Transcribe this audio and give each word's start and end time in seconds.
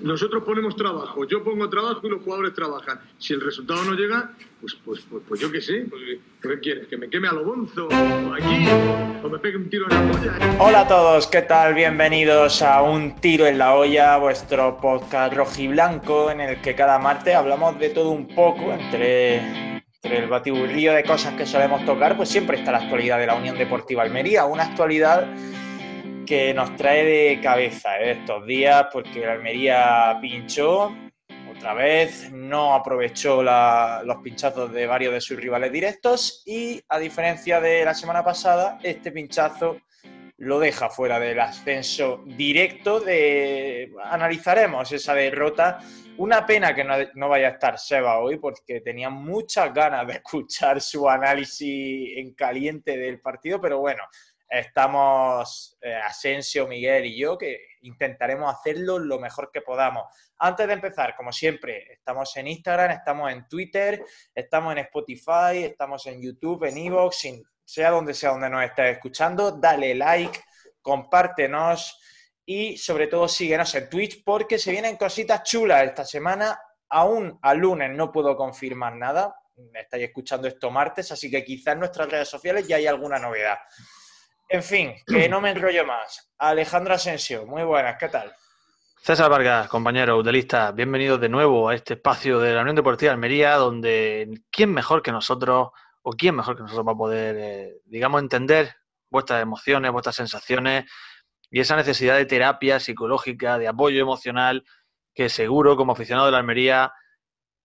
Nosotros 0.00 0.42
ponemos 0.44 0.76
trabajo, 0.76 1.26
yo 1.26 1.42
pongo 1.42 1.68
trabajo 1.68 2.00
y 2.04 2.10
los 2.10 2.22
jugadores 2.22 2.54
trabajan. 2.54 3.00
Si 3.18 3.34
el 3.34 3.40
resultado 3.40 3.84
no 3.84 3.92
llega, 3.92 4.32
pues, 4.60 4.74
pues, 4.84 5.00
pues, 5.10 5.22
pues 5.28 5.40
yo 5.40 5.50
qué 5.50 5.60
sé, 5.60 5.86
pues, 5.90 6.02
¿qué 6.40 6.60
quieres? 6.60 6.86
¿Que 6.88 6.96
me 6.96 7.10
queme 7.10 7.28
a 7.28 7.32
lo 7.32 7.44
bonzo? 7.44 7.88
¿O 7.88 8.34
aquí? 8.34 8.66
¿O 9.22 9.28
me 9.28 9.38
pegue 9.38 9.56
un 9.56 9.68
tiro 9.68 9.86
en 9.90 9.94
la 9.94 10.18
olla? 10.18 10.56
Hola 10.58 10.80
a 10.82 10.88
todos, 10.88 11.26
¿qué 11.26 11.42
tal? 11.42 11.74
Bienvenidos 11.74 12.62
a 12.62 12.82
Un 12.82 13.20
Tiro 13.20 13.46
en 13.46 13.58
la 13.58 13.74
Olla, 13.74 14.16
vuestro 14.16 14.78
podcast 14.80 15.34
rojiblanco 15.34 16.30
en 16.30 16.40
el 16.40 16.60
que 16.60 16.74
cada 16.74 16.98
martes 16.98 17.34
hablamos 17.34 17.78
de 17.78 17.90
todo 17.90 18.10
un 18.10 18.28
poco 18.34 18.72
entre, 18.72 19.36
entre 19.76 20.18
el 20.18 20.28
batiburrillo 20.28 20.94
de 20.94 21.04
cosas 21.04 21.34
que 21.34 21.44
solemos 21.44 21.84
tocar, 21.84 22.16
pues 22.16 22.28
siempre 22.28 22.58
está 22.58 22.72
la 22.72 22.78
actualidad 22.78 23.18
de 23.18 23.26
la 23.26 23.34
Unión 23.34 23.58
Deportiva 23.58 24.02
Almería, 24.02 24.46
una 24.46 24.64
actualidad 24.64 25.28
que 26.32 26.54
nos 26.54 26.74
trae 26.76 27.04
de 27.04 27.40
cabeza 27.42 28.00
¿eh? 28.00 28.12
estos 28.12 28.46
días 28.46 28.86
porque 28.90 29.20
la 29.20 29.32
Almería 29.32 30.16
pinchó 30.18 30.90
otra 31.54 31.74
vez, 31.74 32.32
no 32.32 32.72
aprovechó 32.72 33.42
los 33.42 34.16
pinchazos 34.22 34.72
de 34.72 34.86
varios 34.86 35.12
de 35.12 35.20
sus 35.20 35.36
rivales 35.38 35.70
directos 35.70 36.42
y 36.46 36.80
a 36.88 36.98
diferencia 36.98 37.60
de 37.60 37.84
la 37.84 37.92
semana 37.92 38.24
pasada, 38.24 38.78
este 38.82 39.12
pinchazo 39.12 39.76
lo 40.38 40.58
deja 40.58 40.88
fuera 40.88 41.20
del 41.20 41.38
ascenso 41.38 42.22
directo. 42.24 42.98
De... 42.98 43.92
Analizaremos 44.02 44.90
esa 44.90 45.14
derrota. 45.14 45.80
Una 46.16 46.46
pena 46.46 46.74
que 46.74 46.82
no, 46.82 46.94
no, 47.14 47.28
vaya 47.28 47.48
a 47.48 47.50
estar 47.50 47.78
Seba 47.78 48.18
hoy 48.18 48.38
porque 48.38 48.80
tenía 48.80 49.10
muchas 49.10 49.72
ganas 49.74 50.06
de 50.06 50.14
escuchar 50.14 50.80
su 50.80 51.08
análisis 51.08 52.16
en 52.16 52.32
caliente 52.32 52.96
del 52.96 53.20
partido, 53.20 53.60
pero 53.60 53.80
bueno, 53.80 54.02
Estamos 54.52 55.78
eh, 55.80 55.94
Asensio, 55.94 56.68
Miguel 56.68 57.06
y 57.06 57.18
yo, 57.18 57.38
que 57.38 57.58
intentaremos 57.80 58.54
hacerlo 58.54 58.98
lo 58.98 59.18
mejor 59.18 59.50
que 59.50 59.62
podamos. 59.62 60.04
Antes 60.36 60.66
de 60.66 60.74
empezar, 60.74 61.16
como 61.16 61.32
siempre, 61.32 61.90
estamos 61.90 62.36
en 62.36 62.48
Instagram, 62.48 62.90
estamos 62.90 63.32
en 63.32 63.48
Twitter, 63.48 64.04
estamos 64.34 64.72
en 64.72 64.80
Spotify, 64.80 65.64
estamos 65.64 66.06
en 66.06 66.20
YouTube, 66.20 66.64
en 66.64 66.76
Evox, 66.76 67.28
sea 67.64 67.92
donde 67.92 68.12
sea 68.12 68.32
donde 68.32 68.50
nos 68.50 68.62
estés 68.62 68.96
escuchando, 68.96 69.52
dale 69.52 69.94
like, 69.94 70.38
compártenos 70.82 71.98
y 72.44 72.76
sobre 72.76 73.06
todo 73.06 73.28
síguenos 73.28 73.74
en 73.74 73.88
Twitch 73.88 74.22
porque 74.22 74.58
se 74.58 74.70
vienen 74.70 74.98
cositas 74.98 75.44
chulas 75.44 75.82
esta 75.84 76.04
semana. 76.04 76.60
Aún 76.90 77.38
al 77.40 77.56
lunes 77.56 77.90
no 77.96 78.12
puedo 78.12 78.36
confirmar 78.36 78.96
nada, 78.96 79.34
estáis 79.72 80.04
escuchando 80.04 80.46
esto 80.46 80.70
martes, 80.70 81.10
así 81.10 81.30
que 81.30 81.42
quizás 81.42 81.72
en 81.72 81.78
nuestras 81.80 82.10
redes 82.10 82.28
sociales 82.28 82.68
ya 82.68 82.76
hay 82.76 82.86
alguna 82.86 83.18
novedad. 83.18 83.56
En 84.52 84.62
fin, 84.62 84.92
que 85.06 85.30
no 85.30 85.40
me 85.40 85.48
enrollo 85.48 85.86
más. 85.86 86.30
Alejandro 86.36 86.92
Asensio, 86.92 87.46
muy 87.46 87.62
buenas, 87.62 87.96
¿qué 87.98 88.10
tal? 88.10 88.34
César 89.00 89.30
Vargas, 89.30 89.66
compañero 89.66 90.18
utelista, 90.18 90.72
bienvenidos 90.72 91.18
de 91.22 91.30
nuevo 91.30 91.70
a 91.70 91.74
este 91.74 91.94
espacio 91.94 92.38
de 92.38 92.52
la 92.52 92.60
Unión 92.60 92.76
Deportiva 92.76 93.12
Almería, 93.12 93.54
donde 93.54 94.42
quién 94.50 94.70
mejor 94.70 95.00
que 95.00 95.10
nosotros, 95.10 95.70
o 96.02 96.12
quién 96.12 96.36
mejor 96.36 96.54
que 96.54 96.64
nosotros 96.64 96.86
va 96.86 96.92
a 96.92 96.96
poder, 96.96 97.36
eh, 97.38 97.80
digamos, 97.86 98.20
entender 98.20 98.74
vuestras 99.08 99.40
emociones, 99.40 99.90
vuestras 99.90 100.16
sensaciones 100.16 100.84
y 101.50 101.60
esa 101.60 101.74
necesidad 101.74 102.18
de 102.18 102.26
terapia 102.26 102.78
psicológica, 102.78 103.56
de 103.56 103.68
apoyo 103.68 104.02
emocional, 104.02 104.66
que 105.14 105.30
seguro 105.30 105.78
como 105.78 105.92
aficionado 105.92 106.26
de 106.26 106.32
la 106.32 106.38
Almería 106.38 106.92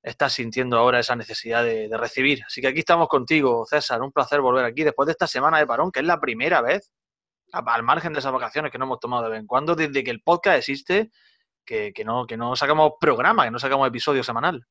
estás 0.08 0.34
sintiendo 0.34 0.78
ahora 0.78 1.00
esa 1.00 1.16
necesidad 1.16 1.64
de, 1.64 1.90
recibir. 1.98 2.44
Así 2.46 2.62
que 2.62 2.68
aquí 2.68 2.80
estamos 2.80 3.08
contigo, 3.08 3.66
César. 3.66 4.02
Un 4.02 4.12
placer 4.12 4.42
volver 4.42 4.66
aquí 4.66 4.84
después 4.84 5.06
de 5.06 5.12
esta 5.12 5.28
semana 5.28 5.60
de 5.60 5.68
parón, 5.68 5.92
que 5.92 6.00
es 6.00 6.06
la 6.06 6.20
primera 6.20 6.62
vez, 6.62 6.92
al 7.52 7.84
margen 7.84 8.14
de 8.14 8.20
esas 8.20 8.32
vacaciones 8.32 8.72
que 8.72 8.78
no 8.78 8.86
hemos 8.86 9.00
tomado 9.00 9.24
de 9.24 9.32
vez 9.32 9.40
en 9.40 9.48
cuando, 9.48 9.76
desde 9.76 10.04
que 10.04 10.12
el 10.12 10.22
podcast 10.22 10.60
existe, 10.60 11.12
que, 11.66 11.94
no, 12.06 12.26
que 12.26 12.38
no 12.38 12.56
sacamos 12.56 12.94
programa, 13.00 13.44
que 13.44 13.52
no 13.52 13.60
sacamos 13.60 13.88
episodio 13.88 14.24
semanal. 14.24 14.66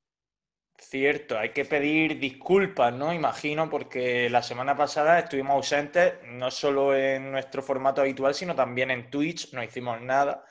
Cierto, 0.79 1.39
hay 1.39 1.51
que 1.51 1.65
pedir 1.65 2.19
disculpas, 2.19 2.93
¿no? 2.93 3.13
Imagino, 3.13 3.69
porque 3.71 4.29
la 4.29 4.43
semana 4.43 4.77
pasada 4.77 5.19
estuvimos 5.19 5.55
ausentes, 5.55 6.15
no 6.25 6.51
solo 6.51 6.95
en 6.95 7.33
nuestro 7.33 7.63
formato 7.63 8.03
habitual, 8.03 8.35
sino 8.35 8.55
también 8.55 8.91
en 8.91 9.11
Twitch, 9.11 9.53
no 9.53 9.63
hicimos 9.63 10.01
nada. 10.03 10.45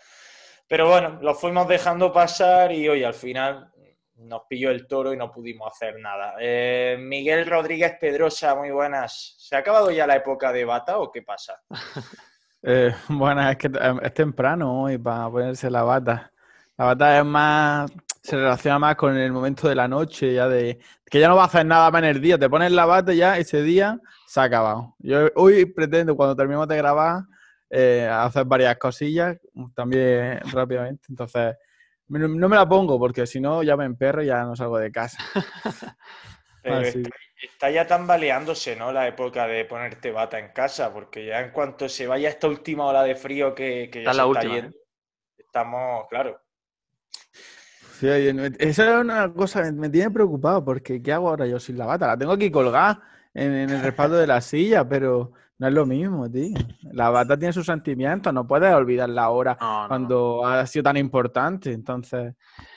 Pero 0.68 0.90
bueno, 0.90 1.20
lo 1.22 1.36
fuimos 1.36 1.68
dejando 1.68 2.12
pasar 2.12 2.72
y 2.72 2.90
hoy 2.90 3.04
al 3.04 3.14
final 3.14 3.72
nos 4.18 4.44
pilló 4.50 4.72
el 4.72 4.88
toro 4.88 5.14
y 5.14 5.18
no 5.18 5.32
pudimos 5.32 5.72
hacer 5.72 6.00
nada. 6.00 6.36
Eh, 6.40 6.98
Miguel 7.00 7.46
Rodríguez 7.46 7.94
Pedrosa, 8.00 8.56
muy 8.56 8.72
buenas. 8.72 9.36
¿Se 9.38 9.56
ha 9.56 9.60
acabado 9.60 9.92
ya 9.92 10.08
la 10.08 10.16
época 10.16 10.52
de 10.52 10.66
bata 10.66 10.98
o 11.00 11.12
qué 11.12 11.22
pasa? 11.22 11.62
eh, 12.64 12.94
bueno, 13.10 13.50
es 13.50 13.58
que 13.58 13.68
eh, 13.68 13.96
es 14.02 14.14
temprano 14.14 14.84
hoy 14.84 14.98
para 14.98 15.30
ponerse 15.30 15.70
la 15.70 15.84
bata. 15.84 16.32
La 16.78 16.86
bata 16.86 17.20
es 17.20 17.26
más, 17.26 17.92
se 18.22 18.36
relaciona 18.36 18.80
más 18.80 18.96
con 18.96 19.16
el 19.16 19.32
momento 19.32 19.68
de 19.68 19.76
la 19.76 19.88
noche, 19.88 20.34
ya 20.34 20.48
de 20.48 20.80
que 21.10 21.20
ya 21.20 21.28
no 21.28 21.36
va 21.36 21.44
a 21.44 21.48
hacer 21.48 21.66
nada 21.66 21.90
más 21.92 22.04
en 22.04 22.10
el 22.10 22.22
día. 22.22 22.38
Te 22.38 22.50
pones 22.50 22.72
la 22.72 22.86
bata 22.86 23.14
ya 23.14 23.38
ese 23.38 23.62
día 23.62 24.00
se 24.28 24.40
ha 24.40 24.44
acabado. 24.44 24.96
Yo 25.00 25.30
hoy 25.36 25.66
pretendo, 25.66 26.16
cuando 26.16 26.36
terminemos 26.36 26.68
de 26.68 26.78
grabar, 26.78 27.24
eh, 27.70 28.08
hacer 28.12 28.46
varias 28.46 28.78
cosillas 28.78 29.38
también 29.74 30.40
rápidamente. 30.52 31.06
Entonces, 31.10 31.56
no 32.08 32.50
me 32.50 32.56
la 32.56 32.68
pongo 32.68 33.00
porque 33.00 33.26
si 33.26 33.40
no 33.40 33.64
ya 33.64 33.76
me 33.76 33.86
emperro 33.86 34.24
y 34.24 34.28
ya 34.28 34.44
no 34.44 34.56
salgo 34.56 34.78
de 34.78 34.92
casa. 34.92 35.18
está, 36.64 37.70
ya 37.70 37.86
tambaleándose, 37.88 38.76
¿no? 38.76 38.92
La 38.92 39.08
época 39.08 39.48
de 39.48 39.66
ponerte 39.66 40.12
bata 40.12 40.40
en 40.40 40.50
casa, 40.50 40.94
porque 40.94 41.26
ya 41.26 41.42
en 41.42 41.52
cuanto 41.52 41.90
se 41.90 42.08
vaya 42.08 42.30
esta 42.30 42.48
última 42.48 42.86
ola 42.86 43.04
de 43.04 43.16
frío 43.16 43.54
que, 43.54 43.90
ya 43.94 44.12
está 44.12 44.26
la 44.26 44.42
yendo, 44.42 44.70
¿eh? 44.70 44.82
estamos, 45.38 46.08
claro. 46.10 46.42
Sí, 48.00 48.08
esa 48.60 48.90
es 48.90 49.02
una 49.02 49.32
cosa 49.32 49.64
que 49.64 49.72
me 49.72 49.90
tiene 49.90 50.12
preocupado, 50.12 50.66
porque 50.66 51.02
¿qué 51.02 51.14
hago 51.14 51.30
ahora 51.30 51.48
yo 51.48 51.60
sin 51.60 51.78
la 51.78 51.86
bata? 51.86 52.08
La 52.08 52.18
tengo 52.18 52.34
aquí 52.34 52.52
colgada 52.52 53.02
en, 53.34 53.54
en 53.54 53.70
el 53.70 53.82
respaldo 53.82 54.18
de 54.18 54.28
la 54.28 54.42
silla, 54.42 54.88
pero 54.88 55.32
no 55.58 55.68
es 55.68 55.74
lo 55.74 55.86
mismo, 55.86 56.30
tío. 56.30 56.58
La 56.92 57.10
bata 57.10 57.38
tiene 57.38 57.54
sus 57.54 57.66
sentimientos, 57.66 58.34
no 58.34 58.46
puedes 58.46 58.74
olvidar 58.74 59.10
la 59.10 59.30
hora 59.30 59.58
cuando 59.88 60.46
ha 60.46 60.66
sido 60.68 60.84
tan 60.84 60.98
importante, 60.98 61.72
entonces... 61.72 62.36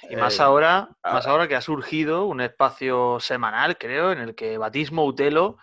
Y 0.09 0.16
más 0.16 0.39
eh, 0.39 0.43
ahora, 0.43 0.89
más 1.03 1.27
ahora 1.27 1.49
que 1.49 1.56
ha 1.56 1.61
surgido 1.61 2.27
un 2.27 2.41
espacio 2.41 3.19
semanal, 3.21 3.77
creo, 3.78 4.12
en 4.12 4.21
el 4.21 4.34
que 4.34 4.59
Batismo 4.59 5.05
Utelo, 5.05 5.59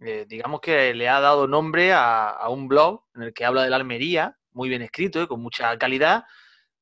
eh, 0.00 0.24
digamos 0.28 0.60
que 0.60 0.94
le 0.94 1.08
ha 1.08 1.20
dado 1.20 1.48
nombre 1.48 1.92
a, 1.92 2.38
un 2.48 2.68
blog 2.68 3.04
en 3.14 3.22
el 3.22 3.34
que 3.34 3.44
habla 3.44 3.64
de 3.64 3.70
la 3.70 3.76
Almería, 3.76 4.36
muy 4.52 4.68
bien 4.68 4.82
escrito 4.82 5.20
y 5.20 5.26
con 5.26 5.42
mucha 5.42 5.76
calidad, 5.78 6.24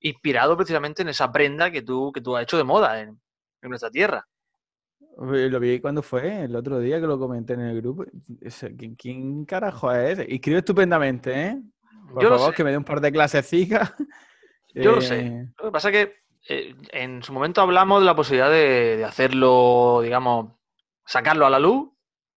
inspirado 0.00 0.56
precisamente 0.56 1.02
en 1.02 1.08
esa 1.08 1.32
prenda 1.32 1.70
que 1.70 1.80
tú, 1.80 2.12
que 2.12 2.20
tú 2.20 2.36
has 2.36 2.42
hecho 2.42 2.58
de 2.58 2.64
moda 2.64 3.00
en 3.00 3.18
nuestra 3.62 3.90
tierra. 3.90 4.26
Lo 5.16 5.60
vi 5.60 5.80
cuando 5.80 6.02
fue, 6.02 6.44
el 6.44 6.56
otro 6.56 6.78
día 6.80 7.00
que 7.00 7.06
lo 7.06 7.18
comenté 7.18 7.54
en 7.54 7.60
el 7.60 7.80
grupo. 7.80 8.04
¿Quién, 8.98 9.44
carajo 9.44 9.92
es 9.92 10.18
escribe 10.18 10.58
estupendamente, 10.58 11.40
¿eh? 11.40 11.62
Por 12.12 12.22
Yo 12.22 12.28
favor, 12.30 12.54
que 12.54 12.64
me 12.64 12.70
dé 12.70 12.78
un 12.78 12.84
par 12.84 13.00
de 13.00 13.12
clases 13.12 13.46
fijas. 13.46 13.94
Yo 14.74 14.96
lo 14.96 15.00
sé. 15.00 15.20
Eh, 15.20 15.48
lo 15.58 15.64
que 15.66 15.70
pasa 15.70 15.90
es 15.90 15.92
que 15.92 16.24
eh, 16.48 16.74
en 16.92 17.22
su 17.22 17.32
momento 17.32 17.60
hablamos 17.60 18.00
de 18.00 18.06
la 18.06 18.16
posibilidad 18.16 18.50
de, 18.50 19.04
hacerlo, 19.04 20.00
digamos, 20.02 20.52
sacarlo 21.04 21.46
a 21.46 21.50
la 21.50 21.58
luz. 21.58 21.90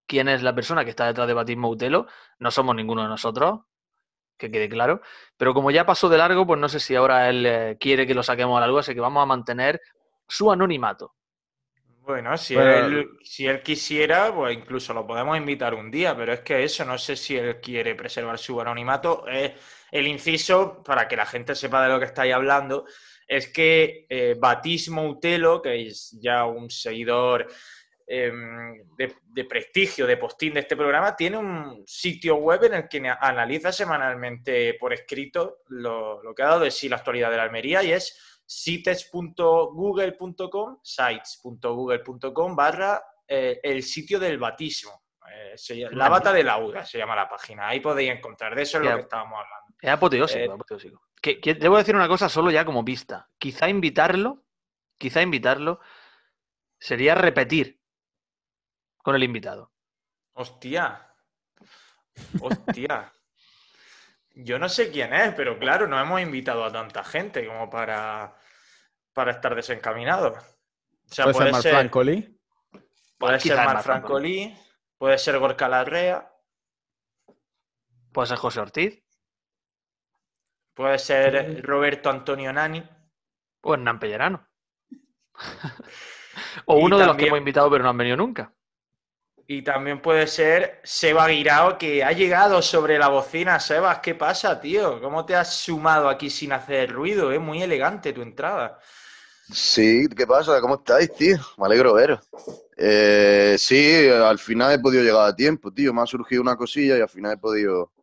¿Quién 0.05 0.29
es 0.29 0.41
la 0.41 0.55
persona 0.55 0.85
que 0.85 0.91
está 0.91 1.05
detrás 1.05 1.27
de 1.27 1.33
Batismo 1.33 1.69
Utelo? 1.69 2.07
No 2.39 2.51
somos 2.51 2.75
ninguno 2.75 3.01
de 3.01 3.09
nosotros, 3.09 3.61
que 4.37 4.49
quede 4.49 4.69
claro. 4.69 5.01
Pero 5.35 5.53
como 5.53 5.71
ya 5.71 5.85
pasó 5.85 6.07
de 6.07 6.17
largo, 6.17 6.47
pues 6.47 6.59
no 6.59 6.69
sé 6.69 6.79
si 6.79 6.95
ahora 6.95 7.29
él 7.29 7.45
eh, 7.45 7.77
quiere 7.79 8.07
que 8.07 8.13
lo 8.13 8.23
saquemos 8.23 8.57
a 8.57 8.61
la 8.61 8.67
luz, 8.67 8.81
así 8.81 8.93
que 8.93 9.01
vamos 9.01 9.21
a 9.21 9.25
mantener 9.25 9.81
su 10.27 10.49
anonimato. 10.51 11.15
Bueno, 12.07 12.37
si, 12.37 12.55
él, 12.55 13.17
si 13.21 13.47
él 13.47 13.61
quisiera, 13.61 14.33
pues 14.33 14.55
incluso 14.55 14.93
lo 14.93 15.05
podemos 15.05 15.37
invitar 15.37 15.73
un 15.73 15.91
día, 15.91 16.15
pero 16.15 16.31
es 16.31 16.39
que 16.39 16.63
eso, 16.63 16.85
no 16.85 16.97
sé 16.97 17.17
si 17.17 17.35
él 17.35 17.59
quiere 17.59 17.95
preservar 17.95 18.39
su 18.39 18.61
anonimato. 18.61 19.25
el 19.27 20.07
inciso, 20.07 20.81
para 20.83 21.05
que 21.05 21.17
la 21.17 21.25
gente 21.25 21.53
sepa 21.53 21.83
de 21.83 21.89
lo 21.89 21.99
que 21.99 22.05
estáis 22.05 22.33
hablando, 22.33 22.85
es 23.27 23.49
que 23.49 24.05
eh, 24.07 24.37
Batismo 24.39 25.05
Utelo, 25.05 25.61
que 25.61 25.87
es 25.87 26.17
ya 26.21 26.45
un 26.45 26.69
seguidor 26.69 27.45
em, 28.07 28.87
de, 28.95 29.43
prestigio, 29.43 30.07
de 30.07 30.15
postín 30.15 30.53
de 30.53 30.61
este 30.61 30.77
programa, 30.77 31.13
tiene 31.13 31.35
un 31.35 31.83
sitio 31.85 32.35
web 32.35 32.63
en 32.63 32.73
el 32.75 32.87
que 32.87 33.03
analiza 33.19 33.73
semanalmente 33.73 34.75
por 34.75 34.93
escrito 34.93 35.57
lo, 35.67 36.23
lo 36.23 36.33
que 36.33 36.41
ha 36.41 36.47
dado 36.47 36.61
de 36.61 36.71
sí 36.71 36.87
la 36.87 36.95
actualidad 36.95 37.31
de 37.31 37.35
la 37.35 37.43
Almería 37.43 37.83
y 37.83 37.91
es 37.91 38.36
sites.google.com, 38.47 40.79
sites.google.com 40.81 42.55
barra 42.55 43.03
eh, 43.27 43.59
el 43.61 43.83
sitio 43.83 44.19
del 44.19 44.39
batismo. 44.39 45.03
Eh, 45.29 45.55
la 45.91 46.07
bata 46.07 46.31
de 46.31 46.43
la 46.43 46.57
UDA 46.57 46.85
se 46.85 46.97
llama 46.97 47.15
la 47.15 47.27
página. 47.27 47.67
Ahí 47.67 47.81
podéis 47.81 48.11
encontrar. 48.11 48.55
De 48.55 48.61
eso 48.61 48.77
es 48.77 48.85
lo 48.85 48.95
que 48.95 49.01
estábamos 49.01 49.33
hablando. 49.33 49.75
Es 49.81 49.89
apoteósico, 49.89 50.39
eh, 50.39 50.53
apoteósico. 50.53 51.01
Que, 51.21 51.57
debo 51.59 51.77
decir 51.77 51.95
una 51.95 52.07
cosa 52.07 52.29
solo 52.29 52.49
ya 52.49 52.63
como 52.63 52.85
pista. 52.85 53.27
Quizá 53.37 53.67
invitarlo, 53.67 54.45
quizá 54.97 55.21
invitarlo 55.21 55.81
sería 56.79 57.15
repetir 57.15 57.81
con 58.99 59.15
el 59.15 59.23
invitado. 59.23 59.73
Hostia. 60.33 61.13
Hostia. 62.39 63.11
Yo 64.43 64.59
no 64.59 64.69
sé 64.69 64.91
quién 64.91 65.13
es, 65.13 65.33
pero 65.33 65.57
claro, 65.57 65.87
no 65.87 65.99
hemos 65.99 66.21
invitado 66.21 66.63
a 66.63 66.71
tanta 66.71 67.03
gente 67.03 67.45
como 67.45 67.69
para. 67.69 68.35
para 69.13 69.31
estar 69.31 69.55
desencaminado. 69.55 70.29
O 70.29 71.13
sea, 71.13 71.25
Puede 71.25 71.35
ser 71.35 71.49
puede 71.49 71.61
ser, 71.61 71.71
Francoli. 71.71 72.39
puede 73.17 73.39
ser 73.39 73.55
Mar 73.57 73.65
Marc 73.67 73.83
Francolí, 73.83 74.57
puede 74.97 75.17
ser 75.17 75.39
Gorka 75.39 75.67
Larrea, 75.67 76.31
Puede 78.11 78.27
ser 78.27 78.37
José 78.37 78.59
Ortiz 78.59 79.07
puede 80.77 80.99
ser 80.99 81.63
Roberto 81.63 82.09
Antonio 82.11 82.53
Nani. 82.53 82.83
o 83.61 83.73
Hernán 83.73 83.99
Pellerano. 83.99 84.47
o 86.65 86.77
uno 86.77 86.99
de 86.99 87.05
los 87.07 87.17
que 87.17 87.25
hemos 87.25 87.39
invitado 87.39 87.69
pero 87.71 87.83
no 87.83 87.89
han 87.89 87.97
venido 87.97 88.15
nunca. 88.15 88.53
Y 89.49 89.61
también 89.61 90.01
puede 90.01 90.27
ser 90.27 90.81
Seba 90.83 91.27
Guirao, 91.27 91.77
que 91.77 92.03
ha 92.03 92.11
llegado 92.11 92.61
sobre 92.61 92.99
la 92.99 93.07
bocina. 93.07 93.59
Sebas, 93.61 93.99
¿qué 93.99 94.13
pasa, 94.13 94.59
tío? 94.59 94.99
¿Cómo 95.01 95.25
te 95.25 95.35
has 95.35 95.53
sumado 95.55 96.09
aquí 96.09 96.29
sin 96.29 96.51
hacer 96.51 96.91
ruido? 96.91 97.31
Es 97.31 97.39
muy 97.39 97.63
elegante 97.63 98.11
tu 98.11 98.21
entrada. 98.21 98.77
Sí, 99.49 100.07
¿qué 100.15 100.27
pasa? 100.27 100.59
¿Cómo 100.59 100.75
estáis, 100.75 101.13
tío? 101.13 101.37
Me 101.57 101.65
alegro 101.65 101.93
veros. 101.93 102.19
Eh, 102.75 103.55
sí, 103.57 104.09
al 104.09 104.37
final 104.37 104.73
he 104.73 104.79
podido 104.79 105.01
llegar 105.03 105.29
a 105.29 105.35
tiempo, 105.35 105.71
tío. 105.71 105.93
Me 105.93 106.01
ha 106.01 106.05
surgido 106.05 106.41
una 106.41 106.57
cosilla 106.57 106.97
y 106.97 107.01
al 107.01 107.07
final 107.09 107.31
he 107.33 107.37
podido, 107.37 107.93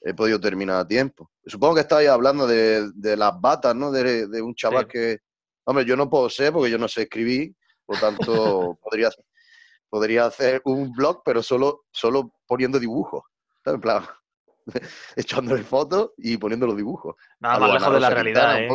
he 0.00 0.14
podido 0.14 0.38
terminar 0.40 0.76
a 0.76 0.86
tiempo. 0.86 1.32
Supongo 1.44 1.74
que 1.74 1.80
estáis 1.80 2.08
hablando 2.08 2.46
de, 2.46 2.88
de 2.94 3.16
las 3.16 3.32
batas, 3.40 3.74
¿no? 3.74 3.90
De, 3.90 4.28
de 4.28 4.40
un 4.40 4.54
chaval 4.54 4.84
Sí. 4.84 4.90
que... 4.92 5.18
Hombre, 5.64 5.84
yo 5.84 5.96
no 5.96 6.08
puedo 6.08 6.30
ser 6.30 6.52
porque 6.52 6.70
yo 6.70 6.78
no 6.78 6.86
sé 6.86 7.02
escribir, 7.02 7.52
por 7.84 7.98
tanto 7.98 8.78
podría, 8.82 9.10
podría 9.92 10.24
hacer 10.24 10.62
un 10.64 10.90
blog, 10.90 11.20
pero 11.22 11.42
solo, 11.42 11.84
solo 11.92 12.32
poniendo 12.46 12.78
dibujos. 12.80 13.24
¿sabes? 13.62 13.74
En 13.74 13.80
plan, 13.82 14.06
echándole 15.16 15.62
fotos 15.64 16.12
y 16.16 16.38
poniendo 16.38 16.66
los 16.66 16.78
dibujos. 16.78 17.14
Nada 17.40 17.58
más 17.58 17.74
lejos 17.74 17.92
de 17.92 18.00
la 18.00 18.08
realidad, 18.08 18.58
¿eh? 18.58 18.68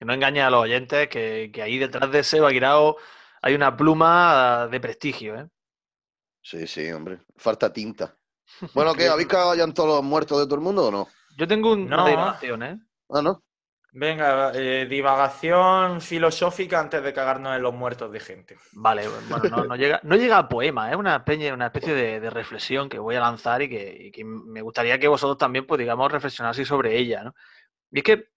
que, 0.00 0.04
no 0.04 0.12
engañe 0.12 0.42
a 0.42 0.50
los 0.50 0.62
oyentes, 0.62 1.08
que, 1.08 1.52
que 1.52 1.62
ahí 1.62 1.78
detrás 1.78 2.10
de 2.10 2.24
Seba 2.24 2.50
Guirao 2.50 2.96
hay 3.40 3.54
una 3.54 3.76
pluma 3.76 4.66
de 4.68 4.80
prestigio, 4.80 5.38
¿eh? 5.38 5.48
Sí, 6.42 6.66
sí, 6.66 6.90
hombre. 6.90 7.20
Falta 7.36 7.72
tinta. 7.72 8.16
Bueno, 8.74 8.94
¿qué? 8.94 9.06
¿Habéis 9.06 9.28
cagado 9.28 9.54
ya 9.54 9.62
en 9.62 9.74
todos 9.74 9.88
los 9.90 10.02
muertos 10.02 10.40
de 10.40 10.46
todo 10.46 10.56
el 10.56 10.62
mundo 10.62 10.88
o 10.88 10.90
no? 10.90 11.08
Yo 11.36 11.46
tengo 11.46 11.72
un- 11.72 11.88
No. 11.88 12.02
una 12.04 12.40
¿eh? 12.42 12.78
Ah, 13.10 13.22
¿no? 13.22 13.44
Venga, 13.92 14.52
eh, 14.54 14.86
divagación 14.86 16.02
filosófica 16.02 16.78
antes 16.78 17.02
de 17.02 17.12
cagarnos 17.14 17.56
en 17.56 17.62
los 17.62 17.74
muertos 17.74 18.12
de 18.12 18.20
gente. 18.20 18.58
Vale, 18.72 19.08
bueno, 19.08 19.64
no, 19.66 19.76
llega, 19.76 19.98
no 20.02 20.16
llega 20.16 20.36
a 20.36 20.48
poema, 20.48 20.90
es 20.90 20.96
una 20.96 21.16
especie, 21.16 21.52
una 21.52 21.66
especie 21.66 21.94
de, 21.94 22.30
reflexión 22.30 22.90
que 22.90 22.98
voy 22.98 23.16
a 23.16 23.20
lanzar 23.20 23.62
y 23.62 23.68
que, 23.70 23.96
y 23.98 24.10
que 24.10 24.24
me 24.24 24.60
gustaría 24.60 24.98
que 24.98 25.08
vosotros 25.08 25.38
también, 25.38 25.66
pues 25.66 25.78
digamos, 25.78 26.12
reflexionaseis 26.12 26.68
sobre 26.68 26.98
ella, 26.98 27.24
¿no? 27.24 27.34
Y 27.90 27.98
es 27.98 28.04
que, 28.04 28.28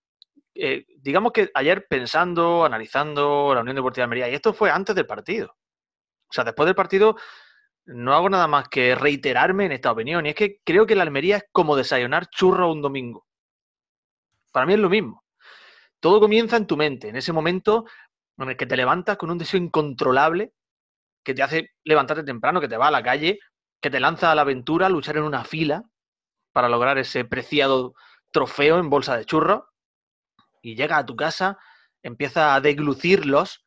eh, 0.55 0.85
digamos 0.97 1.33
que 1.33 1.51
ayer 1.53 1.85
pensando, 1.89 2.63
analizando 2.63 3.51
la 3.53 3.61
Unión 3.61 3.75
Deportiva 3.75 4.03
de 4.03 4.05
Almería, 4.05 4.29
y 4.29 4.35
esto 4.35 4.53
fue 4.53 4.71
antes 4.71 4.95
del 4.95 5.05
partido. 5.05 5.57
O 6.29 6.33
sea, 6.33 6.45
después 6.45 6.65
del 6.65 6.75
partido 6.75 7.17
no 7.85 8.13
hago 8.13 8.29
nada 8.29 8.47
más 8.47 8.69
que 8.69 8.95
reiterarme 8.95 9.65
en 9.65 9.73
esta 9.73 9.91
opinión, 9.91 10.25
y 10.25 10.29
es 10.29 10.35
que 10.35 10.61
creo 10.63 10.85
que 10.85 10.95
la 10.95 11.03
Almería 11.03 11.37
es 11.37 11.43
como 11.51 11.75
desayunar 11.75 12.27
churro 12.29 12.71
un 12.71 12.81
domingo. 12.81 13.25
Para 14.53 14.65
mí 14.65 14.73
es 14.73 14.79
lo 14.79 14.89
mismo. 14.89 15.20
Todo 16.01 16.19
comienza 16.19 16.57
en 16.57 16.67
tu 16.67 16.75
mente, 16.75 17.09
en 17.09 17.15
ese 17.15 17.31
momento 17.31 17.85
en 18.37 18.49
el 18.49 18.57
que 18.57 18.65
te 18.65 18.75
levantas 18.75 19.17
con 19.17 19.29
un 19.29 19.37
deseo 19.37 19.59
incontrolable 19.59 20.51
que 21.23 21.35
te 21.35 21.43
hace 21.43 21.69
levantarte 21.83 22.23
temprano, 22.23 22.59
que 22.59 22.67
te 22.67 22.75
va 22.75 22.87
a 22.87 22.91
la 22.91 23.03
calle, 23.03 23.39
que 23.79 23.91
te 23.91 23.99
lanza 23.99 24.31
a 24.31 24.35
la 24.35 24.41
aventura, 24.41 24.87
a 24.87 24.89
luchar 24.89 25.17
en 25.17 25.23
una 25.23 25.43
fila 25.43 25.83
para 26.51 26.69
lograr 26.69 26.97
ese 26.97 27.23
preciado 27.23 27.93
trofeo 28.31 28.79
en 28.79 28.89
bolsa 28.89 29.15
de 29.15 29.25
churros 29.25 29.61
y 30.63 30.75
llega 30.75 30.97
a 30.97 31.05
tu 31.05 31.15
casa, 31.15 31.59
empieza 32.01 32.55
a 32.55 32.61
deglucirlos 32.61 33.63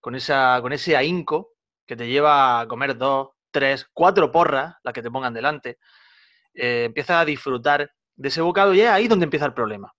con, 0.00 0.14
esa, 0.14 0.58
con 0.62 0.72
ese 0.72 0.96
ahínco 0.96 1.50
que 1.86 1.96
te 1.96 2.08
lleva 2.08 2.60
a 2.60 2.66
comer 2.66 2.96
dos, 2.96 3.30
tres, 3.50 3.86
cuatro 3.92 4.32
porras, 4.32 4.76
las 4.82 4.94
que 4.94 5.02
te 5.02 5.10
pongan 5.10 5.34
delante, 5.34 5.78
eh, 6.54 6.84
empieza 6.86 7.20
a 7.20 7.24
disfrutar 7.26 7.90
de 8.16 8.28
ese 8.28 8.40
bocado 8.40 8.72
y 8.72 8.80
es 8.80 8.88
ahí 8.88 9.08
donde 9.08 9.24
empieza 9.24 9.44
el 9.46 9.54
problema. 9.54 9.92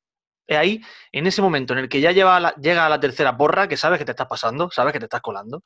Es 0.47 0.57
ahí, 0.57 0.81
en 1.11 1.27
ese 1.27 1.41
momento 1.41 1.73
en 1.73 1.79
el 1.79 1.89
que 1.89 1.99
ya 1.99 2.11
llega 2.11 2.35
a 2.37 2.89
la 2.89 2.99
tercera 2.99 3.35
porra, 3.35 3.67
que 3.67 3.77
sabes 3.77 3.99
que 3.99 4.05
te 4.05 4.11
estás 4.11 4.27
pasando, 4.27 4.71
sabes 4.71 4.93
que 4.93 4.99
te 4.99 5.05
estás 5.05 5.21
colando, 5.21 5.63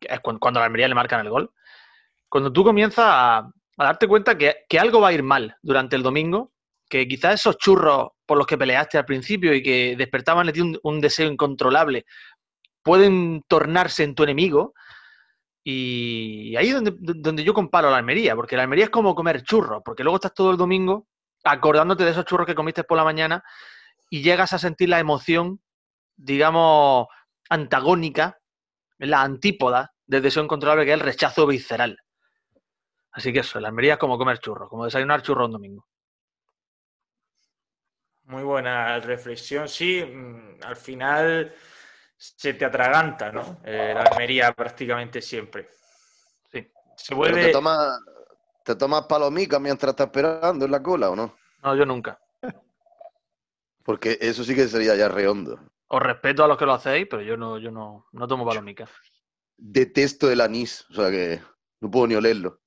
es 0.00 0.20
cuando, 0.20 0.48
a 0.48 0.52
la 0.52 0.64
Almería 0.64 0.88
le 0.88 0.94
marcan 0.94 1.20
el 1.20 1.30
gol, 1.30 1.52
cuando 2.28 2.52
tú 2.52 2.64
comienzas 2.64 3.04
a, 3.06 3.50
darte 3.76 4.08
cuenta 4.08 4.36
que, 4.36 4.64
que 4.68 4.78
algo 4.78 5.00
va 5.00 5.08
a 5.08 5.12
ir 5.12 5.22
mal 5.22 5.56
durante 5.62 5.96
el 5.96 6.02
domingo, 6.02 6.52
que 6.88 7.06
quizás 7.08 7.34
esos 7.34 7.56
churros 7.56 8.08
por 8.26 8.36
los 8.36 8.46
que 8.46 8.58
peleaste 8.58 8.98
al 8.98 9.04
principio 9.04 9.54
y 9.54 9.62
que 9.62 9.94
despertaban 9.96 10.48
en 10.48 10.54
ti 10.54 10.60
un, 10.60 10.78
un 10.82 11.00
deseo 11.00 11.30
incontrolable 11.30 12.04
pueden 12.84 13.42
tornarse 13.48 14.04
en 14.04 14.14
tu 14.14 14.22
enemigo. 14.22 14.74
Y 15.64 16.54
ahí 16.56 16.68
es 16.68 16.74
donde, 16.74 16.94
donde 16.98 17.42
yo 17.42 17.54
comparo 17.54 17.88
a 17.88 17.90
la 17.90 17.96
Almería, 17.96 18.36
porque 18.36 18.56
la 18.56 18.62
Almería 18.62 18.84
es 18.84 18.90
como 18.90 19.14
comer 19.14 19.42
churros, 19.42 19.82
porque 19.84 20.04
luego 20.04 20.16
estás 20.16 20.34
todo 20.34 20.50
el 20.50 20.58
domingo 20.58 21.08
acordándote 21.42 22.04
de 22.04 22.10
esos 22.10 22.26
churros 22.26 22.46
que 22.46 22.54
comiste 22.54 22.84
por 22.84 22.98
la 22.98 23.04
mañana 23.04 23.42
y 24.14 24.22
llegas 24.22 24.52
a 24.52 24.60
sentir 24.60 24.88
la 24.88 25.00
emoción, 25.00 25.60
digamos, 26.14 27.08
antagónica, 27.50 28.38
la 28.98 29.22
antípoda 29.22 29.92
del 30.06 30.22
deseo 30.22 30.44
incontrolable 30.44 30.84
que 30.84 30.92
es 30.92 31.00
el 31.00 31.04
rechazo 31.04 31.48
visceral. 31.48 31.98
Así 33.10 33.32
que 33.32 33.40
eso, 33.40 33.58
la 33.58 33.66
Almería 33.66 33.94
es 33.94 33.98
como 33.98 34.16
comer 34.16 34.38
churros, 34.38 34.68
como 34.68 34.84
desayunar 34.84 35.20
churros 35.20 35.46
un 35.46 35.52
domingo. 35.54 35.88
Muy 38.26 38.44
buena 38.44 39.00
reflexión. 39.00 39.68
Sí, 39.68 40.04
mm, 40.04 40.62
al 40.62 40.76
final 40.76 41.52
se 42.16 42.54
te 42.54 42.64
atraganta, 42.66 43.32
¿no? 43.32 43.62
Eh, 43.64 43.94
la 43.96 44.02
Almería 44.02 44.52
prácticamente 44.52 45.20
siempre. 45.20 45.70
Sí. 46.52 46.70
Se 46.94 47.08
Pero 47.08 47.16
vuelve... 47.16 47.46
¿Te 47.46 47.50
tomas, 47.50 47.98
¿Te 48.62 48.76
tomas 48.76 49.06
palomicas 49.06 49.60
mientras 49.60 49.90
estás 49.90 50.06
esperando 50.06 50.66
en 50.66 50.70
la 50.70 50.80
cola 50.80 51.10
o 51.10 51.16
no? 51.16 51.36
No, 51.64 51.74
yo 51.74 51.84
nunca. 51.84 52.20
Porque 53.84 54.18
eso 54.20 54.42
sí 54.44 54.54
que 54.54 54.66
sería 54.66 54.96
ya 54.96 55.08
rehondo. 55.08 55.60
Os 55.88 56.02
respeto 56.02 56.42
a 56.42 56.48
los 56.48 56.56
que 56.56 56.66
lo 56.66 56.72
hacéis, 56.72 57.06
pero 57.08 57.22
yo 57.22 57.36
no, 57.36 57.58
yo 57.58 57.70
no, 57.70 58.06
no 58.12 58.26
tomo 58.26 58.44
palomicas. 58.46 58.90
Detesto 59.56 60.30
el 60.30 60.40
anís, 60.40 60.84
o 60.90 60.94
sea 60.94 61.10
que 61.10 61.40
no 61.80 61.90
puedo 61.90 62.06
ni 62.06 62.14
olerlo. 62.14 62.60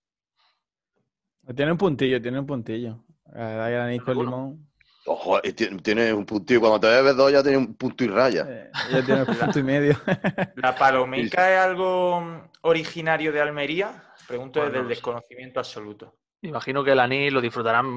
Tiene 1.55 1.71
un 1.71 1.77
puntillo, 1.77 2.21
tiene 2.21 2.39
un 2.39 2.45
puntillo. 2.45 3.03
Eh, 3.33 3.39
Da 3.39 3.69
el 3.69 3.81
anís 3.81 4.01
con 4.03 4.17
limón. 4.17 4.67
Ojo, 5.05 5.41
ti- 5.41 5.77
tiene 5.77 6.13
un 6.13 6.25
puntillo. 6.25 6.59
Cuando 6.59 6.79
te 6.81 6.87
bebes 6.87 7.15
dos 7.15 7.31
ya 7.31 7.41
tiene 7.41 7.57
un 7.57 7.73
punto 7.75 8.03
y 8.03 8.07
raya. 8.07 8.45
Eh, 8.47 8.71
ya 8.91 9.03
tiene 9.03 9.21
un 9.23 9.27
punto 9.27 9.59
y 9.59 9.63
medio. 9.63 9.95
¿La 10.57 10.75
palomica 10.77 11.53
es 11.53 11.59
algo 11.59 12.49
originario 12.61 13.31
de 13.31 13.41
Almería? 13.41 14.03
Pregunto 14.27 14.59
Bueno, 14.59 14.73
desde 14.73 14.83
el 14.83 14.89
desconocimiento 14.89 15.59
absoluto. 15.59 16.15
Imagino 16.41 16.83
que 16.83 16.91
el 16.91 16.99
anís 16.99 17.33
lo 17.33 17.41
disfrutarán 17.41 17.87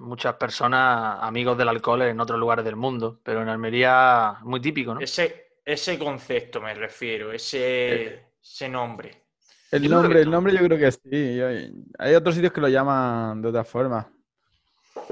muchas 0.00 0.34
personas, 0.34 1.18
amigos 1.20 1.56
del 1.56 1.68
alcohol 1.68 2.02
en 2.02 2.18
otros 2.20 2.38
lugares 2.38 2.64
del 2.64 2.76
mundo, 2.76 3.20
pero 3.22 3.42
en 3.42 3.48
Almería 3.48 4.36
es 4.38 4.44
muy 4.44 4.60
típico, 4.60 4.94
¿no? 4.94 5.00
Ese, 5.00 5.60
ese 5.64 5.98
concepto 5.98 6.60
me 6.60 6.74
refiero, 6.74 7.32
ese, 7.32 8.26
ese 8.42 8.68
nombre. 8.68 9.26
El 9.70 9.88
nombre, 9.88 10.20
el 10.20 10.26
no. 10.26 10.32
nombre 10.32 10.52
yo 10.52 10.64
creo 10.64 10.78
que 10.78 10.90
sí. 10.92 11.70
Hay, 11.98 12.14
otros 12.14 12.34
sitios 12.34 12.52
que 12.52 12.60
lo 12.60 12.68
llaman 12.68 13.40
de 13.40 13.48
otra 13.48 13.64
forma. 13.64 14.10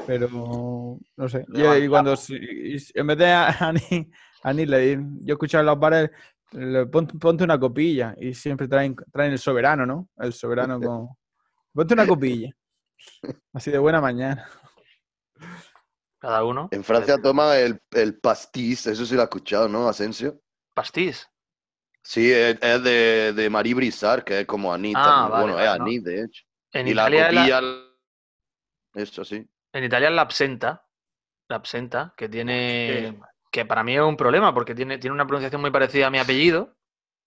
Pero 0.06 0.98
no 1.16 1.28
sé. 1.28 1.44
Y, 1.54 1.88
cuando 1.88 2.14
y 2.28 2.76
en 2.94 3.06
vez 3.06 3.18
de 3.18 3.26
a- 3.26 3.48
anís, 3.68 4.06
anís 4.42 4.68
le 4.68 4.96
yo 4.96 5.00
he 5.28 5.32
escuchado 5.32 5.62
en 5.62 5.66
los 5.66 5.78
bares, 5.78 6.10
le 6.52 6.86
pon- 6.86 7.06
ponte 7.06 7.44
una 7.44 7.58
copilla 7.58 8.14
y 8.18 8.34
siempre 8.34 8.68
traen, 8.68 8.94
traen 9.12 9.32
el 9.32 9.38
soberano, 9.38 9.86
¿no? 9.86 10.08
El 10.18 10.32
soberano 10.32 10.80
con. 10.80 11.08
Ponte 11.72 11.94
una 11.94 12.06
copilla. 12.06 12.50
Así 13.52 13.70
de 13.70 13.78
buena 13.78 14.00
mañana. 14.00 14.48
Cada 16.18 16.44
uno. 16.44 16.68
En 16.70 16.82
Francia 16.82 17.18
toma 17.18 17.56
el, 17.58 17.80
el 17.92 18.18
pastis, 18.18 18.86
eso 18.86 19.04
sí 19.06 19.14
lo 19.14 19.22
has 19.22 19.26
escuchado, 19.26 19.68
¿no, 19.68 19.88
Asensio? 19.88 20.40
Pastís. 20.74 21.26
Sí, 22.02 22.30
es, 22.30 22.58
es 22.60 22.82
de, 22.82 23.32
de 23.34 23.50
Marie 23.50 23.74
Brizard, 23.74 24.24
que 24.24 24.40
es 24.40 24.46
como 24.46 24.72
anís. 24.72 24.94
Ah, 24.96 25.28
vale, 25.28 25.42
bueno, 25.42 25.54
vale, 25.54 25.72
es 25.72 25.78
no. 25.78 25.84
anís, 25.84 26.04
de 26.04 26.22
hecho. 26.24 26.44
En 26.72 26.88
y 26.88 26.94
la 26.94 27.02
Italia, 27.04 27.32
la- 27.32 27.44
copilla... 27.44 27.60
Eso 28.94 29.24
sí. 29.24 29.46
en 29.72 29.84
Italia 29.84 30.08
es 30.08 30.14
la 30.14 30.22
absenta. 30.22 30.84
La 31.48 31.56
absenta, 31.56 32.14
que 32.16 32.28
tiene. 32.28 33.20
que 33.52 33.66
para 33.66 33.84
mí 33.84 33.94
es 33.94 34.02
un 34.02 34.16
problema, 34.16 34.54
porque 34.54 34.74
tiene, 34.74 34.98
tiene 34.98 35.14
una 35.14 35.26
pronunciación 35.26 35.60
muy 35.60 35.70
parecida 35.70 36.06
a 36.06 36.10
mi 36.10 36.18
apellido. 36.18 36.76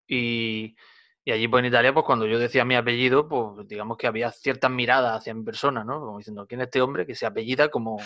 Y, 0.06 0.76
y 1.24 1.32
allí, 1.32 1.48
pues 1.48 1.60
en 1.60 1.68
Italia, 1.68 1.94
pues 1.94 2.04
cuando 2.04 2.26
yo 2.26 2.38
decía 2.38 2.66
mi 2.66 2.76
apellido, 2.76 3.26
pues 3.26 3.66
digamos 3.66 3.96
que 3.96 4.06
había 4.06 4.30
ciertas 4.30 4.70
miradas 4.70 5.18
hacia 5.18 5.32
mi 5.32 5.42
persona, 5.42 5.82
¿no? 5.82 6.00
Como 6.00 6.18
diciendo, 6.18 6.46
¿quién 6.46 6.60
es 6.60 6.66
este 6.66 6.82
hombre 6.82 7.06
que 7.06 7.14
se 7.14 7.24
apellida 7.24 7.70
como, 7.70 7.96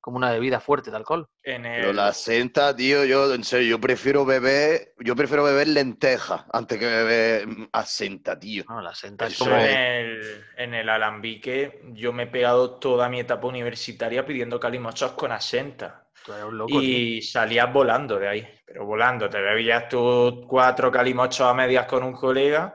como 0.00 0.16
una 0.16 0.32
bebida 0.32 0.58
fuerte 0.58 0.90
de 0.90 0.96
alcohol? 0.96 1.28
En 1.42 1.66
el, 1.66 1.82
Pero 1.82 1.92
la 1.92 2.14
senta, 2.14 2.74
tío, 2.74 3.04
yo, 3.04 3.34
en 3.34 3.44
serio, 3.44 3.68
yo 3.68 3.78
prefiero 3.78 4.24
beber, 4.24 4.94
yo 5.00 5.14
prefiero 5.14 5.44
beber 5.44 5.68
lenteja 5.68 6.46
antes 6.50 6.78
que 6.78 6.86
beber 6.86 7.46
mm, 7.46 7.68
asenta, 7.72 8.38
tío. 8.38 8.64
No, 8.66 8.80
la 8.80 8.94
senta 8.94 9.26
es 9.26 9.36
como. 9.36 9.54
en 9.54 9.66
el, 9.66 10.44
en 10.56 10.72
el 10.72 10.88
alambique, 10.88 11.82
yo 11.92 12.14
me 12.14 12.22
he 12.22 12.26
pegado 12.28 12.78
toda 12.78 13.10
mi 13.10 13.20
etapa 13.20 13.46
universitaria 13.46 14.24
pidiendo 14.24 14.58
calimochos 14.58 15.12
con 15.12 15.30
asenta. 15.30 16.01
Tú 16.24 16.32
eres 16.32 16.44
un 16.44 16.58
loco, 16.58 16.70
tío. 16.70 16.82
Y 16.82 17.22
salías 17.22 17.72
volando 17.72 18.18
de 18.18 18.28
ahí. 18.28 18.48
pero 18.64 18.86
volando. 18.86 19.28
Te 19.28 19.40
bebías 19.40 19.88
tus 19.88 20.46
cuatro 20.46 20.90
calimochos 20.90 21.46
a 21.46 21.52
medias 21.54 21.86
con 21.86 22.02
un 22.04 22.12
colega 22.12 22.72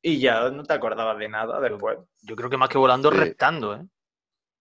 y 0.00 0.18
ya 0.20 0.50
no 0.50 0.62
te 0.62 0.74
acordabas 0.74 1.18
de 1.18 1.28
nada 1.28 1.58
después. 1.60 1.98
Yo 2.22 2.36
creo 2.36 2.48
que 2.50 2.56
más 2.56 2.68
que 2.68 2.78
volando, 2.78 3.10
Sí. 3.10 3.16
reptando, 3.18 3.74
¿eh? 3.74 3.82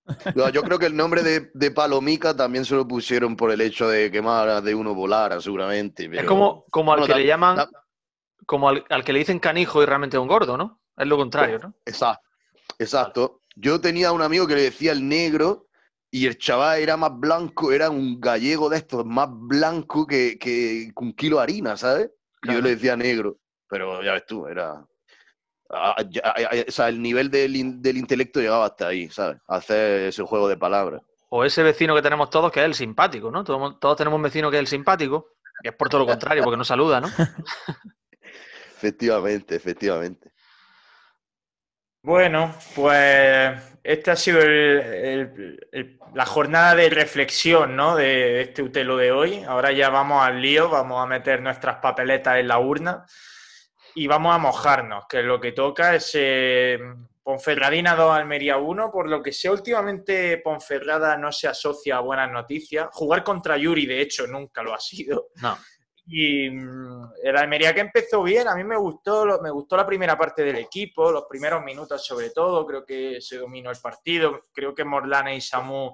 No, 0.35 0.49
yo 0.49 0.63
creo 0.63 0.79
que 0.79 0.85
el 0.87 0.95
nombre 0.95 1.21
de, 1.23 1.51
de 1.53 1.71
Palomica 1.71 2.35
también 2.35 2.65
se 2.65 2.75
lo 2.75 2.87
pusieron 2.87 3.35
por 3.35 3.51
el 3.51 3.61
hecho 3.61 3.87
de 3.87 4.09
que 4.11 4.21
más 4.21 4.63
de 4.63 4.73
uno 4.75 4.93
volara, 4.93 5.39
seguramente. 5.39 6.09
Es 6.11 6.25
como, 6.25 6.65
como 6.71 6.91
al 6.93 6.99
Bueno, 6.99 7.13
que 7.13 7.19
le 7.21 7.27
llaman, 7.27 7.67
como 8.45 8.69
al, 8.69 8.83
al 8.89 9.03
que 9.03 9.13
le 9.13 9.19
dicen 9.19 9.39
canijo 9.39 9.81
y 9.81 9.85
realmente 9.85 10.17
es 10.17 10.21
un 10.21 10.27
gordo, 10.27 10.57
¿no? 10.57 10.81
Es 10.97 11.07
lo 11.07 11.17
contrario, 11.17 11.59
¿no? 11.59 11.73
Exacto. 11.85 12.27
Exacto. 12.79 13.39
Yo 13.55 13.79
tenía 13.79 14.11
un 14.11 14.21
amigo 14.21 14.47
que 14.47 14.55
le 14.55 14.61
decía 14.63 14.91
el 14.91 15.07
negro 15.07 15.67
y 16.15 16.27
el 16.27 16.37
chaval 16.37 16.79
era 16.79 16.95
más 16.95 17.11
blanco, 17.19 17.71
era 17.71 17.89
un 17.89 18.21
gallego 18.21 18.69
de 18.69 18.77
estos, 18.77 19.03
más 19.03 19.27
blanco 19.31 20.05
que, 20.05 20.37
que 20.37 20.91
un 20.95 21.13
kilo 21.13 21.37
de 21.37 21.43
harina, 21.43 21.75
¿sabes? 21.75 22.11
Y 22.43 22.53
yo 22.53 22.61
le 22.61 22.75
decía 22.75 22.95
negro, 22.95 23.37
pero 23.67 24.03
ya 24.03 24.13
ves 24.13 24.25
tú, 24.27 24.45
era... 24.45 24.85
a- 25.71 25.95
a- 25.95 25.97
a- 26.01 26.65
o 26.67 26.71
sea, 26.71 26.89
el 26.89 27.01
nivel 27.01 27.31
del, 27.31 27.55
in- 27.55 27.81
del 27.81 27.97
intelecto 27.97 28.39
llegaba 28.39 28.65
hasta 28.65 28.89
ahí, 28.89 29.09
¿sabes? 29.09 29.37
Hacer 29.47 30.01
ese 30.09 30.21
juego 30.21 30.47
de 30.47 30.55
palabras. 30.55 31.01
O 31.29 31.43
ese 31.43 31.63
vecino 31.63 31.95
que 31.95 32.03
tenemos 32.03 32.29
todos 32.29 32.51
que 32.51 32.59
es 32.59 32.65
el 32.67 32.75
simpático, 32.75 33.31
¿no? 33.31 33.43
Todos, 33.43 33.79
todos 33.79 33.97
tenemos 33.97 34.17
un 34.17 34.23
vecino 34.23 34.51
que 34.51 34.57
es 34.57 34.61
el 34.61 34.67
simpático, 34.67 35.29
que 35.63 35.69
es 35.69 35.75
por 35.75 35.89
todo 35.89 36.01
lo 36.01 36.07
contrario, 36.07 36.43
porque 36.43 36.57
no 36.57 36.63
saluda, 36.63 37.01
¿no? 37.01 37.07
Efectivamente, 38.77 39.55
efectivamente. 39.55 40.31
Bueno, 42.03 42.53
pues 42.75 43.72
esta 43.83 44.13
ha 44.13 44.15
sido 44.15 44.39
la 46.13 46.25
jornada 46.25 46.75
de 46.75 46.89
reflexión 46.89 47.75
¿no? 47.75 47.95
de, 47.95 48.05
de 48.05 48.41
este 48.41 48.63
Utelo 48.63 48.97
de 48.97 49.11
hoy. 49.11 49.43
Ahora 49.43 49.71
ya 49.71 49.89
vamos 49.89 50.25
al 50.25 50.41
lío, 50.41 50.69
vamos 50.69 51.03
a 51.03 51.05
meter 51.05 51.41
nuestras 51.41 51.77
papeletas 51.77 52.37
en 52.37 52.47
la 52.47 52.59
urna 52.59 53.05
y 53.95 54.07
vamos 54.07 54.33
a 54.33 54.37
mojarnos, 54.37 55.05
que 55.07 55.21
lo 55.21 55.39
que 55.39 55.51
toca 55.51 55.95
es 55.95 56.11
eh, 56.13 56.79
Ponferradina 57.21 57.95
2, 57.95 58.15
Almería 58.15 58.57
1. 58.57 58.91
Por 58.91 59.09
lo 59.09 59.21
que 59.21 59.31
sé, 59.31 59.49
últimamente 59.49 60.37
Ponferrada 60.37 61.17
no 61.17 61.31
se 61.31 61.47
asocia 61.47 61.97
a 61.97 62.01
buenas 62.01 62.31
noticias. 62.31 62.87
Jugar 62.91 63.23
contra 63.23 63.57
Yuri, 63.57 63.85
de 63.85 64.01
hecho, 64.01 64.27
nunca 64.27 64.63
lo 64.63 64.73
ha 64.73 64.79
sido. 64.79 65.27
No. 65.41 65.57
Y 66.05 66.49
mm, 66.49 67.13
el 67.23 67.37
Almería 67.37 67.73
que 67.73 67.81
empezó 67.81 68.23
bien, 68.23 68.47
a 68.47 68.55
mí 68.55 68.63
me 68.63 68.77
gustó, 68.77 69.39
me 69.41 69.49
gustó 69.49 69.77
la 69.77 69.85
primera 69.85 70.17
parte 70.17 70.43
del 70.43 70.57
equipo, 70.57 71.11
los 71.11 71.25
primeros 71.29 71.63
minutos 71.63 72.05
sobre 72.05 72.31
todo, 72.31 72.65
creo 72.65 72.85
que 72.85 73.21
se 73.21 73.37
dominó 73.37 73.71
el 73.71 73.77
partido, 73.77 74.41
creo 74.53 74.75
que 74.75 74.83
Morlane 74.83 75.37
y 75.37 75.41
Samu 75.41 75.93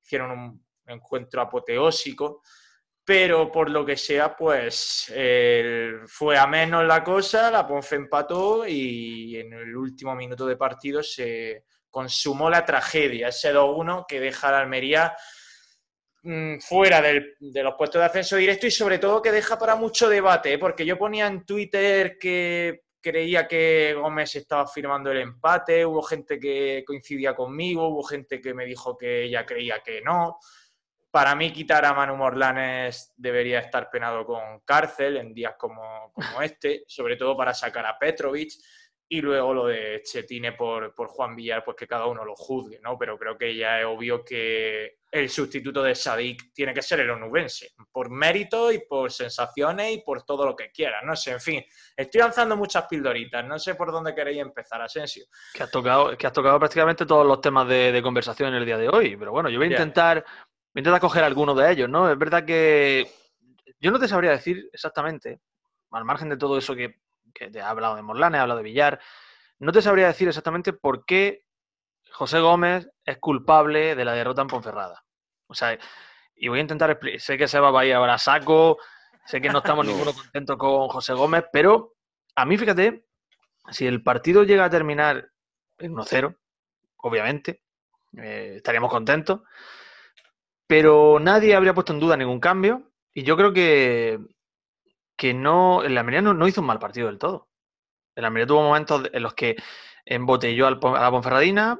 hicieron 0.00 0.30
un 0.30 0.66
encuentro 0.86 1.42
apoteósico, 1.42 2.42
pero 3.04 3.50
por 3.50 3.70
lo 3.70 3.84
que 3.84 3.96
sea, 3.96 4.36
pues 4.36 5.12
fue 6.06 6.38
a 6.38 6.46
menos 6.46 6.84
la 6.84 7.02
cosa, 7.02 7.50
la 7.50 7.66
Ponfe 7.66 7.96
empató 7.96 8.66
y 8.66 9.36
en 9.36 9.52
el 9.52 9.76
último 9.76 10.14
minuto 10.14 10.46
de 10.46 10.56
partido 10.56 11.02
se 11.02 11.64
consumó 11.90 12.48
la 12.48 12.64
tragedia, 12.64 13.28
ese 13.28 13.52
2-1 13.52 14.04
que 14.06 14.20
deja 14.20 14.48
a 14.48 14.52
la 14.52 14.60
Almería 14.60 15.16
mm, 16.22 16.58
fuera 16.60 17.00
del- 17.00 17.34
de 17.40 17.62
los 17.62 17.74
puestos 17.74 18.00
de 18.00 18.06
ascenso 18.06 18.36
directo 18.36 18.66
y 18.66 18.70
sobre 18.70 18.98
todo 18.98 19.22
que 19.22 19.32
deja 19.32 19.58
para 19.58 19.76
mucho 19.76 20.08
debate, 20.08 20.54
¿eh? 20.54 20.58
porque 20.58 20.84
yo 20.84 20.98
ponía 20.98 21.26
en 21.26 21.44
Twitter 21.44 22.18
que 22.18 22.82
creía 23.00 23.48
que 23.48 23.94
Gómez 23.96 24.36
estaba 24.36 24.66
firmando 24.66 25.10
el 25.10 25.18
empate, 25.18 25.86
hubo 25.86 26.02
gente 26.02 26.38
que 26.38 26.84
coincidía 26.86 27.34
conmigo, 27.34 27.88
hubo 27.88 28.02
gente 28.02 28.40
que 28.40 28.52
me 28.52 28.66
dijo 28.66 28.96
que 28.98 29.22
ella 29.24 29.46
creía 29.46 29.80
que 29.82 30.02
no. 30.02 30.38
Para 31.10 31.34
mí 31.34 31.50
quitar 31.52 31.84
a 31.86 31.94
Manu 31.94 32.14
Morlanes 32.16 33.12
debería 33.16 33.58
estar 33.60 33.90
penado 33.90 34.24
con 34.26 34.60
cárcel 34.66 35.16
en 35.16 35.32
días 35.34 35.54
como, 35.58 36.12
como 36.12 36.42
este, 36.42 36.84
sobre 36.86 37.16
todo 37.16 37.36
para 37.36 37.54
sacar 37.54 37.86
a 37.86 37.98
Petrovic. 37.98 38.52
Y 39.12 39.20
luego 39.20 39.52
lo 39.52 39.66
de 39.66 40.02
Chetine 40.04 40.52
por, 40.52 40.94
por 40.94 41.08
Juan 41.08 41.34
Villar, 41.34 41.64
pues 41.64 41.76
que 41.76 41.88
cada 41.88 42.06
uno 42.06 42.24
lo 42.24 42.36
juzgue, 42.36 42.78
¿no? 42.80 42.96
Pero 42.96 43.18
creo 43.18 43.36
que 43.36 43.56
ya 43.56 43.80
es 43.80 43.84
obvio 43.84 44.24
que 44.24 44.98
el 45.10 45.28
sustituto 45.28 45.82
de 45.82 45.96
Sadik 45.96 46.52
tiene 46.52 46.72
que 46.72 46.80
ser 46.80 47.00
el 47.00 47.10
onubense, 47.10 47.72
por 47.90 48.08
mérito 48.08 48.70
y 48.70 48.78
por 48.88 49.10
sensaciones 49.10 49.94
y 49.94 50.02
por 50.02 50.22
todo 50.22 50.46
lo 50.46 50.54
que 50.54 50.70
quiera. 50.70 51.02
No 51.02 51.16
sé, 51.16 51.32
en 51.32 51.40
fin, 51.40 51.64
estoy 51.96 52.20
lanzando 52.20 52.56
muchas 52.56 52.86
pildoritas, 52.86 53.44
no 53.44 53.58
sé 53.58 53.74
por 53.74 53.90
dónde 53.90 54.14
queréis 54.14 54.42
empezar, 54.42 54.80
Asensio. 54.80 55.24
Que 55.52 55.64
has 55.64 55.70
tocado, 55.72 56.16
que 56.16 56.28
has 56.28 56.32
tocado 56.32 56.60
prácticamente 56.60 57.04
todos 57.04 57.26
los 57.26 57.40
temas 57.40 57.66
de, 57.66 57.90
de 57.90 58.02
conversación 58.02 58.50
en 58.50 58.54
el 58.60 58.64
día 58.64 58.78
de 58.78 58.88
hoy. 58.88 59.16
Pero 59.16 59.32
bueno, 59.32 59.50
yo 59.50 59.58
voy 59.58 59.66
a 59.66 59.70
intentar, 59.72 60.18
voy 60.18 60.76
a 60.76 60.78
intentar 60.78 61.00
coger 61.00 61.24
algunos 61.24 61.56
de 61.56 61.72
ellos, 61.72 61.88
¿no? 61.88 62.08
Es 62.08 62.16
verdad 62.16 62.44
que 62.44 63.10
yo 63.80 63.90
no 63.90 63.98
te 63.98 64.06
sabría 64.06 64.30
decir 64.30 64.70
exactamente, 64.72 65.40
al 65.90 66.04
margen 66.04 66.28
de 66.28 66.36
todo 66.36 66.56
eso 66.56 66.76
que, 66.76 66.94
que 67.32 67.50
te 67.50 67.60
ha 67.60 67.70
hablado 67.70 67.96
de 67.96 68.02
Morlane, 68.02 68.38
ha 68.38 68.42
hablado 68.42 68.58
de 68.58 68.64
Villar, 68.64 69.00
no 69.58 69.72
te 69.72 69.82
sabría 69.82 70.06
decir 70.06 70.28
exactamente 70.28 70.72
por 70.72 71.04
qué 71.04 71.44
José 72.12 72.40
Gómez 72.40 72.88
es 73.04 73.18
culpable 73.18 73.94
de 73.94 74.04
la 74.04 74.12
derrota 74.12 74.42
en 74.42 74.48
Ponferrada. 74.48 75.04
O 75.46 75.54
sea, 75.54 75.78
y 76.34 76.48
voy 76.48 76.58
a 76.58 76.62
intentar 76.62 76.90
explicar, 76.90 77.20
sé 77.20 77.36
que 77.38 77.48
Seba 77.48 77.70
va 77.70 77.80
a 77.80 77.84
ir 77.86 77.94
ahora 77.94 78.14
a 78.14 78.18
saco, 78.18 78.78
sé 79.26 79.40
que 79.40 79.50
no 79.50 79.58
estamos 79.58 79.84
No. 79.86 79.92
ninguno 79.92 80.12
contentos 80.12 80.56
con 80.56 80.88
José 80.88 81.12
Gómez, 81.12 81.44
pero 81.52 81.94
a 82.34 82.44
mí, 82.46 82.56
fíjate, 82.56 83.04
si 83.70 83.86
el 83.86 84.02
partido 84.02 84.44
llega 84.44 84.64
a 84.64 84.70
terminar 84.70 85.30
en 85.78 85.94
1-0, 85.94 86.36
obviamente, 86.96 87.62
eh, 88.16 88.54
estaríamos 88.56 88.90
contentos, 88.90 89.40
pero 90.66 91.18
nadie 91.20 91.54
habría 91.54 91.74
puesto 91.74 91.92
en 91.92 92.00
duda 92.00 92.16
ningún 92.16 92.40
cambio 92.40 92.92
y 93.12 93.22
yo 93.24 93.36
creo 93.36 93.52
que, 93.52 94.18
que 95.20 95.34
no, 95.34 95.82
el 95.82 95.98
Almería 95.98 96.22
no, 96.22 96.32
no 96.32 96.48
hizo 96.48 96.62
un 96.62 96.66
mal 96.66 96.78
partido 96.78 97.08
del 97.08 97.18
todo. 97.18 97.50
El 98.16 98.24
Almería 98.24 98.46
tuvo 98.46 98.62
momentos 98.62 99.02
en 99.12 99.22
los 99.22 99.34
que 99.34 99.54
embotelló 100.06 100.66
al 100.66 100.80
a 100.82 101.00
la 101.02 101.10
Ponferradina, 101.10 101.78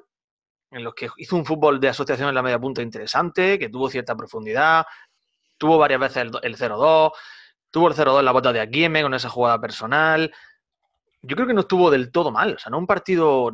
en 0.71 0.85
los 0.85 0.93
que 0.95 1.09
hizo 1.17 1.37
un 1.37 1.47
fútbol 1.47 1.81
de 1.81 1.89
asociación 1.89 2.29
en 2.29 2.35
la 2.35 2.43
media 2.43 2.59
punta 2.59 2.83
interesante, 2.83 3.59
que 3.59 3.71
tuvo 3.71 3.89
cierta 3.89 4.15
profundidad, 4.15 4.85
tuvo 5.57 5.79
varias 5.79 6.01
veces 6.01 6.17
el, 6.19 6.31
el 6.43 6.57
0-2, 6.59 7.13
tuvo 7.71 7.89
el 7.89 7.95
0-2 7.95 8.19
en 8.19 8.25
la 8.27 8.33
bota 8.33 8.53
de 8.53 8.61
Aguieme 8.61 9.01
con 9.03 9.15
esa 9.15 9.31
jugada 9.31 9.59
personal. 9.59 10.31
Yo 11.23 11.35
creo 11.35 11.49
que 11.49 11.55
no 11.55 11.63
estuvo 11.63 11.91
del 11.91 12.13
todo 12.13 12.31
mal, 12.31 12.57
o 12.57 12.59
sea, 12.59 12.69
no 12.69 12.77
un 12.77 12.87
partido 12.87 13.51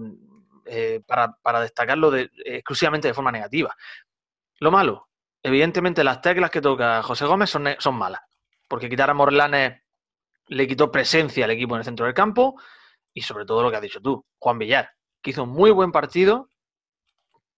eh, 0.65 1.01
para, 1.07 1.33
para 1.43 1.61
destacarlo 1.61 2.11
de- 2.11 2.29
exclusivamente 2.45 3.07
de 3.07 3.15
forma 3.15 3.31
negativa. 3.31 3.73
Lo 4.59 4.73
malo, 4.73 5.11
evidentemente 5.45 6.03
las 6.03 6.21
teclas 6.21 6.51
que 6.51 6.61
toca 6.61 7.05
José 7.05 7.25
Gómez 7.25 7.51
son, 7.51 7.69
son 7.79 7.95
malas, 7.95 8.23
porque 8.69 8.89
quitar 8.89 9.11
a 9.11 9.15
Morlanes 9.15 9.83
le 10.49 10.67
quitó 10.69 10.91
presencia 10.91 11.45
al 11.45 11.51
equipo 11.51 11.75
en 11.75 11.81
el 11.81 11.85
centro 11.85 12.07
del 12.07 12.15
campo 12.15 12.61
y 13.13 13.23
sobre 13.23 13.47
todo 13.47 13.63
lo 13.63 13.71
que 13.71 13.77
has 13.77 13.83
dicho 13.83 14.01
tú, 14.01 14.25
Juan 14.39 14.59
Villar, 14.59 14.91
que 15.23 15.31
hizo 15.31 15.45
un 15.45 15.51
muy 15.51 15.71
buen 15.71 15.91
partido, 15.91 16.51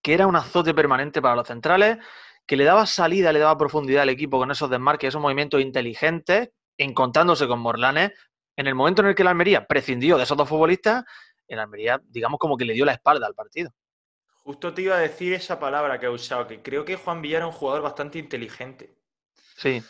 que 0.01 0.13
era 0.13 0.25
un 0.25 0.35
azote 0.35 0.73
permanente 0.73 1.21
para 1.21 1.35
los 1.35 1.47
centrales, 1.47 1.97
que 2.45 2.55
le 2.55 2.63
daba 2.63 2.85
salida, 2.85 3.33
le 3.33 3.39
daba 3.39 3.57
profundidad 3.57 4.03
al 4.03 4.09
equipo 4.09 4.39
con 4.39 4.49
esos 4.49 4.69
desmarques, 4.69 5.09
esos 5.09 5.21
movimientos 5.21 5.61
inteligentes, 5.61 6.49
encontrándose 6.77 7.47
con 7.47 7.59
Morlanes. 7.59 8.11
En 8.55 8.67
el 8.67 8.75
momento 8.75 9.01
en 9.01 9.09
el 9.09 9.15
que 9.15 9.23
la 9.23 9.31
Almería 9.31 9.67
prescindió 9.67 10.17
de 10.17 10.23
esos 10.23 10.37
dos 10.37 10.49
futbolistas, 10.49 11.03
el 11.47 11.59
Almería, 11.59 12.01
digamos, 12.05 12.39
como 12.39 12.57
que 12.57 12.65
le 12.65 12.73
dio 12.73 12.85
la 12.85 12.93
espalda 12.93 13.27
al 13.27 13.35
partido. 13.35 13.71
Justo 14.43 14.73
te 14.73 14.81
iba 14.81 14.95
a 14.95 14.99
decir 14.99 15.33
esa 15.33 15.59
palabra 15.59 15.99
que 15.99 16.07
he 16.07 16.09
usado, 16.09 16.47
que 16.47 16.61
creo 16.61 16.85
que 16.85 16.95
Juan 16.95 17.21
Villar 17.21 17.41
es 17.41 17.47
un 17.47 17.51
jugador 17.51 17.83
bastante 17.83 18.17
inteligente. 18.17 18.95
Sí, 19.57 19.83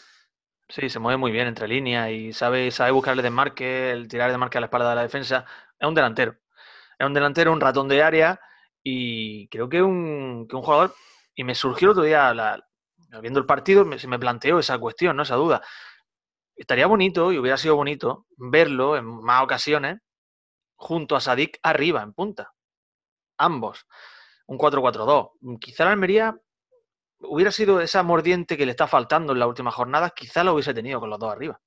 sí, 0.70 0.90
se 0.90 1.00
mueve 1.00 1.18
muy 1.18 1.32
bien 1.32 1.48
entre 1.48 1.68
líneas 1.68 2.10
y 2.12 2.34
sabe, 2.34 2.72
sabe 2.72 2.92
buscar 2.92 3.16
el 3.18 3.24
desmarque, 3.24 3.92
el 3.92 4.08
tirar 4.08 4.28
el 4.30 4.34
desmarque 4.34 4.58
a 4.58 4.62
la 4.62 4.68
espalda 4.68 4.90
de 4.92 4.96
la 4.96 5.02
defensa. 5.04 5.46
Es 5.80 5.88
un 5.88 5.96
delantero. 5.96 6.36
Es 7.00 7.08
un 7.08 7.14
delantero, 7.14 7.54
un 7.54 7.62
ratón 7.62 7.88
de 7.90 8.04
área 8.04 8.40
y 8.84 9.48
creo 9.50 9.70
que 9.70 9.82
un, 9.82 10.48
que 10.50 10.56
un 10.56 10.62
jugador. 10.64 10.96
Y 11.36 11.44
me 11.46 11.56
surgió 11.56 11.88
el 11.88 11.92
otro 11.94 12.04
día, 12.04 12.34
viendo 13.22 13.40
el 13.40 13.46
partido, 13.46 13.86
me- 13.86 14.00
se 14.00 14.08
me 14.08 14.20
planteó 14.20 14.60
esa 14.60 14.78
cuestión, 14.80 15.18
¿no? 15.18 15.24
esa 15.24 15.36
duda. 15.36 15.62
Estaría 16.56 16.88
bonito 16.88 17.32
y 17.32 17.38
hubiera 17.40 17.58
sido 17.58 17.76
bonito 17.76 18.26
verlo 18.38 18.98
en 18.98 19.06
más 19.06 19.44
ocasiones 19.44 20.00
junto 20.76 21.16
a 21.16 21.22
Sadik 21.22 21.60
arriba, 21.64 22.04
en 22.04 22.14
punta. 22.14 22.52
Ambos. 23.38 23.86
Un 24.48 24.58
4-4-2. 24.58 25.30
Quizá 25.62 25.86
la 25.86 25.92
Almería 25.92 26.36
hubiera 27.22 27.52
sido 27.52 27.82
esa 27.82 28.04
mordiente 28.04 28.58
que 28.58 28.66
le 28.66 28.72
está 28.72 28.88
faltando 28.88 29.34
en 29.34 29.40
las 29.40 29.48
últimas 29.48 29.74
jornadas, 29.76 30.14
quizá 30.16 30.44
lo 30.44 30.54
hubiese 30.54 30.74
tenido 30.74 31.00
con 31.00 31.10
los 31.10 31.20
dos 31.20 31.32
arriba. 31.32 31.60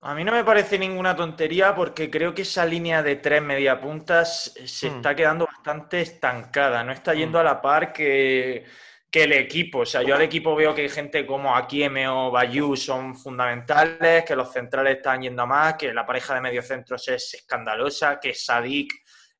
A 0.00 0.14
mí 0.14 0.22
no 0.22 0.30
me 0.30 0.44
parece 0.44 0.78
ninguna 0.78 1.16
tontería 1.16 1.74
porque 1.74 2.08
creo 2.08 2.32
que 2.32 2.42
esa 2.42 2.64
línea 2.64 3.02
de 3.02 3.16
tres 3.16 3.42
mediapuntas 3.42 4.54
se 4.64 4.88
Mm. 4.90 4.96
está 4.96 5.16
quedando 5.16 5.46
bastante 5.46 6.00
estancada, 6.00 6.84
no 6.84 6.92
está 6.92 7.14
yendo 7.14 7.38
Mm. 7.38 7.40
a 7.40 7.44
la 7.44 7.60
par 7.60 7.92
que, 7.92 8.64
que 9.10 9.24
el 9.24 9.32
equipo. 9.32 9.80
O 9.80 9.86
sea, 9.86 10.02
yo 10.02 10.14
al 10.14 10.22
equipo 10.22 10.54
veo 10.54 10.72
que 10.72 10.88
gente 10.88 11.26
como 11.26 11.56
Akieme 11.56 12.06
o 12.08 12.30
Bayou 12.30 12.76
son 12.76 13.16
fundamentales, 13.16 14.24
que 14.24 14.36
los 14.36 14.52
centrales 14.52 14.98
están 14.98 15.22
yendo 15.22 15.42
a 15.42 15.46
más, 15.46 15.74
que 15.74 15.92
la 15.92 16.06
pareja 16.06 16.34
de 16.34 16.42
mediocentros 16.42 17.08
es 17.08 17.34
escandalosa, 17.34 18.20
que 18.20 18.34
Sadik 18.34 18.92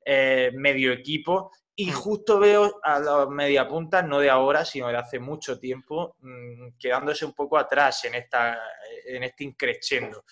eh, 0.04 0.50
medio 0.54 0.90
equipo 0.90 1.52
y 1.80 1.92
justo 1.92 2.40
veo 2.40 2.80
a 2.82 2.99
los 2.99 3.30
mediapuntas, 3.30 4.04
no 4.04 4.18
de 4.18 4.28
ahora, 4.28 4.64
sino 4.64 4.88
de 4.88 4.97
hace 4.97 5.20
mucho 5.20 5.61
tiempo, 5.61 6.16
mm, 6.18 6.70
quedándose 6.76 7.25
un 7.25 7.32
poco 7.32 7.56
atrás 7.56 8.04
en, 8.04 8.16
esta, 8.16 8.58
en 9.06 9.23
este 9.23 9.44
increciendo. 9.44 10.25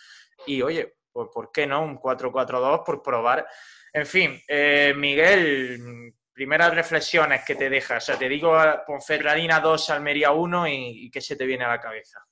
Y 0.45 0.61
oye, 0.61 0.97
pues 1.12 1.29
¿por 1.33 1.53
qué 1.53 1.65
no? 1.65 1.85
Un 1.85 2.00
4-4-2 2.00 2.83
por 2.85 3.00
probar. 3.00 3.47
En 3.93 4.07
fin, 4.07 4.43
eh, 4.49 4.93
Miguel, 4.97 6.12
primeras 6.33 6.75
reflexiones 6.75 7.45
que 7.45 7.55
te 7.55 7.71
dejas. 7.71 8.03
O 8.03 8.07
sea, 8.07 8.19
te 8.19 8.29
digo 8.29 8.53
Ponferradina 8.85 9.61
2, 9.61 9.91
Almería 9.91 10.33
1 10.33 10.67
y, 10.67 11.11
¿qué 11.12 11.21
se 11.21 11.37
te 11.37 11.47
viene 11.47 11.65
a 11.65 11.69
la 11.69 11.81
cabeza? 11.81 12.26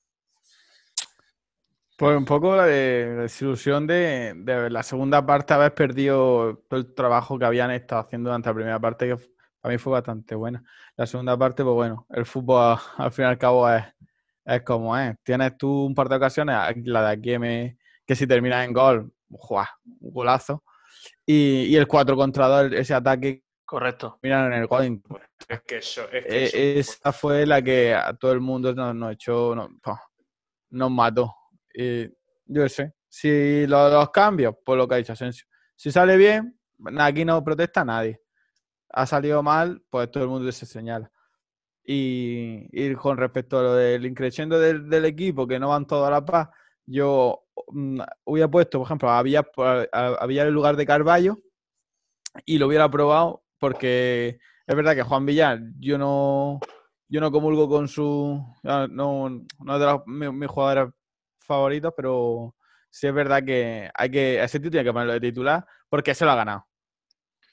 Pues 1.97 2.17
un 2.17 2.25
poco 2.25 2.57
la, 2.57 2.65
de, 2.65 3.15
desilusión 3.15 3.87
de, 3.87 4.35
la 4.69 4.83
segunda 4.83 5.25
parte 5.25 5.53
haber 5.53 5.73
perdido 5.73 6.61
todo 6.67 6.79
el 6.81 6.93
trabajo 6.93 7.39
que 7.39 7.45
habían 7.45 7.71
estado 7.71 8.01
haciendo 8.01 8.29
durante 8.29 8.49
la 8.49 8.53
primera 8.53 8.79
parte, 8.79 9.07
que 9.07 9.17
para 9.61 9.73
mí 9.73 9.77
fue 9.77 9.93
bastante 9.93 10.35
buena. 10.35 10.61
La 10.97 11.07
segunda 11.07 11.37
parte, 11.37 11.63
pues 11.63 11.73
bueno, 11.73 12.05
el 12.09 12.25
fútbol 12.25 12.77
al 12.97 13.11
fin 13.13 13.25
y 13.25 13.27
al 13.29 13.37
cabo 13.37 13.69
es, 13.69 13.85
es 14.43 14.61
como 14.63 14.97
es. 14.97 15.15
Tienes 15.23 15.57
tú 15.57 15.85
un 15.85 15.95
par 15.95 16.09
de 16.09 16.17
ocasiones, 16.17 16.55
la 16.83 17.01
de 17.01 17.11
aquí 17.11 17.39
me, 17.39 17.77
que 18.05 18.15
si 18.15 18.27
termina 18.27 18.65
en 18.65 18.73
gol, 18.73 19.13
¡juá! 19.29 19.69
un 20.01 20.11
golazo. 20.11 20.63
Y, 21.25 21.63
y 21.63 21.75
el 21.77 21.87
4 21.87 22.15
contra 22.17 22.47
2, 22.47 22.73
ese 22.73 22.93
ataque. 22.93 23.43
Correcto. 23.63 24.19
Miran 24.21 24.51
en 24.51 24.59
el 24.59 24.67
gol. 24.67 25.01
Es 25.47 25.61
que 25.61 25.77
eso. 25.77 26.03
Es 26.11 26.25
que 26.25 26.45
eh, 26.45 26.79
esa 26.79 27.13
fue 27.13 27.45
la 27.45 27.61
que 27.61 27.93
a 27.93 28.13
todo 28.13 28.33
el 28.33 28.41
mundo 28.41 28.73
nos, 28.73 28.93
nos 28.93 29.13
echó, 29.13 29.55
nos, 29.55 29.69
nos 30.69 30.91
mató. 30.91 31.33
Y 31.75 32.09
yo 32.45 32.69
sé, 32.69 32.93
si 33.09 33.67
los, 33.67 34.09
cambios, 34.11 34.55
por 34.63 34.77
lo 34.77 34.87
que 34.87 34.95
ha 34.95 34.97
dicho 34.97 35.13
Asensio, 35.13 35.45
si 35.75 35.91
sale 35.91 36.15
bien, 36.15 36.57
aquí 36.97 37.25
no 37.25 37.43
protesta 37.43 37.83
nadie. 37.83 38.21
Ha 38.89 39.05
salido 39.05 39.43
mal, 39.43 39.83
pues 39.89 40.09
todo 40.09 40.23
el 40.23 40.29
mundo 40.29 40.49
se 40.51 40.65
señala. 40.65 41.11
Y, 41.83 42.93
con 42.95 43.17
respecto 43.17 43.59
a 43.59 43.63
lo 43.63 43.75
del 43.75 44.05
increciendo 44.05 44.59
del, 44.59 45.05
equipo, 45.05 45.47
que 45.47 45.59
no 45.59 45.69
van 45.69 45.85
todos 45.85 46.07
a 46.07 46.11
la 46.11 46.25
paz, 46.25 46.49
yo 46.85 47.45
mm, 47.67 47.99
hubiera 48.23 48.49
puesto, 48.49 48.79
por 48.79 48.87
ejemplo, 48.87 49.09
había, 49.09 49.45
había 49.91 50.43
el 50.43 50.53
lugar 50.53 50.77
de 50.77 50.85
Carballo 50.85 51.37
y 52.45 52.57
lo 52.57 52.67
hubiera 52.67 52.89
probado 52.89 53.43
porque 53.59 54.39
es 54.67 54.75
verdad 54.75 54.95
que 54.95 55.03
Juan 55.03 55.25
Villar, 55.25 55.59
yo 55.79 55.97
no, 55.97 56.59
yo 57.07 57.21
no 57.21 57.31
comulgo 57.31 57.69
con 57.69 57.87
su. 57.87 58.43
No, 58.63 58.87
no 58.87 59.27
es 59.29 59.79
de 59.79 59.85
los, 59.85 60.01
mis 60.05 60.49
jugadores 60.49 60.93
favoritos, 61.45 61.93
pero 61.95 62.55
sí 62.89 63.07
es 63.07 63.13
verdad 63.13 63.43
que 63.43 63.89
hay 63.93 64.09
que, 64.09 64.43
ese 64.43 64.59
tío 64.59 64.71
tiene 64.71 64.83
que 64.83 64.93
ponerlo 64.93 65.13
de 65.13 65.19
titular 65.19 65.65
porque 65.89 66.15
se 66.15 66.25
lo 66.25 66.31
ha 66.31 66.35
ganado. 66.35 66.67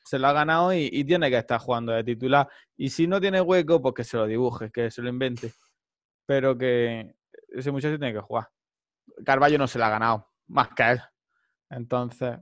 Se 0.04 0.18
lo 0.18 0.26
ha 0.26 0.32
ganado 0.32 0.72
y, 0.72 1.04
tiene 1.04 1.30
que 1.30 1.38
estar 1.38 1.60
jugando 1.60 1.92
de 1.92 2.02
titular. 2.02 2.48
Y 2.76 2.90
si 2.90 3.06
no 3.06 3.20
tiene 3.20 3.40
hueco, 3.40 3.80
pues 3.80 3.94
que 3.94 4.04
se 4.04 4.16
lo 4.16 4.26
dibuje, 4.26 4.70
que 4.70 4.90
se 4.90 5.00
lo 5.00 5.08
invente. 5.08 5.52
Pero 6.26 6.58
que 6.58 7.14
ese 7.48 7.70
muchacho 7.70 7.98
tiene 7.98 8.12
que 8.12 8.20
jugar. 8.20 8.48
Carballo 9.24 9.58
no 9.58 9.68
se 9.68 9.78
lo 9.78 9.84
ha 9.84 9.90
ganado, 9.90 10.28
más 10.48 10.68
que 10.70 10.90
él. 10.90 11.00
Entonces. 11.70 12.38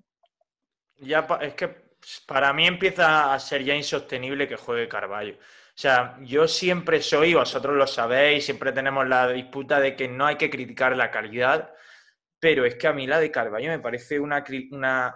Ya 0.96 1.26
es 1.40 1.54
que 1.54 1.89
para 2.26 2.52
mí 2.52 2.66
empieza 2.66 3.32
a 3.32 3.38
ser 3.38 3.64
ya 3.64 3.74
insostenible 3.74 4.48
que 4.48 4.56
juegue 4.56 4.88
Carballo. 4.88 5.34
O 5.34 5.82
sea, 5.82 6.18
yo 6.22 6.46
siempre 6.46 7.00
soy, 7.00 7.34
vosotros 7.34 7.76
lo 7.76 7.86
sabéis, 7.86 8.44
siempre 8.44 8.72
tenemos 8.72 9.06
la 9.08 9.28
disputa 9.28 9.80
de 9.80 9.96
que 9.96 10.08
no 10.08 10.26
hay 10.26 10.36
que 10.36 10.50
criticar 10.50 10.96
la 10.96 11.10
calidad, 11.10 11.72
pero 12.38 12.64
es 12.64 12.74
que 12.74 12.86
a 12.86 12.92
mí 12.92 13.06
la 13.06 13.20
de 13.20 13.30
Carballo 13.30 13.68
me 13.70 13.78
parece 13.78 14.18
una, 14.18 14.44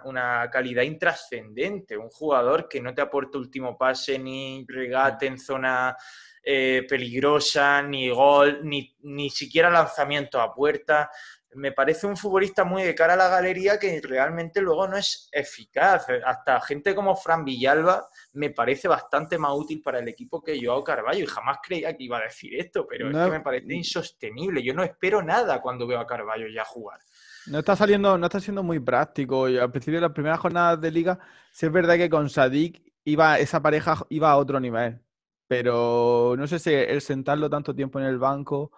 una, 0.05 0.49
calidad 0.51 0.83
intrascendente. 0.83 1.97
Un 1.97 2.09
jugador 2.09 2.67
que 2.69 2.81
no 2.81 2.93
te 2.93 3.01
aporta 3.01 3.37
último 3.37 3.77
pase, 3.77 4.17
ni 4.19 4.65
regate 4.67 5.25
en 5.27 5.39
zona 5.39 5.95
eh, 6.43 6.85
peligrosa, 6.87 7.81
ni 7.81 8.09
gol, 8.09 8.59
ni, 8.63 8.95
ni 9.01 9.29
siquiera 9.29 9.69
lanzamiento 9.69 10.39
a 10.39 10.53
puerta 10.53 11.09
me 11.55 11.71
parece 11.71 12.05
un 12.05 12.17
futbolista 12.17 12.63
muy 12.63 12.83
de 12.83 12.93
cara 12.93 13.13
a 13.13 13.17
la 13.17 13.29
galería 13.29 13.79
que 13.79 14.01
realmente 14.01 14.61
luego 14.61 14.87
no 14.87 14.97
es 14.97 15.29
eficaz. 15.31 16.05
Hasta 16.25 16.59
gente 16.61 16.93
como 16.93 17.15
Fran 17.15 17.45
Villalba 17.45 18.07
me 18.33 18.49
parece 18.49 18.87
bastante 18.87 19.37
más 19.37 19.53
útil 19.53 19.81
para 19.81 19.99
el 19.99 20.07
equipo 20.07 20.43
que 20.43 20.59
Joao 20.61 20.83
Carballo 20.83 21.23
y 21.23 21.27
jamás 21.27 21.57
creía 21.63 21.95
que 21.95 22.03
iba 22.03 22.17
a 22.17 22.23
decir 22.23 22.59
esto, 22.59 22.85
pero 22.87 23.09
es 23.09 23.17
que 23.17 23.31
me 23.31 23.41
parece 23.41 23.73
insostenible. 23.73 24.61
Yo 24.61 24.73
no 24.73 24.83
espero 24.83 25.21
nada 25.21 25.61
cuando 25.61 25.87
veo 25.87 25.99
a 25.99 26.05
Carballo 26.05 26.47
ya 26.47 26.65
jugar. 26.65 26.99
No 27.47 27.59
está 27.59 27.75
saliendo, 27.75 28.17
no 28.17 28.25
está 28.25 28.39
siendo 28.39 28.63
muy 28.63 28.79
práctico. 28.79 29.45
Al 29.45 29.71
principio 29.71 29.99
de 29.99 30.07
las 30.07 30.13
primeras 30.13 30.39
jornadas 30.39 30.81
de 30.81 30.91
liga, 30.91 31.19
sí 31.51 31.65
es 31.65 31.71
verdad 31.71 31.95
que 31.95 32.09
con 32.09 32.29
Sadik 32.29 32.83
iba, 33.05 33.39
esa 33.39 33.61
pareja 33.61 34.05
iba 34.09 34.31
a 34.31 34.37
otro 34.37 34.59
nivel. 34.59 34.99
Pero 35.47 36.35
no 36.37 36.47
sé 36.47 36.59
si 36.59 36.73
el 36.73 37.01
sentarlo 37.01 37.49
tanto 37.49 37.75
tiempo 37.75 37.99
en 37.99 38.05
el 38.05 38.17
banco, 38.17 38.71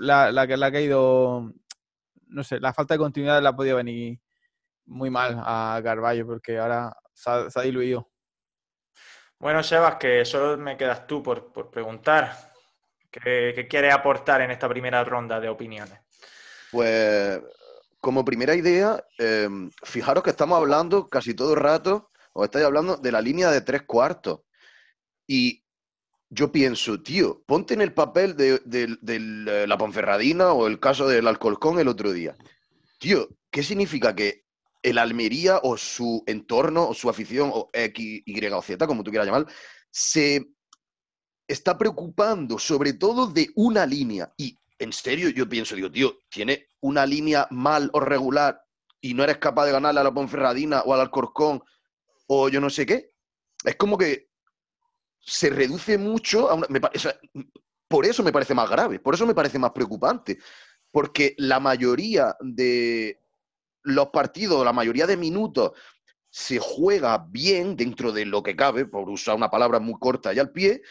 la, 0.00 0.32
la, 0.32 0.46
la 0.46 0.70
que 0.70 0.78
ha 0.78 0.80
ido 0.80 1.52
no 2.26 2.44
sé, 2.44 2.60
la 2.60 2.72
falta 2.72 2.94
de 2.94 2.98
continuidad 2.98 3.42
la 3.42 3.50
ha 3.50 3.56
podido 3.56 3.76
venir 3.76 4.18
muy 4.86 5.10
mal 5.10 5.40
a 5.44 5.80
Carballo 5.82 6.26
porque 6.26 6.58
ahora 6.58 6.96
se 7.12 7.30
ha, 7.30 7.62
diluido. 7.62 8.10
Bueno, 9.38 9.62
Sebas, 9.62 9.96
que 9.96 10.24
solo 10.24 10.56
me 10.56 10.76
quedas 10.76 11.06
tú 11.06 11.22
por, 11.22 11.70
preguntar. 11.70 12.52
¿Qué, 13.10 13.66
quieres 13.68 13.94
aportar 13.94 14.42
en 14.42 14.50
esta 14.50 14.68
primera 14.68 15.02
ronda 15.04 15.40
de 15.40 15.48
opiniones? 15.48 15.98
Pues, 16.70 17.40
como 18.00 18.24
primera 18.24 18.54
idea, 18.54 19.02
em, 19.18 19.70
fijaros 19.82 20.22
que 20.22 20.30
estamos 20.30 20.58
hablando 20.58 21.08
casi 21.08 21.34
todo 21.34 21.54
el 21.54 21.60
rato, 21.60 22.10
os 22.32 22.44
estáis 22.44 22.64
hablando 22.64 22.96
de 22.96 23.12
la 23.12 23.20
línea 23.20 23.50
de 23.50 23.62
tres 23.62 23.82
cuartos. 23.82 24.40
Y 25.26 25.64
yo 26.28 26.50
pienso, 26.50 27.00
tío, 27.02 27.42
ponte 27.46 27.74
en 27.74 27.80
el 27.80 27.94
papel 27.94 28.36
de, 28.36 28.60
eh, 28.64 29.66
la 29.66 29.78
Ponferradina 29.78 30.52
o 30.52 30.66
el 30.66 30.80
caso 30.80 31.06
del 31.06 31.26
Alcolcón 31.26 31.78
el 31.78 31.88
otro 31.88 32.12
día. 32.12 32.36
Tío, 32.98 33.28
¿qué 33.50 33.62
significa 33.62 34.14
que 34.14 34.44
el 34.82 34.98
Almería 34.98 35.60
o 35.62 35.76
su 35.76 36.22
entorno 36.26 36.88
o 36.88 36.94
su 36.94 37.08
afición 37.08 37.50
o 37.52 37.70
X, 37.72 38.22
Y 38.24 38.46
o 38.46 38.62
Z, 38.62 38.86
como 38.86 39.04
tú 39.04 39.10
quieras 39.10 39.26
llamar, 39.26 39.46
se 39.90 40.46
está 41.46 41.78
preocupando 41.78 42.58
sobre 42.58 42.92
todo 42.94 43.28
de 43.28 43.50
una 43.54 43.86
línea? 43.86 44.32
Y 44.36 44.58
en 44.78 44.92
serio, 44.92 45.30
yo 45.30 45.48
pienso, 45.48 45.76
digo, 45.76 45.90
tío, 45.90 46.18
tiene 46.28 46.66
una 46.80 47.06
línea 47.06 47.46
mal 47.50 47.88
o 47.92 48.00
regular 48.00 48.60
y 49.00 49.14
no 49.14 49.22
eres 49.22 49.38
capaz 49.38 49.66
de 49.66 49.72
ganarle 49.72 50.00
a 50.00 50.04
la 50.04 50.14
Ponferradina 50.14 50.82
o 50.82 50.92
al 50.92 51.00
Alcorcón 51.00 51.62
o 52.26 52.48
yo 52.48 52.60
no 52.60 52.68
sé 52.68 52.84
qué. 52.84 53.12
Es 53.64 53.76
como 53.76 53.96
que 53.96 54.28
se 55.26 55.50
reduce 55.50 55.98
mucho 55.98 56.50
a 56.50 56.60
por 57.88 58.06
eso 58.06 58.22
me 58.22 58.32
parece 58.32 58.54
más 58.54 58.68
grave, 58.70 58.98
por 58.98 59.14
eso 59.14 59.26
me 59.26 59.34
parece 59.34 59.58
más 59.58 59.72
preocupante, 59.72 60.38
porque 60.90 61.34
la 61.38 61.60
mayoría 61.60 62.36
de 62.40 63.20
los 63.82 64.08
partidos, 64.08 64.64
la 64.64 64.72
mayoría 64.72 65.06
de 65.06 65.16
minutos 65.16 65.72
se 66.30 66.58
juega 66.58 67.26
bien 67.28 67.76
dentro 67.76 68.12
de 68.12 68.26
lo 68.26 68.42
que 68.42 68.56
cabe, 68.56 68.86
por 68.86 69.08
usar 69.08 69.36
una 69.36 69.50
palabra 69.50 69.78
muy 69.78 69.94
corta 70.00 70.32
y 70.34 70.38
al 70.38 70.50
pie, 70.50 70.82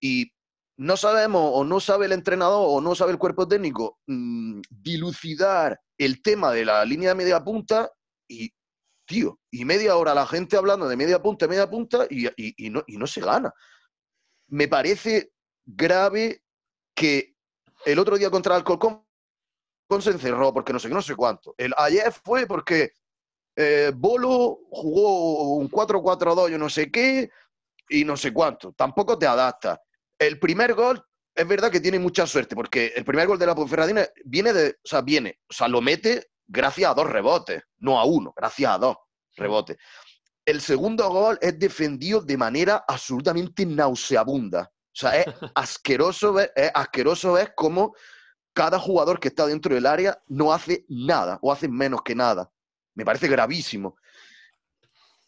y 0.00 0.32
no 0.76 0.96
sabemos 0.96 1.52
o 1.54 1.64
no 1.64 1.78
sabe 1.78 2.06
el 2.06 2.12
entrenador 2.12 2.66
o 2.68 2.80
no 2.80 2.94
sabe 2.94 3.12
el 3.12 3.18
cuerpo 3.18 3.46
técnico 3.46 4.00
mm, 4.06 4.60
dilucidar 4.70 5.80
el 5.96 6.20
tema 6.20 6.50
de 6.50 6.64
la 6.64 6.84
línea 6.84 7.10
de 7.10 7.14
media 7.14 7.42
punta 7.44 7.90
y, 8.28 8.52
tío, 9.06 9.40
y 9.50 9.64
media 9.64 9.96
hora 9.96 10.14
la 10.14 10.26
gente 10.26 10.56
hablando 10.56 10.88
de 10.88 10.96
media 10.96 11.20
punta, 11.20 11.46
media 11.46 11.68
punta 11.68 12.06
y, 12.08 12.28
no, 12.70 12.82
y 12.86 12.96
no 12.96 13.06
se 13.06 13.20
gana. 13.20 13.52
Me 14.48 14.68
parece 14.68 15.32
grave 15.64 16.42
que 16.94 17.34
el 17.84 17.98
otro 17.98 18.16
día 18.16 18.30
contra 18.30 18.54
el 18.54 18.60
Alcolcón 18.60 19.04
se 20.00 20.10
encerró 20.10 20.52
porque 20.52 20.72
no 20.72 20.78
sé 20.78 20.88
qué, 20.88 20.94
no 20.94 21.02
sé 21.02 21.14
cuánto. 21.14 21.54
El 21.56 21.72
ayer 21.76 22.12
fue 22.12 22.46
porque 22.46 22.92
eh, 23.56 23.92
Bolo 23.94 24.60
jugó 24.70 25.56
un 25.56 25.70
4-4-2, 25.70 26.50
yo 26.50 26.58
no 26.58 26.68
sé 26.68 26.90
qué, 26.90 27.30
y 27.88 28.04
no 28.04 28.16
sé 28.16 28.32
cuánto. 28.32 28.72
Tampoco 28.72 29.18
te 29.18 29.26
adapta. 29.26 29.80
El 30.18 30.38
primer 30.38 30.74
gol 30.74 31.04
es 31.34 31.46
verdad 31.46 31.70
que 31.70 31.80
tiene 31.80 31.98
mucha 31.98 32.26
suerte, 32.26 32.54
porque 32.54 32.92
el 32.94 33.04
primer 33.04 33.26
gol 33.26 33.38
de 33.38 33.46
la 33.46 33.54
Ponferradina 33.54 34.06
viene 34.24 34.52
de, 34.52 34.70
o 34.70 34.86
sea, 34.86 35.02
viene, 35.02 35.40
o 35.48 35.52
sea, 35.52 35.68
lo 35.68 35.80
mete 35.80 36.30
gracias 36.46 36.90
a 36.90 36.94
dos 36.94 37.08
rebotes, 37.08 37.62
no 37.78 37.98
a 37.98 38.04
uno, 38.04 38.32
gracias 38.36 38.70
a 38.70 38.78
dos 38.78 38.96
rebotes. 39.36 39.76
El 40.44 40.60
segundo 40.60 41.08
gol 41.08 41.38
es 41.40 41.58
defendido 41.58 42.20
de 42.20 42.36
manera 42.36 42.84
absolutamente 42.86 43.64
nauseabunda. 43.64 44.70
O 44.70 44.96
sea, 44.96 45.16
es 45.20 45.26
asqueroso 45.54 46.32
ver, 46.34 46.52
es 46.54 46.70
asqueroso 46.74 47.32
ver 47.32 47.54
cómo 47.54 47.94
cada 48.52 48.78
jugador 48.78 49.18
que 49.18 49.28
está 49.28 49.46
dentro 49.46 49.74
del 49.74 49.86
área 49.86 50.22
no 50.28 50.52
hace 50.52 50.84
nada 50.88 51.38
o 51.42 51.50
hace 51.50 51.68
menos 51.68 52.02
que 52.02 52.14
nada. 52.14 52.50
Me 52.94 53.04
parece 53.04 53.26
gravísimo. 53.26 53.96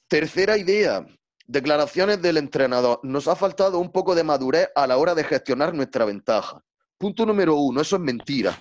Tercera 0.07 0.57
idea, 0.57 1.05
declaraciones 1.47 2.23
del 2.23 2.37
entrenador. 2.37 3.01
Nos 3.03 3.27
ha 3.27 3.35
faltado 3.35 3.79
un 3.79 3.91
poco 3.91 4.15
de 4.15 4.23
madurez 4.23 4.69
a 4.75 4.87
la 4.87 4.97
hora 4.99 5.15
de 5.15 5.25
gestionar 5.25 5.75
nuestra 5.75 6.05
ventaja. 6.05 6.63
Punto 6.97 7.27
número 7.27 7.57
uno, 7.57 7.81
eso 7.81 7.97
es 7.97 8.03
mentira. 8.03 8.57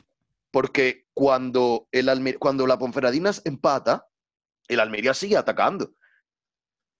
Porque 0.55 1.09
cuando, 1.13 1.89
el 1.91 2.39
cuando 2.39 2.65
la 2.65 2.79
Ponferradina 2.79 3.29
empata, 3.43 4.07
el 4.69 4.79
Almería 4.79 5.13
sigue 5.13 5.35
atacando 5.35 5.95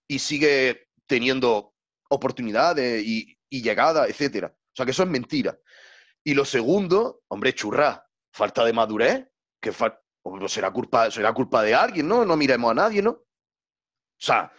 y 0.09 0.19
sigue 0.19 0.89
teniendo 1.07 1.73
oportunidades 2.09 3.01
y, 3.05 3.39
y 3.49 3.61
llegadas, 3.61 4.09
etcétera. 4.09 4.53
O 4.53 4.75
sea, 4.75 4.85
que 4.85 4.91
eso 4.91 5.03
es 5.03 5.09
mentira. 5.09 5.57
Y 6.21 6.33
lo 6.33 6.43
segundo, 6.43 7.21
hombre, 7.29 7.55
churra, 7.55 8.05
falta 8.33 8.65
de 8.65 8.73
madurez, 8.73 9.25
que 9.61 9.71
será 10.49 10.73
culpa, 10.73 11.09
será 11.09 11.33
culpa 11.33 11.63
de 11.63 11.75
alguien, 11.75 12.09
¿no? 12.09 12.25
No 12.25 12.35
miremos 12.35 12.71
a 12.71 12.73
nadie, 12.73 13.01
¿no? 13.01 13.11
O 13.11 13.25
sea, 14.19 14.51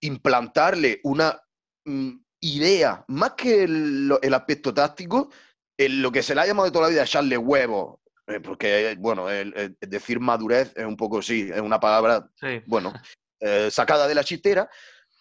implantarle 0.00 1.00
una 1.02 1.42
mm, 1.86 2.12
idea, 2.42 3.04
más 3.08 3.32
que 3.32 3.64
el, 3.64 4.16
el 4.22 4.34
aspecto 4.34 4.72
táctico, 4.72 5.28
en 5.76 6.02
lo 6.02 6.12
que 6.12 6.22
se 6.22 6.36
le 6.36 6.42
ha 6.42 6.46
llamado 6.46 6.66
de 6.66 6.72
toda 6.72 6.84
la 6.84 6.90
vida 6.90 7.02
echarle 7.02 7.36
huevos, 7.36 7.98
porque, 8.42 8.94
bueno, 8.98 9.30
el- 9.30 9.52
el- 9.56 9.76
el 9.80 9.90
decir 9.90 10.20
madurez 10.20 10.72
es 10.76 10.84
un 10.84 10.96
poco, 10.96 11.22
sí, 11.22 11.48
es 11.52 11.60
una 11.60 11.80
palabra 11.80 12.28
Sí. 12.40 12.62
bueno, 12.66 12.92
eh, 13.40 13.70
sacada 13.70 14.06
de 14.06 14.14
la 14.14 14.24
chistera, 14.24 14.68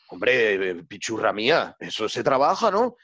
hombre, 0.09 0.71
eh, 0.71 0.83
pichurra 0.83 1.31
mía, 1.33 1.75
eso 1.79 2.09
se 2.09 2.23
trabaja, 2.23 2.69
¿no? 2.71 2.95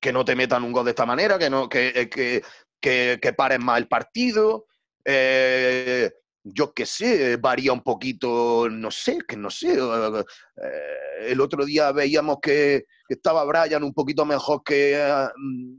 Que 0.00 0.12
no 0.12 0.24
te 0.24 0.34
metan 0.36 0.64
un 0.64 0.72
gol 0.72 0.84
de 0.84 0.90
esta 0.90 1.06
manera, 1.06 1.38
que 1.38 1.50
no, 1.50 1.68
que, 1.68 1.88
eh, 1.94 2.08
que, 2.08 2.42
que, 2.80 3.18
que 3.20 3.32
pares 3.32 3.58
más 3.60 3.78
el 3.78 3.88
partido. 3.88 4.66
eh, 5.04 6.10
yo 6.50 6.72
qué 6.72 6.86
sé, 6.86 7.36
varía 7.36 7.72
un 7.72 7.82
poquito, 7.82 8.68
no 8.70 8.90
sé, 8.90 9.18
que 9.26 9.36
no 9.36 9.50
sé. 9.50 9.72
eh, 9.74 10.24
eh, 10.62 11.26
el 11.32 11.40
otro 11.40 11.64
día 11.64 11.92
veíamos 11.92 12.38
que, 12.40 12.84
estaba 13.08 13.44
Brian 13.44 13.82
un 13.84 13.92
poquito 13.94 14.24
mejor 14.24 14.62
que 14.64 14.94
eh, 14.96 15.28
mm, 15.36 15.74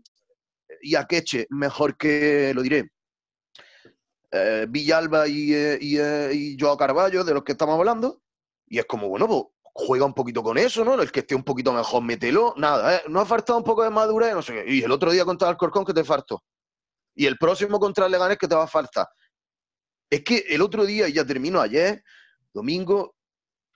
Iaqueche, 0.81 1.47
mejor 1.49 1.97
que, 1.97 2.51
lo 2.53 2.61
diré, 2.61 2.89
eh, 4.31 4.65
Villalba 4.69 5.27
y, 5.27 5.53
eh, 5.53 5.77
y, 5.81 5.97
eh, 5.97 6.57
Joao 6.59 6.77
Carballo, 6.77 7.23
de 7.23 7.33
los 7.33 7.43
que 7.43 7.53
estamos 7.53 7.77
hablando. 7.77 8.21
Y 8.67 8.79
es 8.79 8.85
como, 8.85 9.07
bueno, 9.07 9.27
pues 9.27 9.43
juega 9.73 10.05
un 10.05 10.13
poquito 10.13 10.43
con 10.43 10.57
eso, 10.57 10.83
¿no? 10.83 11.01
El 11.01 11.11
que 11.11 11.21
esté 11.21 11.35
un 11.35 11.43
poquito 11.43 11.73
mejor, 11.73 12.03
mételo. 12.03 12.53
Nada, 12.57 12.97
¿eh? 12.97 13.01
No 13.07 13.19
ha 13.19 13.25
faltado 13.25 13.57
un 13.57 13.63
poco 13.63 13.83
de 13.83 13.89
madurez, 13.89 14.33
no 14.33 14.41
sé. 14.41 14.63
Y 14.67 14.83
el 14.83 14.91
otro 14.91 15.11
día 15.11 15.25
contra 15.25 15.49
el 15.49 15.57
Corcón, 15.57 15.85
que 15.85 15.93
te 15.93 16.03
faltó? 16.03 16.43
Y 17.15 17.25
el 17.25 17.37
próximo 17.37 17.79
contra 17.79 18.05
el 18.05 18.11
Leganés, 18.11 18.37
que 18.37 18.47
te 18.47 18.55
va 18.55 18.63
a 18.63 18.67
faltar? 18.67 19.07
Es 20.09 20.23
que 20.23 20.45
el 20.49 20.61
otro 20.61 20.85
día, 20.85 21.07
y 21.07 21.13
ya 21.13 21.25
termino 21.25 21.61
ayer, 21.61 22.03
domingo, 22.53 23.15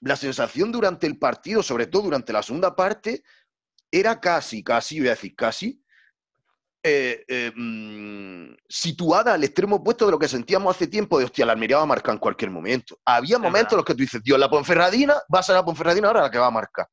la 0.01 0.15
sensación 0.15 0.71
durante 0.71 1.07
el 1.07 1.17
partido, 1.17 1.63
sobre 1.63 1.87
todo 1.87 2.03
durante 2.03 2.33
la 2.33 2.43
segunda 2.43 2.75
parte, 2.75 3.23
era 3.91 4.19
casi, 4.19 4.63
casi, 4.63 4.99
voy 4.99 5.07
a 5.09 5.11
decir 5.11 5.35
casi, 5.35 5.82
eh, 6.85 7.23
eh, 7.29 7.51
mm, 7.55 8.55
situada 8.67 9.33
al 9.35 9.43
extremo 9.43 9.77
opuesto 9.77 10.05
de 10.05 10.11
lo 10.11 10.19
que 10.19 10.27
sentíamos 10.27 10.75
hace 10.75 10.87
tiempo 10.87 11.17
de, 11.17 11.25
hostia, 11.25 11.45
la 11.45 11.53
Almería 11.53 11.77
va 11.77 11.83
a 11.83 11.87
marcar 11.87 12.13
en 12.13 12.19
cualquier 12.19 12.51
momento. 12.51 12.97
Había 13.05 13.39
momentos 13.39 13.71
en 13.73 13.77
los 13.77 13.85
que 13.85 13.93
tú 13.93 13.99
dices, 14.01 14.21
Dios, 14.21 14.37
la 14.37 14.49
Ponferradina 14.49 15.13
va 15.33 15.39
a 15.39 15.43
ser 15.43 15.55
la 15.55 15.63
Ponferradina 15.63 16.07
ahora 16.09 16.23
la 16.23 16.31
que 16.31 16.39
va 16.39 16.47
a 16.47 16.51
marcar. 16.51 16.87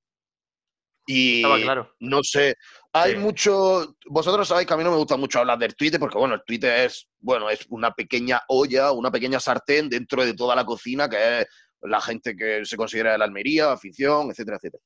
Y 1.06 1.38
Estaba 1.38 1.58
claro. 1.60 1.94
no 1.98 2.22
sé, 2.22 2.54
hay 2.92 3.12
Sí. 3.12 3.18
mucho, 3.18 3.96
vosotros 4.06 4.46
sabéis 4.46 4.68
que 4.68 4.74
a 4.74 4.76
mí 4.76 4.84
no 4.84 4.92
me 4.92 4.96
gusta 4.96 5.16
mucho 5.16 5.40
hablar 5.40 5.58
del 5.58 5.74
Twitter 5.74 5.98
porque, 5.98 6.18
bueno, 6.18 6.34
el 6.36 6.42
Twitter 6.46 6.86
es, 6.86 7.08
bueno, 7.18 7.50
es 7.50 7.66
una 7.70 7.90
pequeña 7.92 8.42
olla, 8.46 8.92
una 8.92 9.10
pequeña 9.10 9.40
sartén 9.40 9.88
dentro 9.88 10.24
de 10.24 10.34
toda 10.34 10.54
la 10.54 10.64
cocina 10.64 11.08
que 11.08 11.40
es 11.40 11.46
la 11.80 12.00
gente 12.00 12.36
que 12.36 12.64
se 12.64 12.76
considera 12.76 13.12
de 13.12 13.18
la 13.18 13.24
Almería, 13.24 13.72
afición, 13.72 14.30
etcétera, 14.30 14.58
etcétera. 14.58 14.82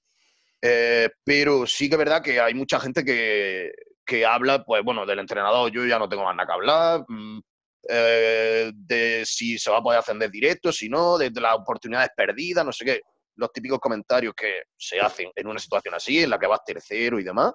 Eh, 0.63 1.11
pero 1.25 1.67
sí 1.67 1.89
que 1.91 1.97
es 1.97 1.99
verdad 1.99 2.23
que 2.23 2.41
hay 2.41 2.55
mucha 2.55 2.81
gente 2.81 3.05
que, 3.05 3.71
que 4.05 4.27
habla, 4.27 4.65
pues 4.65 4.83
bueno, 4.85 5.07
del 5.07 5.19
entrenador 5.21 5.71
yo 5.71 5.85
ya 5.87 5.99
no 5.99 6.09
tengo 6.09 6.25
más 6.25 6.37
nada 6.37 6.47
que 6.47 6.53
hablar, 6.53 7.05
mm, 7.09 7.41
eh, 7.89 8.73
de 8.75 9.23
si 9.27 9.59
se 9.59 9.71
va 9.71 9.79
a 9.79 9.83
poder 9.83 10.01
ascender 10.01 10.31
directo, 10.31 10.73
si 10.73 10.89
no, 10.89 11.19
de, 11.19 11.31
de 11.31 11.41
las 11.41 11.55
oportunidades 11.55 12.11
perdidas, 12.17 12.65
no 12.65 12.73
sé 12.73 12.85
qué, 12.85 13.01
los 13.37 13.53
típicos 13.53 13.79
comentarios 13.79 14.35
que 14.35 14.65
se 14.77 15.01
hacen 15.01 15.31
en 15.35 15.47
una 15.47 15.59
situación 15.59 15.95
así, 15.95 16.23
en 16.23 16.31
la 16.31 16.39
que 16.39 16.47
vas 16.47 16.65
tercero 16.65 17.19
y 17.19 17.25
demás. 17.25 17.53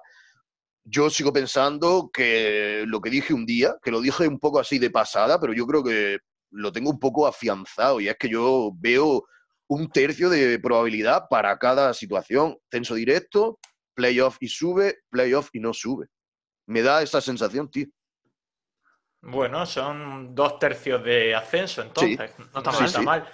Yo 0.84 1.10
sigo 1.10 1.32
pensando 1.32 2.10
que 2.12 2.84
lo 2.86 3.00
que 3.00 3.10
dije 3.10 3.34
un 3.34 3.46
día, 3.46 3.76
que 3.82 3.90
lo 3.90 4.00
dije 4.00 4.26
un 4.26 4.38
poco 4.38 4.58
así 4.58 4.78
de 4.78 4.90
pasada, 4.90 5.40
pero 5.40 5.52
yo 5.52 5.66
creo 5.66 5.84
que 5.84 6.18
lo 6.50 6.72
tengo 6.72 6.90
un 6.90 6.98
poco 6.98 7.26
afianzado 7.26 8.00
y 8.00 8.08
es 8.08 8.16
que 8.16 8.28
yo 8.28 8.72
veo 8.76 9.24
un 9.68 9.88
tercio 9.90 10.28
de 10.30 10.58
probabilidad 10.58 11.24
para 11.28 11.56
cada 11.58 11.94
situación. 11.94 12.58
Censo 12.70 12.94
directo, 12.94 13.58
playoff 13.94 14.36
y 14.40 14.48
sube, 14.48 14.98
playoff 15.10 15.50
y 15.52 15.60
no 15.60 15.72
sube. 15.72 16.08
Me 16.70 16.82
da 16.82 17.02
esa 17.02 17.20
sensación, 17.20 17.68
tío. 17.68 17.86
Bueno, 19.22 19.66
son 19.66 20.34
dos 20.36 20.58
tercios 20.60 21.02
de 21.04 21.34
ascenso, 21.34 21.82
entonces. 21.82 22.30
No 22.54 22.60
está 22.60 22.70
mal. 22.72 22.84
está 22.86 22.98
sí. 23.00 23.04
mal. 23.04 23.28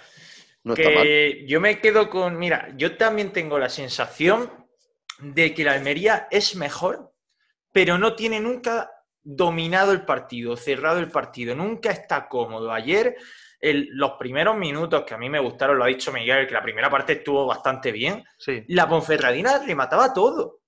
No 0.63 0.73
que 0.73 0.81
está 0.81 0.93
mal. 0.95 1.47
yo 1.47 1.61
me 1.61 1.79
quedo 1.79 2.09
con. 2.09 2.37
Mira, 2.39 2.69
yo 2.75 2.97
también 2.97 3.31
tengo 3.31 3.59
la 3.59 3.69
sensación 3.69 4.51
de 5.19 5.53
que 5.53 5.63
la 5.63 5.73
Almería 5.73 6.27
es 6.31 6.55
mejor, 6.55 7.13
pero 7.71 7.97
no 7.99 8.15
tiene 8.15 8.39
nunca 8.39 8.91
dominado 9.21 9.91
el 9.91 10.03
partido, 10.03 10.57
cerrado 10.57 10.99
el 10.99 11.11
partido, 11.11 11.55
nunca 11.55 11.91
está 11.91 12.27
cómodo. 12.27 12.71
Ayer, 12.71 13.15
el- 13.59 13.89
los 13.91 14.13
primeros 14.13 14.57
minutos 14.57 15.03
que 15.03 15.13
a 15.13 15.17
mí 15.17 15.29
me 15.29 15.39
gustaron, 15.39 15.77
lo 15.77 15.83
ha 15.83 15.87
dicho 15.87 16.11
Miguel, 16.11 16.47
que 16.47 16.53
la 16.53 16.63
primera 16.63 16.89
parte 16.89 17.13
estuvo 17.13 17.45
bastante 17.45 17.91
bien, 17.91 18.23
Sí. 18.39 18.63
la 18.69 18.89
Ponferradina 18.89 19.59
remataba 19.59 20.11
todo. 20.13 20.43
O 20.47 20.59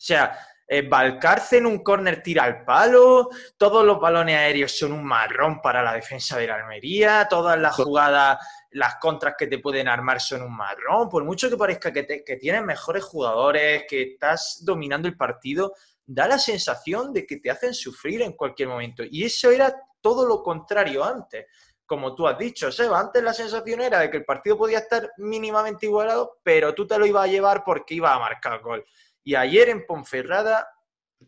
sea, 0.00 0.36
eh, 0.68 0.86
Valcarce 0.86 1.56
en 1.58 1.66
un 1.66 1.82
córner 1.82 2.22
tira 2.22 2.44
al 2.44 2.64
palo, 2.64 3.30
todos 3.56 3.84
los 3.84 3.98
balones 3.98 4.36
aéreos 4.36 4.76
son 4.78 4.92
un 4.92 5.02
marrón 5.04 5.62
para 5.62 5.82
la 5.82 5.94
defensa 5.94 6.36
de 6.38 6.46
la 6.46 6.56
Almería, 6.56 7.26
todas 7.28 7.58
las 7.58 7.74
Jo- 7.74 7.84
jugadas, 7.84 8.38
las 8.72 8.96
contras 8.96 9.34
que 9.38 9.46
te 9.46 9.58
pueden 9.58 9.88
armar 9.88 10.20
son 10.20 10.42
un 10.42 10.54
marrón. 10.54 11.08
Por 11.08 11.24
mucho 11.24 11.48
que 11.48 11.56
parezca 11.56 11.90
que, 11.92 12.02
te- 12.02 12.22
que 12.22 12.36
tienes 12.36 12.62
mejores 12.62 13.02
jugadores, 13.02 13.84
que 13.88 14.02
estás 14.12 14.60
dominando 14.62 15.08
el 15.08 15.16
partido, 15.16 15.72
da 16.04 16.28
la 16.28 16.38
sensación 16.38 17.12
de 17.14 17.26
que 17.26 17.38
te 17.38 17.50
hacen 17.50 17.72
sufrir 17.72 18.20
en 18.22 18.32
cualquier 18.32 18.68
momento. 18.68 19.02
Y 19.10 19.24
eso 19.24 19.50
era 19.50 19.74
todo 20.02 20.26
lo 20.26 20.42
contrario 20.42 21.02
antes. 21.04 21.46
Como 21.86 22.14
tú 22.14 22.28
has 22.28 22.36
dicho, 22.38 22.70
Seba, 22.70 23.00
antes 23.00 23.22
la 23.22 23.32
sensación 23.32 23.80
era 23.80 24.00
de 24.00 24.10
que 24.10 24.18
el 24.18 24.24
partido 24.26 24.58
podía 24.58 24.78
estar 24.80 25.10
mínimamente 25.16 25.86
igualado, 25.86 26.38
pero 26.42 26.74
tú 26.74 26.86
te 26.86 26.98
lo 26.98 27.06
ibas 27.06 27.24
a 27.24 27.28
llevar 27.32 27.64
porque 27.64 27.94
ibas 27.94 28.14
a 28.14 28.18
marcar 28.18 28.60
gol. 28.60 28.84
Y 29.28 29.34
ayer 29.34 29.68
en 29.68 29.84
Ponferrada, 29.84 30.66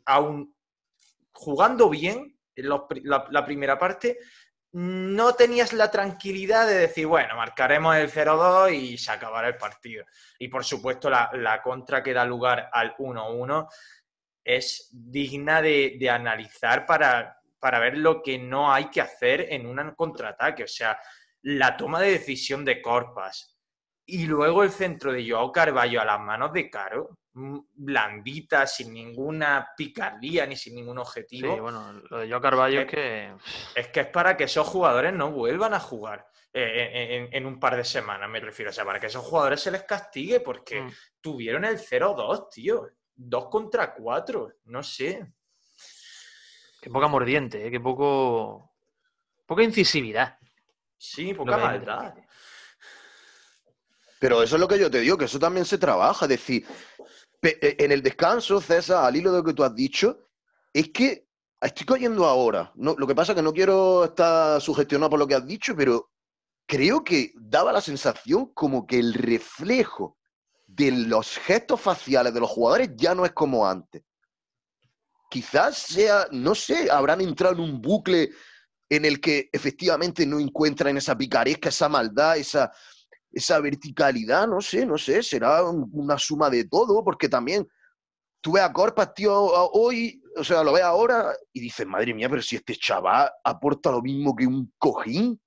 aún 0.07 0.57
jugando 1.33 1.91
bien 1.91 2.35
en 2.57 2.67
la 2.71 3.45
primera 3.45 3.79
parte, 3.79 4.19
no 4.73 5.35
tenías 5.35 5.75
la 5.75 5.91
tranquilidad 5.91 6.67
de 6.67 6.79
decir, 6.79 7.07
bueno, 7.07 7.37
marcaremos 7.37 7.95
el 7.97 8.11
0-2 8.11 8.73
y 8.73 8.97
se 8.97 9.13
acabará 9.13 9.49
el 9.49 9.59
partido. 9.59 10.07
Y 10.39 10.49
por 10.49 10.65
supuesto, 10.65 11.11
la, 11.11 11.29
la 11.35 11.61
contra 11.61 12.03
que 12.03 12.15
da 12.15 12.25
lugar 12.25 12.71
al 12.73 12.97
1-1 12.97 13.69
es 14.45 14.89
digna 14.91 15.61
de, 15.61 15.99
de 16.01 16.09
analizar 16.09 16.87
para, 16.87 17.43
para 17.59 17.81
ver 17.81 17.99
lo 17.99 18.23
que 18.23 18.39
no 18.39 18.73
hay 18.73 18.87
que 18.87 19.03
hacer 19.03 19.49
en 19.51 19.67
un 19.67 19.91
contraataque. 19.95 20.65
O 20.65 20.69
sea, 20.69 20.99
la 21.43 21.77
toma 21.77 22.01
de 22.01 22.13
decisión 22.13 22.65
de 22.65 22.81
Corpas 22.81 23.60
y 24.11 24.27
luego 24.27 24.63
el 24.63 24.71
centro 24.71 25.13
de 25.13 25.29
Joao 25.29 25.53
Carballo 25.53 26.01
a 26.01 26.05
las 26.05 26.21
manos 26.21 26.53
de 26.53 26.69
Caro, 26.71 27.19
mm, 27.35 27.59
blandita, 27.75 28.67
sin 28.67 28.93
ninguna 28.93 29.69
picardía 29.77 30.47
ni 30.47 30.57
sin 30.57 30.75
ningún 30.75 30.97
Sí, 30.97 31.01
objetivo. 31.03 31.61
bueno, 31.63 31.93
lo 32.11 32.19
de 32.19 32.29
Joao 32.29 32.41
Carballo 32.41 32.81
Eh, 32.81 32.83
es 32.85 32.89
que. 32.91 33.35
Es 33.75 33.89
que 33.89 34.01
es 34.01 34.07
para 34.09 34.37
que 34.37 34.45
esos 34.45 34.67
jugadores 34.67 35.13
no 35.13 35.31
vuelvan 35.31 35.75
a 35.75 35.81
jugar 35.81 36.27
eh, 36.53 36.91
en, 36.93 37.23
en- 37.25 37.35
en 37.35 37.47
un 37.47 37.61
par 37.61 37.77
de 37.77 37.85
semanas, 37.85 38.29
me 38.29 38.41
refiero. 38.41 38.71
O 38.71 38.75
sea, 38.75 38.85
para 38.85 38.99
que 38.99 39.07
esos 39.07 39.25
jugadores 39.25 39.61
se 39.61 39.71
les 39.71 39.85
castigue 39.85 40.41
porque 40.41 40.81
Mm. 40.83 40.91
tuvieron 41.21 41.65
el 41.65 41.79
0-2, 41.79 42.49
tío. 42.51 42.89
2 43.15 43.49
contra 43.49 43.95
4, 43.95 44.55
no 44.65 44.83
sé. 44.83 45.33
Que 46.81 46.91
poca 46.91 47.07
mordiente, 47.09 47.67
¿eh? 47.67 47.71
que 47.71 47.79
poco. 47.81 48.73
Poca 49.47 49.63
incisividad. 49.63 50.39
Sí, 50.97 51.35
poca 51.35 51.57
hay 51.57 51.63
maldad. 51.63 52.15
Pero 54.21 54.43
eso 54.43 54.57
es 54.57 54.61
lo 54.61 54.69
que 54.69 54.79
yo 54.79 54.91
te 54.91 55.01
digo, 55.01 55.17
que 55.17 55.25
eso 55.25 55.39
también 55.39 55.65
se 55.65 55.79
trabaja. 55.79 56.27
Es 56.27 56.29
decir, 56.29 56.67
eh, 57.43 57.77
en 57.79 57.91
el 57.91 58.03
descanso, 58.03 58.61
César, 58.61 59.07
al 59.07 59.17
hilo 59.17 59.33
de 59.33 59.39
lo 59.39 59.45
que 59.45 59.55
tú 59.55 59.65
has 59.65 59.75
dicho, 59.75 60.29
es 60.75 60.91
que 60.91 61.27
estoy 61.59 61.87
cayendo 61.87 62.27
ahora. 62.27 62.71
No, 62.75 62.95
lo 62.99 63.07
que 63.07 63.15
pasa 63.15 63.33
es 63.33 63.37
que 63.37 63.43
no 63.43 63.55
quiero 63.55 64.05
estar 64.05 64.61
sugestionado 64.61 65.09
por 65.09 65.19
lo 65.19 65.27
que 65.27 65.37
has 65.37 65.47
dicho, 65.47 65.75
pero 65.75 66.11
creo 66.67 67.03
que 67.03 67.33
daba 67.35 67.73
la 67.73 67.81
sensación 67.81 68.53
como 68.53 68.87
que 68.87 68.99
el 68.99 69.15
reflejo 69.15 70.19
de 70.67 70.91
los 70.93 71.39
gestos 71.39 71.81
faciales 71.81 72.35
de 72.35 72.41
los 72.41 72.51
jugadores 72.51 72.91
ya 72.97 73.15
no 73.15 73.25
es 73.25 73.33
como 73.33 73.67
antes. 73.67 74.03
Quizás 75.31 75.79
sea, 75.79 76.27
no 76.31 76.55
sé, 76.55 76.91
habrán 76.91 77.23
entrado 77.23 77.55
en 77.55 77.61
un 77.61 77.81
bucle 77.81 78.31
en 78.87 79.07
el 79.07 79.19
que 79.19 79.49
efectivamente 79.51 80.27
no 80.27 80.39
encuentran 80.39 80.99
esa 80.99 81.17
picaresca, 81.17 81.71
esa 81.71 81.89
maldad, 81.89 82.37
esa, 82.37 82.71
esa 83.33 83.61
verticalidad, 83.61 84.47
no 84.49 84.61
sé, 84.61 84.85
no 84.87 84.99
sé, 84.99 85.23
será 85.23 85.63
un- 85.65 85.89
una 85.93 86.19
suma 86.19 86.51
de 86.51 86.65
todo, 86.65 87.03
porque 87.05 87.29
también 87.29 87.67
tú 88.41 88.53
ves 88.53 88.63
a 88.63 88.73
Corpas, 88.73 89.15
tío, 89.15 89.33
hoy, 89.35 90.23
o 90.37 90.43
sea, 90.45 90.63
lo 90.65 90.73
ves 90.73 90.83
ahora 90.83 91.33
y 91.53 91.61
dices, 91.61 91.87
madre 91.87 92.15
mía, 92.15 92.29
pero 92.29 92.43
si 92.43 92.57
este 92.57 92.75
chaval 92.77 93.31
aporta 93.45 93.91
lo 93.91 94.01
mismo 94.03 94.35
que 94.35 94.47
un 94.47 94.73
cojín, 94.79 95.41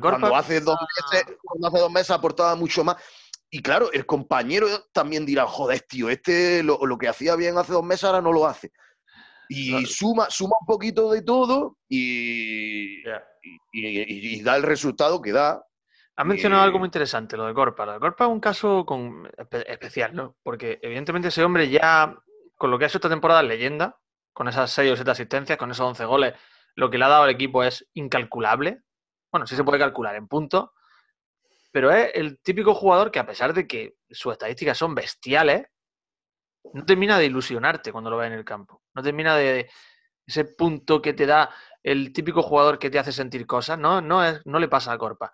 cuando 0.00 0.34
hace 0.34 0.60
dos 0.60 0.76
meses, 1.12 1.36
cuando 1.42 1.68
hace 1.68 1.78
dos 1.78 1.90
meses 1.92 2.10
aportaba 2.10 2.54
mucho 2.56 2.82
más. 2.84 2.96
y 3.48 3.62
claro, 3.62 3.92
el 3.92 4.04
compañero 4.04 4.66
también 4.92 5.24
dirá, 5.24 5.46
joder, 5.46 5.80
tío, 5.82 6.10
este 6.10 6.62
lo, 6.64 6.84
lo 6.84 6.98
que 6.98 7.06
hacía 7.08 7.36
bien 7.36 7.56
hace 7.56 7.72
dos 7.72 7.84
meses 7.84 8.02
ahora 8.04 8.20
no 8.20 8.32
lo 8.32 8.44
hace. 8.46 8.72
Y 9.48 9.70
Claro. 9.70 9.86
suma, 9.86 10.26
suma 10.30 10.56
un 10.60 10.66
poquito 10.66 11.12
de 11.12 11.22
todo 11.22 11.78
y, 11.88 13.04
Ya. 13.04 13.22
y- 13.72 13.86
y- 13.86 14.36
y 14.38 14.42
da 14.42 14.56
el 14.56 14.64
resultado 14.64 15.22
que 15.22 15.30
da. 15.32 15.64
Has 16.16 16.26
mencionado 16.26 16.62
algo 16.62 16.76
Y- 16.76 16.78
muy 16.80 16.86
interesante, 16.86 17.36
lo 17.36 17.46
de 17.46 17.54
Corpa. 17.54 17.84
Lo 17.86 17.92
de 17.92 18.00
Corpa 18.00 18.24
es 18.24 18.30
un 18.30 18.40
caso 18.40 18.84
con- 18.86 19.26
espe- 19.36 19.64
especial, 19.68 20.14
¿no? 20.14 20.36
Porque 20.42 20.78
evidentemente 20.82 21.28
ese 21.28 21.44
hombre 21.44 21.68
ya, 21.68 22.14
con 22.56 22.70
lo 22.70 22.78
que 22.78 22.84
ha 22.84 22.88
hecho 22.88 22.98
esta 22.98 23.08
temporada, 23.08 23.42
es 23.42 23.48
leyenda, 23.48 23.98
con 24.32 24.48
esas 24.48 24.70
6 24.70 24.92
o 24.92 24.96
7 24.96 25.10
asistencias, 25.10 25.58
con 25.58 25.70
esos 25.70 25.86
11 25.86 26.04
goles, 26.04 26.34
lo 26.74 26.90
que 26.90 26.98
le 26.98 27.04
ha 27.04 27.08
dado 27.08 27.24
al 27.24 27.30
equipo 27.30 27.62
es 27.64 27.86
incalculable. 27.94 28.80
Bueno, 29.30 29.46
sí 29.46 29.56
se 29.56 29.64
puede 29.64 29.78
calcular 29.78 30.14
en 30.16 30.28
puntos, 30.28 30.70
pero 31.72 31.90
es 31.90 32.10
el 32.14 32.40
típico 32.40 32.74
jugador 32.74 33.10
que 33.10 33.18
a 33.18 33.26
pesar 33.26 33.52
de 33.52 33.66
que 33.66 33.96
sus 34.10 34.32
estadísticas 34.32 34.78
son 34.78 34.94
bestiales, 34.94 35.66
no 36.72 36.84
termina 36.84 37.18
de 37.18 37.26
ilusionarte 37.26 37.92
cuando 37.92 38.10
lo 38.10 38.16
ves 38.16 38.28
en 38.28 38.32
el 38.38 38.44
campo. 38.44 38.82
No 38.94 39.02
termina 39.02 39.36
de 39.36 39.70
ese 40.26 40.44
punto 40.44 41.00
que 41.00 41.12
te 41.12 41.26
da 41.26 41.50
el 41.82 42.12
típico 42.12 42.42
jugador 42.42 42.78
que 42.78 42.90
te 42.90 42.98
hace 42.98 43.12
sentir 43.12 43.46
cosas, 43.46 43.78
no, 43.78 44.00
no, 44.00 44.24
es, 44.24 44.44
no 44.46 44.58
le 44.58 44.68
pasa 44.68 44.92
a 44.92 44.98
Corpa. 44.98 45.32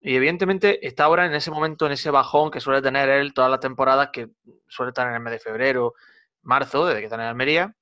Y 0.00 0.14
evidentemente 0.16 0.86
está 0.86 1.04
ahora 1.04 1.26
en 1.26 1.34
ese 1.34 1.50
momento, 1.50 1.86
en 1.86 1.92
ese 1.92 2.10
bajón 2.10 2.50
que 2.50 2.60
suele 2.60 2.80
tener 2.82 3.08
él 3.08 3.34
todas 3.34 3.50
las 3.50 3.60
temporadas, 3.60 4.10
que 4.12 4.28
suele 4.68 4.90
estar 4.90 5.08
en 5.08 5.14
el 5.14 5.20
mes 5.20 5.32
de 5.32 5.38
febrero, 5.40 5.94
marzo, 6.42 6.86
desde 6.86 7.00
que 7.00 7.06
está 7.06 7.16
en 7.16 7.22
Almería, 7.22 7.74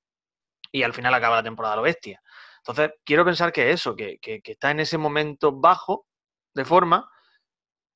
y 0.71 0.83
al 0.83 0.93
final 0.93 1.13
acaba 1.13 1.37
la 1.37 1.43
temporada 1.43 1.75
lo 1.77 1.83
bestia. 1.83 2.21
Entonces, 2.59 2.91
quiero 3.05 3.25
pensar 3.25 3.51
que 3.53 3.71
eso, 3.71 3.95
que, 3.95 4.19
que- 4.19 4.41
que 4.41 4.53
está 4.53 4.71
en 4.71 4.81
ese 4.81 4.97
momento 4.97 5.51
bajo 5.53 6.07
de 6.53 6.65
forma 6.65 7.09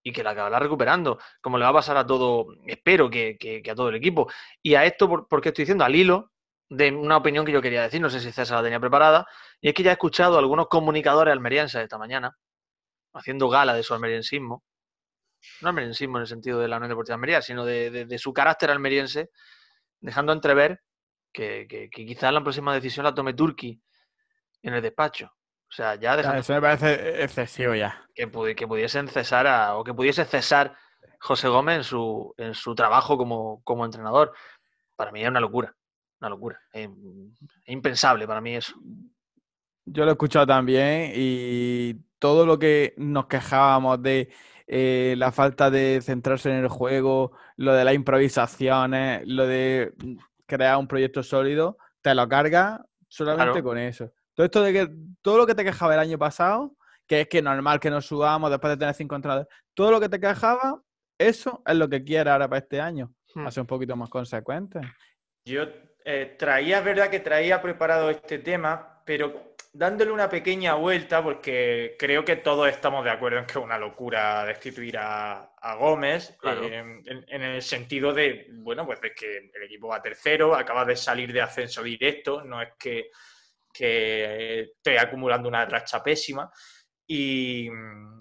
y 0.04 0.12
que 0.14 0.24
la 0.24 0.32
acabará 0.32 0.60
recuperando, 0.60 1.20
como 1.42 1.58
le 1.58 1.64
va 1.66 1.70
a 1.72 1.74
pasar 1.74 1.98
a 1.98 2.06
todo, 2.06 2.48
espero 2.66 3.10
que, 3.10 3.38
que- 3.40 3.62
a 3.72 3.76
todo 3.76 3.90
el 3.90 3.96
equipo. 3.96 4.30
Y 4.62 4.76
a 4.76 4.86
esto, 4.86 5.08
¿por, 5.10 5.28
por 5.28 5.42
qué 5.42 5.50
estoy 5.50 5.64
diciendo? 5.64 5.84
Al 5.86 5.96
hilo 5.96 6.32
de 6.70 6.92
una 6.92 7.18
opinión 7.18 7.46
que 7.46 7.52
yo 7.52 7.62
quería 7.62 7.84
decir, 7.84 8.02
no 8.02 8.10
sé 8.10 8.20
si 8.20 8.32
César 8.32 8.58
la 8.58 8.64
tenía 8.64 8.80
preparada, 8.80 9.28
y 9.62 9.70
es 9.70 9.74
que 9.76 9.84
ya 9.84 9.92
he 9.92 9.94
escuchado 9.94 10.36
a 10.38 10.40
algunos 10.40 10.68
comunicadores 10.68 11.32
almerienses 11.34 11.82
esta 11.84 11.98
mañana, 11.98 12.38
haciendo 13.14 13.50
gala 13.50 13.74
de 13.74 13.84
su 13.84 13.94
almeriensismo, 13.94 14.64
no 15.62 15.70
almeriensismo 15.70 16.18
en 16.18 16.22
el 16.22 16.28
sentido 16.28 16.60
de 16.60 16.68
la 16.68 16.78
Unión 16.78 16.90
Deportiva 16.90 17.14
de 17.14 17.16
Almería, 17.16 17.42
sino 17.42 17.66
de, 17.66 17.90
de- 17.92 18.06
de 18.06 18.18
su 18.18 18.34
carácter 18.34 18.70
almeriense, 18.70 19.30
dejando 20.00 20.34
entrever 20.34 20.82
que, 21.34 21.66
que, 21.70 21.90
que 21.90 22.06
quizás 22.06 22.34
la 22.34 22.42
próxima 22.44 22.74
decisión 22.74 23.06
la 23.06 23.14
tome 23.14 23.34
Turki 23.34 23.82
en 24.64 24.74
el 24.74 24.82
despacho. 24.82 25.26
O 25.70 25.74
sea, 25.74 25.96
ya 25.96 26.18
dejando 26.18 26.40
Eso 26.42 26.54
me 26.54 26.62
parece 26.62 27.24
excesivo 27.24 27.74
ya. 27.76 28.06
que, 28.14 28.30
pudi- 28.32 28.56
que 28.56 28.68
pudiesen 28.68 29.08
cesar 29.08 29.48
a- 29.48 29.76
o 29.78 29.84
que 29.84 29.94
pudiese 29.94 30.26
cesar 30.26 30.76
José 31.20 31.48
Gómez 31.48 31.78
en 31.78 31.84
su, 31.84 32.34
en 32.38 32.54
su 32.54 32.76
trabajo 32.76 33.18
como, 33.18 33.62
como 33.64 33.86
entrenador. 33.86 34.34
Para 34.96 35.12
mí 35.12 35.24
es 35.24 35.30
una 35.30 35.40
locura, 35.40 35.74
una 36.20 36.30
locura. 36.30 36.60
Es, 36.74 36.88
es 36.90 37.74
impensable 37.74 38.28
para 38.28 38.42
mí 38.42 38.56
eso. 38.56 38.74
Yo 39.86 40.04
lo 40.04 40.12
he 40.12 40.14
escuchado 40.14 40.46
también 40.46 41.12
y 41.16 41.96
todo 42.22 42.46
lo 42.46 42.60
que 42.60 42.94
nos 42.98 43.26
quejábamos 43.26 44.00
de 44.04 44.30
eh, 44.68 45.16
la 45.18 45.32
falta 45.32 45.72
de 45.72 46.02
centrarse 46.04 46.52
en 46.52 46.58
el 46.58 46.68
juego, 46.68 47.32
lo 47.58 47.74
de 47.74 47.84
las 47.84 47.96
improvisaciones, 47.96 49.24
lo 49.26 49.48
de 49.48 49.92
mm, 49.98 50.18
crear 50.46 50.78
un 50.78 50.88
proyecto 50.88 51.24
sólido, 51.24 51.78
te 52.00 52.14
lo 52.14 52.30
cargas 52.30 52.80
solamente 53.08 53.54
Claro. 53.54 53.64
con 53.64 53.78
eso. 53.80 54.12
Todo 54.36 54.46
esto 54.46 54.62
de 54.62 54.72
que 54.72 54.90
todo 55.24 55.40
lo 55.40 55.48
que 55.48 55.56
te 55.56 55.64
quejaba 55.64 55.96
el 55.96 56.00
año 56.00 56.20
pasado, 56.20 56.76
que 57.08 57.22
es 57.22 57.28
que 57.28 57.42
normal 57.42 57.80
que 57.80 57.90
nos 57.90 58.06
subamos 58.06 58.52
después 58.52 58.72
de 58.72 58.78
tener 58.78 58.94
cinco 58.94 59.16
entradas, 59.16 59.48
todo 59.74 59.90
lo 59.90 60.00
que 60.00 60.08
te 60.08 60.20
quejaba, 60.20 60.80
eso 61.18 61.64
es 61.66 61.76
lo 61.76 61.90
que 61.90 62.04
quiere 62.04 62.30
ahora 62.30 62.48
para 62.48 62.60
este 62.60 62.80
año. 62.80 63.12
Hmm. 63.34 63.48
Hacer 63.48 63.62
un 63.62 63.68
poquito 63.68 63.96
más 63.96 64.10
consecuente. 64.10 64.80
Yo 65.44 65.64
eh, 66.06 66.36
traía, 66.38 66.78
es 66.78 66.86
verdad 66.86 67.10
que 67.10 67.20
traía 67.20 67.60
preparado 67.64 68.12
este 68.12 68.38
tema, 68.38 69.02
pero 69.06 69.51
dándole 69.74 70.12
una 70.12 70.30
pequeña 70.30 70.74
vuelta, 70.76 71.24
porque 71.24 71.96
creo 71.98 72.26
que 72.26 72.36
todos 72.38 72.68
estamos 72.68 73.04
de 73.06 73.12
acuerdo 73.12 73.40
en 73.40 73.46
que 73.46 73.52
es 73.58 73.64
una 73.64 73.78
locura 73.78 74.44
destituir 74.46 74.98
a, 74.98 75.54
a 75.56 75.76
Gómez, 75.76 76.36
Claro. 76.40 76.64
eh, 76.66 76.80
en, 76.80 77.26
en 77.28 77.42
el 77.42 77.62
sentido 77.62 78.14
de, 78.14 78.48
bueno, 78.54 78.86
pues 78.86 79.00
de 79.02 79.14
que 79.14 79.38
el 79.54 79.64
equipo 79.64 79.88
va 79.88 80.02
tercero, 80.02 80.56
acaba 80.56 80.84
de 80.84 80.96
salir 80.96 81.32
de 81.32 81.42
ascenso 81.42 81.82
directo, 81.84 82.44
no 82.44 82.62
es 82.62 82.70
que, 82.78 83.12
que 83.74 84.60
esté 84.62 85.00
acumulando 85.00 85.48
una 85.48 85.66
racha 85.66 86.04
pésima. 86.04 86.52
Y, 87.14 87.70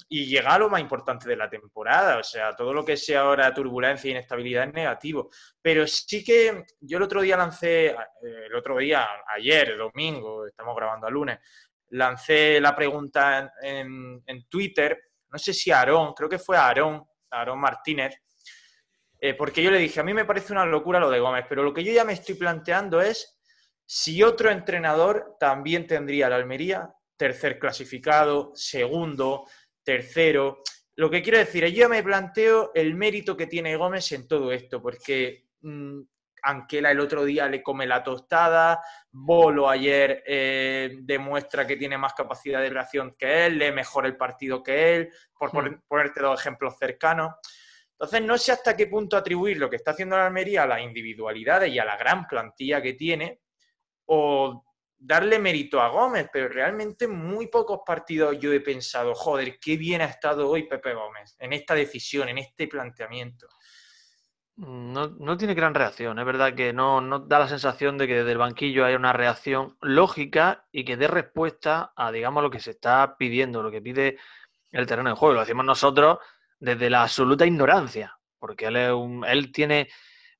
llega 0.08 0.54
a 0.54 0.58
lo 0.58 0.68
más 0.68 0.80
importante 0.80 1.28
de 1.28 1.36
la 1.36 1.48
temporada, 1.48 2.18
o 2.18 2.24
sea, 2.24 2.56
todo 2.56 2.74
lo 2.74 2.84
que 2.84 2.96
sea 2.96 3.20
ahora 3.20 3.54
turbulencia 3.54 4.08
e 4.08 4.10
inestabilidad 4.10 4.66
es 4.66 4.74
negativo. 4.74 5.30
Pero 5.62 5.86
sí 5.86 6.24
que 6.24 6.64
yo 6.80 6.96
el 6.96 7.04
otro 7.04 7.22
día 7.22 7.36
lancé, 7.36 7.86
eh, 7.86 7.96
el 8.46 8.54
otro 8.56 8.78
día, 8.78 9.06
ayer, 9.36 9.76
domingo, 9.76 10.44
estamos 10.44 10.74
grabando 10.74 11.06
a 11.06 11.10
lunes, 11.10 11.38
lancé 11.90 12.60
la 12.60 12.74
pregunta 12.74 13.52
en, 13.62 14.48
Twitter, 14.48 15.00
no 15.28 15.38
sé 15.38 15.54
si 15.54 15.70
Aarón, 15.70 16.12
creo 16.12 16.28
que 16.28 16.40
fue 16.40 16.56
a 16.56 16.66
Aarón, 16.66 17.04
Aarón 17.30 17.60
Martínez, 17.60 18.16
eh, 19.20 19.34
porque 19.34 19.62
yo 19.62 19.70
le 19.70 19.78
dije, 19.78 20.00
a 20.00 20.04
mí 20.04 20.12
me 20.12 20.24
parece 20.24 20.52
una 20.52 20.66
locura 20.66 20.98
lo 20.98 21.10
de 21.10 21.20
Gómez, 21.20 21.44
pero 21.48 21.62
lo 21.62 21.72
que 21.72 21.84
yo 21.84 21.92
ya 21.92 22.04
me 22.04 22.14
estoy 22.14 22.34
planteando 22.34 23.00
es 23.00 23.40
si 23.86 24.20
otro 24.24 24.50
entrenador 24.50 25.36
también 25.38 25.86
tendría 25.86 26.28
la 26.28 26.36
Almería, 26.36 26.92
tercer 27.20 27.58
clasificado, 27.58 28.50
segundo, 28.54 29.44
tercero. 29.84 30.62
Lo 30.96 31.10
que 31.10 31.20
quiero 31.20 31.36
decir 31.36 31.64
es, 31.64 31.74
yo 31.74 31.86
me 31.86 32.02
planteo 32.02 32.70
el 32.74 32.94
mérito 32.94 33.36
que 33.36 33.46
tiene 33.46 33.76
Gómez 33.76 34.10
en 34.12 34.26
todo 34.26 34.50
esto, 34.52 34.80
porque 34.80 35.48
mm, 35.60 36.00
Anquela 36.42 36.90
el 36.90 37.00
otro 37.00 37.22
día 37.26 37.46
le 37.46 37.62
come 37.62 37.86
la 37.86 38.02
tostada, 38.02 38.80
Bolo 39.10 39.68
ayer 39.68 40.22
eh, 40.26 40.96
demuestra 41.02 41.66
que 41.66 41.76
tiene 41.76 41.98
más 41.98 42.14
capacidad 42.14 42.62
de 42.62 42.70
reacción 42.70 43.14
que 43.18 43.44
él, 43.44 43.58
lee 43.58 43.70
mejor 43.70 44.06
el 44.06 44.16
partido 44.16 44.62
que 44.62 44.96
él, 44.96 45.10
por 45.38 45.50
poner- 45.50 45.82
ponerte 45.86 46.22
dos 46.22 46.40
ejemplos 46.40 46.78
cercanos. 46.78 47.34
Entonces, 47.92 48.22
no 48.22 48.38
sé 48.38 48.52
hasta 48.52 48.74
qué 48.74 48.86
punto 48.86 49.18
atribuir 49.18 49.58
lo 49.58 49.68
que 49.68 49.76
está 49.76 49.90
haciendo 49.90 50.16
la 50.16 50.28
Almería 50.28 50.62
a 50.62 50.66
las 50.66 50.80
individualidades 50.80 51.70
y 51.70 51.78
a 51.78 51.84
la 51.84 51.98
gran 51.98 52.26
plantilla 52.26 52.80
que 52.80 52.94
tiene, 52.94 53.40
o 54.06 54.64
darle 55.00 55.38
mérito 55.38 55.80
a 55.80 55.88
Gómez, 55.88 56.28
pero 56.30 56.48
realmente 56.48 57.06
en 57.06 57.16
muy 57.16 57.46
pocos 57.48 57.80
partidos 57.84 58.38
yo 58.38 58.52
he 58.52 58.60
pensado, 58.60 59.14
joder, 59.14 59.58
qué 59.58 59.76
bien 59.78 60.02
ha 60.02 60.04
estado 60.04 60.48
hoy 60.48 60.68
Pepe 60.68 60.92
Gómez 60.92 61.36
en 61.38 61.54
esta 61.54 61.74
decisión, 61.74 62.28
en 62.28 62.38
este 62.38 62.68
planteamiento. 62.68 63.48
No, 64.56 65.06
no 65.08 65.38
tiene 65.38 65.54
gran 65.54 65.72
reacción. 65.74 66.18
Es 66.18 66.26
verdad 66.26 66.54
que 66.54 66.74
no, 66.74 67.00
no 67.00 67.20
da 67.20 67.38
la 67.38 67.48
sensación 67.48 67.96
de 67.96 68.06
que 68.06 68.16
desde 68.16 68.32
el 68.32 68.38
banquillo 68.38 68.84
hay 68.84 68.94
una 68.94 69.14
reacción 69.14 69.78
lógica 69.80 70.66
y 70.70 70.84
que 70.84 70.98
dé 70.98 71.08
respuesta 71.08 71.94
a, 71.96 72.12
digamos, 72.12 72.42
lo 72.42 72.50
que 72.50 72.60
se 72.60 72.72
está 72.72 73.16
pidiendo, 73.16 73.62
lo 73.62 73.70
que 73.70 73.80
pide 73.80 74.18
el 74.70 74.86
terreno 74.86 75.08
de 75.08 75.16
juego. 75.16 75.34
Lo 75.34 75.40
decimos 75.40 75.64
nosotros 75.64 76.18
desde 76.58 76.90
la 76.90 77.04
absoluta 77.04 77.46
ignorancia, 77.46 78.18
porque 78.38 78.66
él, 78.66 78.76
es 78.76 78.92
un- 78.92 79.24
él 79.24 79.50
tiene, 79.50 79.88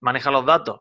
maneja 0.01 0.31
los 0.31 0.45
datos 0.45 0.81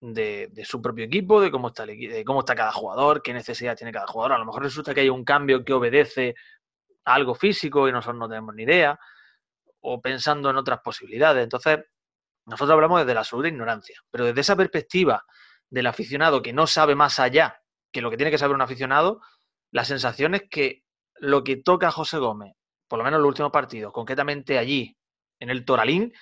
de, 0.00 0.50
su 0.64 0.80
propio 0.80 1.04
equipo, 1.04 1.40
de 1.40 1.50
cómo, 1.50 1.68
está 1.68 1.84
el 1.84 1.98
de 1.98 2.24
cómo 2.24 2.40
está 2.40 2.54
cada 2.54 2.72
jugador, 2.72 3.22
qué 3.22 3.32
necesidad 3.32 3.76
tiene 3.76 3.92
cada 3.92 4.06
jugador. 4.06 4.32
A 4.32 4.38
lo 4.38 4.46
mejor 4.46 4.62
resulta 4.62 4.94
que 4.94 5.00
hay 5.00 5.08
un 5.08 5.24
cambio 5.24 5.64
que 5.64 5.72
obedece 5.72 6.34
a 7.04 7.14
algo 7.14 7.34
físico 7.34 7.88
y 7.88 7.92
nosotros 7.92 8.18
no 8.18 8.28
tenemos 8.28 8.54
ni 8.54 8.62
idea, 8.62 8.98
o 9.80 10.00
pensando 10.00 10.50
en 10.50 10.56
otras 10.56 10.80
posibilidades. 10.80 11.42
Entonces, 11.42 11.80
nosotros 12.46 12.74
hablamos 12.74 13.00
desde 13.00 13.14
la 13.14 13.20
absoluta 13.20 13.48
ignorancia, 13.48 14.00
pero 14.10 14.24
desde 14.24 14.40
esa 14.40 14.56
perspectiva 14.56 15.24
del 15.68 15.86
aficionado 15.86 16.42
que 16.42 16.52
no 16.52 16.66
sabe 16.66 16.94
más 16.94 17.20
allá 17.20 17.62
que 17.92 18.00
lo 18.00 18.10
que 18.10 18.16
tiene 18.16 18.30
que 18.30 18.38
saber 18.38 18.54
un 18.54 18.62
aficionado, 18.62 19.20
la 19.70 19.84
sensación 19.84 20.34
es 20.34 20.48
que 20.50 20.84
lo 21.16 21.44
que 21.44 21.56
toca 21.56 21.88
a 21.88 21.92
José 21.92 22.18
Gómez, 22.18 22.54
por 22.88 22.98
lo 22.98 23.04
menos 23.04 23.18
en 23.18 23.22
los 23.22 23.28
últimos 23.28 23.52
partidos, 23.52 23.92
concretamente 23.92 24.58
allí, 24.58 24.96
en 25.38 25.50
el 25.50 25.64
Toralín, 25.64 26.12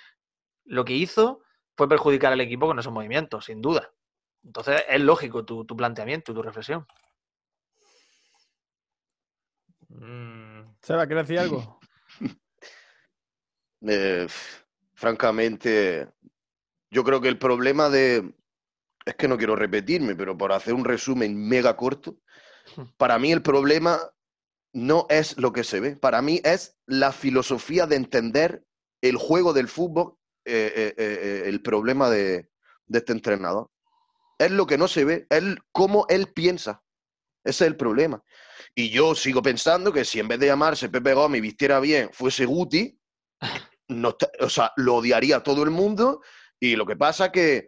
lo 0.65 0.85
que 0.85 0.93
hizo 0.93 1.41
fue 1.79 1.87
perjudicar 1.87 2.33
al 2.33 2.41
equipo 2.41 2.67
con 2.67 2.77
esos 2.77 2.91
movimientos, 2.91 3.45
sin 3.45 3.61
duda. 3.61 3.89
Entonces 4.43 4.83
es 4.89 4.99
lógico 4.99 5.45
tu, 5.45 5.63
tu 5.63 5.77
planteamiento, 5.77 6.33
tu 6.33 6.41
reflexión. 6.41 6.85
Mm, 9.87 10.75
Seba, 10.81 11.07
¿quieres 11.07 11.25
decir 11.25 11.39
algo? 11.39 11.79
Eh, 13.81 14.27
francamente, 14.93 16.09
yo 16.91 17.05
creo 17.05 17.21
que 17.21 17.29
el 17.29 17.39
problema 17.39 17.89
de... 17.89 18.33
Es 19.05 19.15
que 19.15 19.29
no 19.29 19.37
quiero 19.37 19.55
repetirme, 19.55 20.17
pero 20.17 20.37
por 20.37 20.51
hacer 20.51 20.73
un 20.73 20.83
resumen 20.83 21.47
mega 21.47 21.77
corto, 21.77 22.17
para 22.97 23.17
mí 23.19 23.31
el 23.31 23.41
problema 23.41 24.01
no 24.73 25.07
es 25.09 25.37
lo 25.37 25.53
que 25.53 25.63
se 25.63 25.79
ve, 25.79 25.95
para 25.95 26.21
mí 26.21 26.41
es 26.43 26.77
la 26.85 27.13
filosofía 27.13 27.87
de 27.87 27.95
entender 27.95 28.65
el 29.01 29.15
juego 29.15 29.53
del 29.53 29.69
fútbol, 29.69 30.18
eh, 30.45 30.73
eh, 30.75 30.93
eh, 30.97 31.43
el 31.45 31.61
problema 31.61 32.09
de, 32.09 32.49
este 32.91 33.11
entrenador. 33.11 33.69
Es 34.37 34.51
lo 34.51 34.65
que 34.65 34.77
no 34.77 34.87
se 34.87 35.03
ve, 35.03 35.27
es 35.29 35.43
cómo 35.71 36.05
él 36.09 36.31
piensa. 36.33 36.81
Ese 37.43 37.65
es 37.65 37.71
el 37.71 37.77
problema. 37.77 38.23
Y 38.73 38.89
yo 38.89 39.15
sigo 39.15 39.41
pensando 39.41 39.91
que 39.91 40.05
si 40.05 40.19
en 40.19 40.27
vez 40.27 40.39
de 40.39 40.47
llamarse 40.47 40.89
Pepe 40.89 41.13
Gómez 41.13 41.41
vistiera 41.41 41.79
bien, 41.79 42.09
fuese 42.13 42.45
Guti, 42.45 42.97
no 43.89 44.15
o 44.39 44.49
sea, 44.49 44.71
lo 44.77 44.95
odiaría 44.95 45.41
todo 45.41 45.63
el 45.63 45.71
mundo 45.71 46.21
y 46.59 46.75
lo 46.75 46.85
que 46.85 46.95
pasa 46.95 47.31
que 47.31 47.67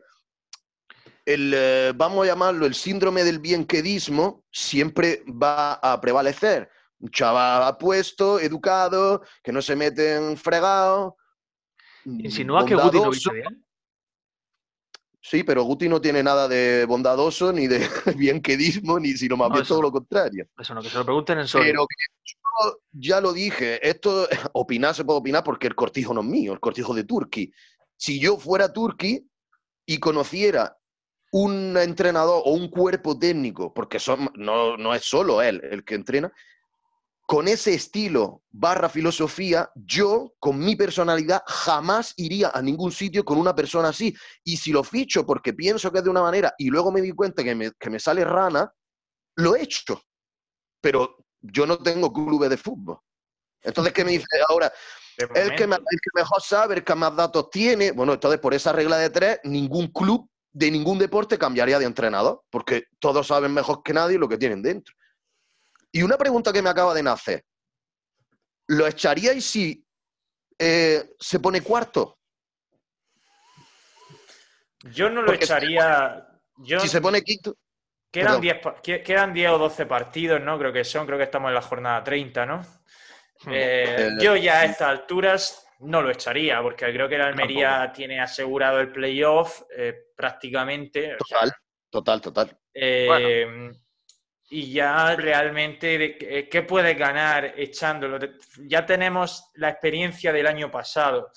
el, 1.26 1.94
vamos 1.96 2.24
a 2.24 2.28
llamarlo, 2.28 2.66
el 2.66 2.76
síndrome 2.76 3.24
del 3.24 3.40
bienquedismo 3.40 4.46
siempre 4.52 5.24
va 5.28 5.74
a 5.74 6.00
prevalecer. 6.00 6.70
Un 7.00 7.10
chaval 7.10 7.64
apuesto, 7.64 8.40
educado, 8.40 9.24
que 9.44 9.52
no 9.52 9.62
se 9.62 9.76
mete 9.76 10.16
en 10.16 10.38
fregado. 10.38 11.18
¿Insinúas 12.06 12.66
que 12.66 12.76
Guti 12.76 13.00
no 13.00 13.10
viste 13.10 13.34
bien? 13.34 13.66
Sí, 15.22 15.44
pero 15.44 15.64
Guti 15.64 15.88
no 15.88 16.02
tiene 16.02 16.24
nada 16.24 16.48
de 16.48 16.86
bondadoso, 16.86 17.54
ni 17.54 17.68
de 17.68 17.80
bienquedismo, 18.18 19.00
ni 19.00 19.14
sino 19.14 19.38
más 19.38 19.50
No, 19.50 19.54
bien 19.54 19.64
eso 19.64 19.76
todo 19.76 19.84
lo 19.84 19.92
contrario. 19.92 20.48
Eso 20.58 20.74
no, 20.74 20.82
que 20.82 20.90
se 20.90 20.98
lo 20.98 21.06
pregunten 21.06 21.40
en 21.40 21.48
serio. 21.48 21.68
Pero 21.68 21.86
que 21.88 21.96
yo 22.26 22.80
ya 22.92 23.22
lo 23.22 23.32
dije, 23.32 23.88
esto 23.88 24.28
opinar 24.54 24.96
se 24.96 25.06
puede 25.06 25.20
opinar 25.20 25.44
porque 25.44 25.68
el 25.68 25.76
cortijo 25.76 26.14
no 26.14 26.22
es 26.22 26.28
mío, 26.28 26.54
el 26.54 26.60
cortijo 26.60 26.94
de 26.96 27.04
Turki. 27.04 27.54
Si 27.96 28.20
yo 28.20 28.38
fuera 28.38 28.74
Turki 28.74 29.28
y 29.86 30.00
conociera 30.00 30.78
un 31.32 31.78
entrenador 31.78 32.42
o 32.44 32.52
un 32.54 32.70
cuerpo 32.70 33.18
técnico, 33.18 33.74
porque 33.74 34.00
son, 34.00 34.32
no, 34.36 34.76
no 34.76 34.94
es 34.94 35.04
solo 35.04 35.42
él 35.42 35.62
el 35.64 35.86
que 35.86 35.96
entrena, 35.96 36.34
con 37.32 37.48
ese 37.48 37.74
estilo 37.74 38.44
barra 38.52 38.90
filosofía, 38.90 39.72
yo 39.74 40.34
con 40.38 40.60
mi 40.60 40.76
personalidad 40.76 41.42
jamás 41.48 42.14
iría 42.18 42.52
a 42.54 42.62
ningún 42.62 42.92
sitio 42.92 43.24
con 43.24 43.38
una 43.38 43.56
persona 43.56 43.88
así. 43.88 44.14
Y 44.44 44.58
si 44.58 44.74
lo 44.74 44.84
ficho 44.84 45.26
porque 45.26 45.54
pienso 45.54 45.90
que 45.94 46.00
es 46.00 46.04
de 46.04 46.10
una 46.10 46.22
manera 46.22 46.54
y 46.58 46.70
luego 46.70 46.92
me 46.92 47.00
di 47.00 47.14
cuenta 47.14 47.42
que 47.42 47.56
me, 47.56 47.72
que 47.80 47.90
me 47.90 48.02
sale 48.02 48.26
rana, 48.26 48.70
lo 49.38 49.56
he 49.56 49.62
hecho. 49.62 50.02
Pero 50.82 51.24
yo 51.40 51.66
no 51.66 51.78
tengo 51.78 52.12
clubes 52.12 52.50
de 52.50 52.58
fútbol. 52.58 52.98
Entonces, 53.64 53.94
¿qué 53.94 54.04
me 54.04 54.12
dice 54.12 54.26
ahora? 54.50 54.70
El 55.34 55.56
que, 55.56 55.68
me- 55.68 55.78
el 55.78 56.00
que 56.02 56.10
mejor 56.14 56.42
sabe, 56.42 56.76
el 56.76 56.84
que 56.84 56.96
más 56.96 57.16
datos 57.16 57.50
tiene. 57.50 57.92
Bueno, 57.94 58.12
entonces 58.12 58.42
por 58.42 58.54
esa 58.54 58.74
regla 58.74 58.98
de 58.98 59.10
tres, 59.10 59.40
ningún 59.46 59.88
club 59.88 60.30
de 60.52 60.70
ningún 60.70 61.00
deporte 61.00 61.38
cambiaría 61.38 61.80
de 61.80 61.86
entrenador, 61.86 62.44
porque 62.50 62.88
todos 63.00 63.26
saben 63.28 63.54
mejor 63.54 63.84
que 63.84 63.94
nadie 63.94 64.18
lo 64.18 64.28
que 64.28 64.38
tienen 64.38 64.62
dentro. 64.62 64.94
Y 65.92 66.02
una 66.04 66.18
pregunta 66.18 66.54
que 66.54 66.62
me 66.62 66.70
acaba 66.70 66.94
de 66.94 67.04
nacer. 67.04 67.44
¿Lo 68.68 68.88
echaríais 68.88 69.44
si 69.46 69.86
eh, 70.58 71.16
se 71.20 71.40
pone 71.40 71.62
cuarto? 71.62 72.20
Yo 74.84 75.10
no 75.10 75.22
lo 75.22 75.28
Porque- 75.28 75.46
echaría. 75.46 76.28
Yo, 76.58 76.80
Si 76.80 76.88
se 76.88 77.02
pone 77.02 77.22
quinto. 77.24 77.56
quedan, 78.12 78.28
perdón. 78.28 78.42
10, 78.42 78.60
pa- 78.60 78.82
que- 78.82 79.02
quedan 79.04 79.34
10 79.34 79.50
o 79.52 79.58
12 79.58 79.86
partidos, 79.86 80.42
¿no? 80.42 80.58
Creo 80.60 80.72
que 80.74 80.84
son, 80.84 81.06
creo 81.06 81.18
que 81.18 81.24
estamos 81.26 81.50
en 81.50 81.56
la 81.56 81.62
jornada 81.62 82.04
30, 82.04 82.46
¿no? 82.46 82.62
Eh, 83.48 83.96
Eh, 83.98 84.10
yo 84.22 84.36
ya 84.36 84.60
a 84.62 84.66
estas 84.66 84.90
alturas 84.90 85.66
no 85.80 86.02
lo 86.02 86.12
echaría, 86.12 86.62
porque 86.62 86.86
creo 86.94 87.10
que 87.10 87.16
el 87.16 87.22
Almería 87.22 87.92
tiene 87.94 88.20
asegurado 88.20 88.80
el 88.80 88.92
playoff 88.92 89.64
eh, 89.76 90.10
prácticamente. 90.16 91.16
o 91.16 91.26
sea, 91.26 91.40
Total, 91.40 91.54
total, 91.90 92.22
total. 92.22 92.60
Eh, 92.74 93.72
Y 94.54 94.74
ya 94.74 95.16
realmente, 95.16 95.98
de 95.98 96.18
qué- 96.18 96.50
¿qué 96.50 96.62
puedes 96.64 96.98
ganar 96.98 97.54
echándolo? 97.58 98.20
Ya 98.68 98.86
tenemos 98.86 99.50
la 99.56 99.70
experiencia 99.70 100.34
del 100.34 100.46
año 100.46 100.70
pasado, 100.70 101.32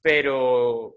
pero, 0.00 0.94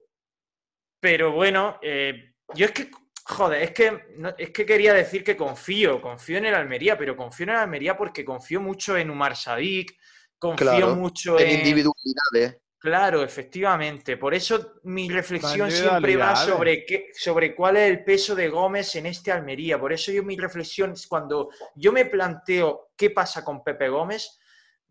pero 0.99 1.31
bueno, 1.31 1.79
eh, 1.81 2.33
yo 2.53 2.65
es 2.67 2.71
que, 2.71 2.91
joder, 3.25 3.63
es 3.63 3.71
que, 3.71 4.05
no- 4.17 4.35
es 4.37 4.51
que 4.51 4.63
quería 4.63 4.93
decir 4.93 5.23
que 5.23 5.35
confío, 5.35 5.99
confío 5.99 6.37
en 6.37 6.45
el 6.45 6.53
Almería, 6.53 6.95
pero 6.95 7.17
confío 7.17 7.45
en 7.45 7.49
el 7.49 7.55
Almería 7.57 7.97
porque 7.97 8.23
confío 8.23 8.61
mucho 8.61 8.95
en 8.95 9.09
Umar 9.09 9.35
Sadik, 9.35 9.97
confío 10.37 10.67
Claro, 10.69 10.95
mucho 10.95 11.39
En 11.39 11.47
en... 11.47 11.53
individualidades. 11.55 12.61
Claro, 12.87 13.21
efectivamente. 13.21 14.15
Por 14.15 14.33
eso 14.33 14.79
mi 14.83 15.09
reflexión 15.09 15.67
siempre 15.89 16.15
va 16.15 16.31
sobre, 16.53 16.85
qué, 16.85 17.09
sobre 17.13 17.53
cuál 17.53 17.75
es 17.75 17.89
el 17.89 18.03
peso 18.05 18.33
de 18.33 18.47
Gómez 18.47 18.95
en 18.95 19.07
este 19.07 19.29
Almería. 19.29 19.77
Por 19.77 19.91
eso 19.91 20.09
yo 20.09 20.23
mi 20.23 20.37
reflexión 20.37 20.93
es 20.93 21.05
cuando 21.05 21.49
yo 21.75 21.91
me 21.91 22.05
planteo 22.05 22.91
qué 22.95 23.09
pasa 23.09 23.43
con 23.43 23.61
Pepe 23.61 23.89
Gómez, 23.89 24.39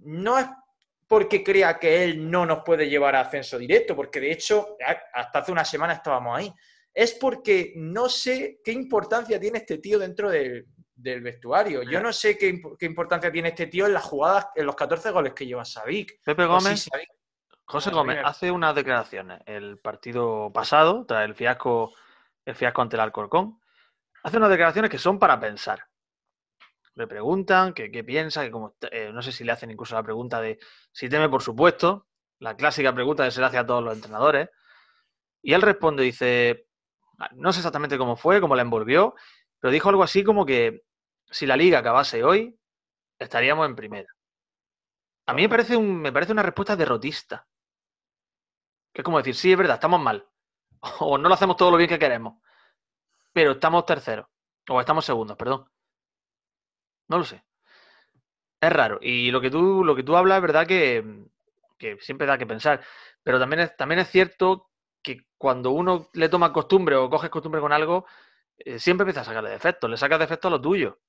no 0.00 0.38
es 0.38 0.46
porque 1.08 1.42
crea 1.42 1.78
que 1.78 2.04
él 2.04 2.30
no 2.30 2.44
nos 2.44 2.62
puede 2.64 2.86
llevar 2.90 3.16
a 3.16 3.20
ascenso 3.22 3.56
directo, 3.58 3.96
porque 3.96 4.20
de 4.20 4.32
hecho 4.32 4.76
a- 4.86 5.18
hasta 5.20 5.38
hace 5.38 5.52
una 5.52 5.64
semana 5.64 5.94
estábamos 5.94 6.36
ahí. 6.36 6.52
Es 6.92 7.14
porque 7.14 7.72
no 7.76 8.10
sé 8.10 8.60
qué 8.62 8.72
importancia 8.72 9.40
tiene 9.40 9.56
este 9.58 9.78
tío 9.78 9.98
dentro 9.98 10.28
del, 10.28 10.66
del 10.94 11.22
vestuario. 11.22 11.82
Yo 11.82 12.00
no 12.02 12.12
sé 12.12 12.36
qué, 12.36 12.52
imp- 12.52 12.76
qué 12.78 12.84
importancia 12.84 13.32
tiene 13.32 13.48
este 13.48 13.68
tío 13.68 13.86
en 13.86 13.94
las 13.94 14.04
jugadas, 14.04 14.48
en 14.54 14.66
los 14.66 14.76
14 14.76 15.10
goles 15.12 15.32
que 15.32 15.46
lleva 15.46 15.64
Sadik. 15.64 16.20
Pepe 16.22 16.44
Gómez, 16.44 16.88
José 17.66 17.90
Gómez 17.90 18.18
hace 18.24 18.50
unas 18.50 18.74
declaraciones 18.74 19.40
el 19.44 19.78
partido 19.78 20.52
pasado, 20.52 21.04
tras 21.04 21.24
el 21.24 21.34
fiasco, 21.34 21.92
el 22.44 22.54
fiasco 22.54 22.82
ante 22.82 22.96
el 22.96 23.00
Alcorcón. 23.00 23.60
Hace 24.22 24.36
unas 24.36 24.50
declaraciones 24.50 24.90
que 24.90 24.98
son 24.98 25.18
para 25.18 25.38
pensar. 25.40 25.84
Le 26.94 27.06
preguntan 27.06 27.74
que 27.74 27.90
qué 27.90 28.04
piensa, 28.04 28.44
que 28.44 28.50
como, 28.50 28.76
eh, 28.90 29.10
no 29.12 29.20
sé 29.20 29.32
si 29.32 29.44
le 29.44 29.52
hacen 29.52 29.70
incluso 29.70 29.96
la 29.96 30.02
pregunta 30.02 30.40
de 30.40 30.58
si 30.92 31.08
teme, 31.08 31.28
por 31.28 31.42
supuesto, 31.42 32.06
la 32.38 32.56
clásica 32.56 32.94
pregunta 32.94 33.24
que 33.24 33.32
se 33.32 33.40
le 33.40 33.46
hace 33.46 33.58
a 33.58 33.66
todos 33.66 33.82
los 33.82 33.94
entrenadores. 33.94 34.48
Y 35.42 35.52
él 35.52 35.62
responde, 35.62 36.04
dice, 36.04 36.68
"Ah, 37.18 37.30
no 37.34 37.52
sé 37.52 37.58
exactamente 37.60 37.98
cómo 37.98 38.16
fue, 38.16 38.40
cómo 38.40 38.54
la 38.54 38.62
envolvió, 38.62 39.14
pero 39.60 39.72
dijo 39.72 39.88
algo 39.88 40.04
así 40.04 40.22
como 40.24 40.46
que 40.46 40.82
si 41.30 41.46
la 41.46 41.56
liga 41.56 41.80
acabase 41.80 42.22
hoy, 42.24 42.58
estaríamos 43.18 43.66
en 43.66 43.76
primera. 43.76 44.08
A 45.26 45.34
mí 45.34 45.42
me 45.42 45.48
parece, 45.48 45.76
un, 45.76 46.00
me 46.00 46.12
parece 46.12 46.32
una 46.32 46.42
respuesta 46.42 46.76
derrotista. 46.76 47.46
Que 48.96 49.02
es 49.02 49.04
como 49.04 49.18
decir, 49.18 49.34
sí, 49.34 49.52
es 49.52 49.58
verdad, 49.58 49.74
estamos 49.74 50.00
mal. 50.00 50.26
O 51.00 51.18
no 51.18 51.28
lo 51.28 51.34
hacemos 51.34 51.58
todo 51.58 51.70
lo 51.70 51.76
bien 51.76 51.90
que 51.90 51.98
queremos. 51.98 52.38
Pero 53.30 53.52
estamos 53.52 53.84
terceros. 53.84 54.26
O 54.70 54.80
estamos 54.80 55.04
segundos, 55.04 55.36
perdón. 55.36 55.68
No 57.08 57.18
lo 57.18 57.24
sé. 57.24 57.44
Es 58.58 58.72
raro. 58.72 58.98
Y 59.02 59.30
lo 59.30 59.42
que 59.42 59.50
tú, 59.50 59.84
lo 59.84 59.94
que 59.94 60.02
tú 60.02 60.16
hablas 60.16 60.36
es 60.36 60.42
verdad 60.42 60.66
que, 60.66 61.26
que 61.76 61.98
siempre 62.00 62.26
da 62.26 62.38
que 62.38 62.46
pensar. 62.46 62.82
Pero 63.22 63.38
también 63.38 63.60
es, 63.60 63.76
también 63.76 63.98
es 63.98 64.08
cierto 64.08 64.70
que 65.02 65.26
cuando 65.36 65.72
uno 65.72 66.08
le 66.14 66.30
toma 66.30 66.54
costumbre 66.54 66.96
o 66.96 67.10
coges 67.10 67.28
costumbre 67.28 67.60
con 67.60 67.74
algo, 67.74 68.06
eh, 68.56 68.78
siempre 68.78 69.02
empieza 69.02 69.20
a 69.20 69.24
sacarle 69.24 69.50
defectos. 69.50 69.90
Le 69.90 69.98
sacas 69.98 70.20
defectos 70.20 70.48
a 70.48 70.52
lo 70.52 70.60
tuyo. 70.62 71.00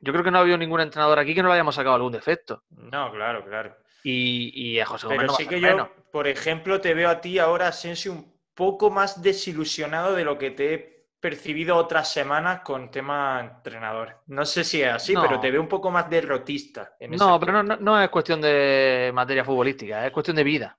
Yo 0.00 0.12
creo 0.12 0.24
que 0.24 0.32
no 0.32 0.38
ha 0.38 0.40
habido 0.40 0.58
ningún 0.58 0.80
entrenador 0.80 1.20
aquí 1.20 1.36
que 1.36 1.42
no 1.44 1.50
le 1.50 1.54
hayamos 1.54 1.76
sacado 1.76 1.94
algún 1.94 2.10
defecto. 2.12 2.64
No, 2.70 3.12
claro, 3.12 3.44
claro. 3.44 3.76
Y, 4.02 4.72
y 4.74 4.80
a 4.80 4.86
José 4.86 5.06
Gómez 5.06 5.18
Pero 5.20 5.32
no 5.32 5.36
sí 5.36 5.46
que 5.46 5.60
yo, 5.60 5.68
menos. 5.68 5.88
por 6.12 6.28
ejemplo, 6.28 6.80
te 6.80 6.94
veo 6.94 7.08
a 7.10 7.20
ti 7.20 7.38
ahora, 7.38 7.68
Asensio, 7.68 8.12
un 8.12 8.38
poco 8.54 8.90
más 8.90 9.22
desilusionado 9.22 10.14
de 10.14 10.24
lo 10.24 10.38
que 10.38 10.50
te 10.52 10.74
he 10.74 10.98
percibido 11.20 11.76
otras 11.76 12.12
semanas 12.12 12.60
con 12.60 12.90
tema 12.90 13.40
entrenador. 13.40 14.22
No 14.26 14.44
sé 14.44 14.62
si 14.62 14.82
es 14.82 14.92
así, 14.92 15.14
No. 15.14 15.22
pero 15.22 15.40
te 15.40 15.50
veo 15.50 15.60
un 15.60 15.68
poco 15.68 15.90
más 15.90 16.08
derrotista. 16.08 16.94
En 17.00 17.14
ese 17.14 17.24
No, 17.24 17.40
pero 17.40 17.52
no, 17.52 17.62
no, 17.64 17.76
no 17.76 18.00
es 18.00 18.08
cuestión 18.08 18.40
de 18.40 19.10
materia 19.12 19.44
futbolística, 19.44 20.06
es 20.06 20.12
cuestión 20.12 20.36
de 20.36 20.44
vida. 20.44 20.78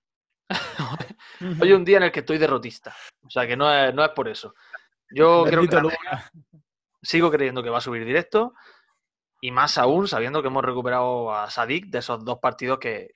Hoy 1.62 1.73
un 1.73 1.86
día 1.86 1.97
en 1.97 2.03
el 2.03 2.12
que 2.12 2.21
estoy 2.21 2.38
derrotista. 2.38 2.95
O 3.25 3.29
sea 3.29 3.45
que 3.45 3.55
no 3.58 3.71
es, 3.73 3.93
no 3.93 4.03
es 4.03 4.12
por 4.12 4.27
eso. 4.27 4.55
Yo 5.12 5.43
creo 5.45 5.67
que 5.67 5.82
sigo 7.01 7.32
creyendo 7.32 7.63
que 7.63 7.69
va 7.69 7.79
a 7.79 7.82
subir 7.82 8.05
directo. 8.05 8.53
Y 9.41 9.52
más 9.52 9.78
aún 9.78 10.08
sabiendo 10.08 10.41
que 10.41 10.47
hemos 10.49 10.63
recuperado 10.65 11.34
a 11.34 11.49
Sadik 11.49 11.88
de 11.88 11.99
esos 11.99 12.23
dos 12.25 12.39
partidos 12.39 12.80
que, 12.80 13.12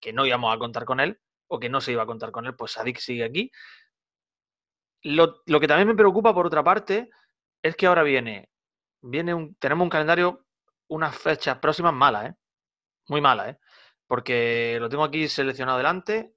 que- 0.00 0.12
no 0.12 0.26
íbamos 0.26 0.54
a 0.54 0.58
contar 0.58 0.84
con 0.84 1.00
él, 1.00 1.20
o 1.48 1.58
que 1.60 1.68
no 1.68 1.80
se 1.80 1.92
iba 1.92 2.02
a 2.02 2.06
contar 2.06 2.30
con 2.32 2.46
él, 2.46 2.56
pues 2.56 2.72
Sadik 2.72 2.98
sigue 2.98 3.24
aquí. 3.24 3.50
Lo, 5.02 5.42
lo 5.46 5.60
que 5.60 5.68
también 5.68 5.88
me 5.88 5.94
preocupa, 5.94 6.34
por 6.34 6.46
otra 6.46 6.62
parte, 6.64 7.10
es 7.62 7.76
que 7.76 7.86
ahora 7.86 8.02
viene, 8.02 8.50
viene 9.02 9.34
un, 9.34 9.54
tenemos 9.56 9.84
un 9.84 9.90
calendario, 9.90 10.46
unas 10.88 11.16
fechas 11.16 11.58
próximas 11.58 11.94
malas, 11.94 12.30
¿eh? 12.30 12.34
Muy 13.08 13.20
malas, 13.22 13.50
¿eh? 13.50 13.58
Porque 14.08 14.78
lo 14.80 14.88
tengo 14.90 15.04
aquí 15.04 15.28
seleccionado 15.28 15.78
delante. 15.78 16.34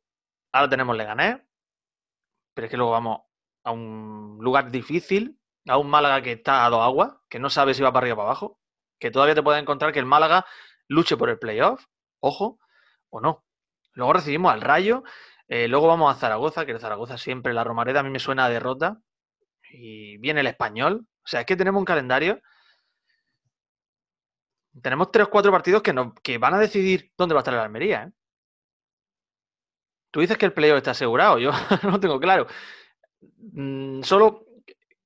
Ahora 0.54 0.69
tenemos 0.69 0.97
Leganés, 0.97 1.41
pero 2.54 2.65
es 2.65 2.71
que 2.71 2.77
luego 2.77 2.91
vamos 2.91 3.21
a 3.63 3.71
un 3.71 4.38
lugar 4.41 4.71
difícil, 4.71 5.39
a 5.67 5.77
un 5.77 5.89
Málaga 5.89 6.21
que 6.21 6.34
está 6.34 6.65
a 6.65 6.69
dos 6.69 6.82
aguas, 6.82 7.13
que 7.30 7.39
no 7.39 7.49
sabe 7.49 7.74
si 7.74 7.82
va 7.84 7.91
para 7.93 8.05
arriba 8.05 8.16
o 8.16 8.18
para 8.18 8.30
abajo, 8.30 8.59
que 9.02 9.12
todavía 9.12 9.36
te 9.36 9.43
puede 9.43 9.60
encontrar 9.60 9.91
que 9.91 9.99
el 9.99 10.06
Málaga 10.06 10.45
luche 10.88 11.18
por 11.18 11.30
el 11.30 11.39
playoff, 11.39 11.84
ojo, 12.20 12.60
o 13.10 13.20
no. 13.20 13.43
Luego 13.93 14.14
recibimos 14.14 14.54
al 14.54 14.62
Rayo, 14.62 15.04
eh, 15.47 15.68
luego 15.68 15.88
vamos 15.88 16.16
a 16.16 16.20
Zaragoza, 16.20 16.66
que 16.66 16.72
el 16.74 16.80
Zaragoza 16.80 17.18
siempre, 17.18 17.54
la 17.54 17.64
Romareda 17.64 18.02
a 18.02 18.04
mí 18.04 18.12
me 18.12 18.20
suena 18.20 18.45
a 18.45 18.49
derrota, 18.49 19.02
y 19.72 20.18
viene 20.18 20.41
el 20.41 20.47
Español. 20.47 21.08
O 21.24 21.28
sea, 21.28 21.41
es 21.41 21.45
que 21.45 21.56
tenemos 21.56 21.80
un 21.80 21.86
calendario. 21.86 22.41
Tenemos 24.82 25.12
tres 25.12 25.28
o 25.28 25.30
cuatro 25.30 25.52
partidos 25.52 25.82
que, 25.82 25.93
nos, 25.93 26.14
que 26.24 26.38
van 26.38 26.54
a 26.54 26.60
decidir 26.60 27.12
dónde 27.18 27.34
va 27.34 27.39
a 27.39 27.41
estar 27.41 27.54
el 27.54 27.60
Almería. 27.60 28.04
¿eh? 28.04 28.12
Tú 30.12 30.20
dices 30.20 30.38
que 30.38 30.45
el 30.45 30.54
playoff 30.54 30.78
está 30.78 30.91
asegurado, 30.91 31.39
yo 31.39 31.52
no 31.84 31.99
tengo 31.99 32.20
claro. 32.20 32.47
Mm, 33.54 34.04
solo 34.04 34.45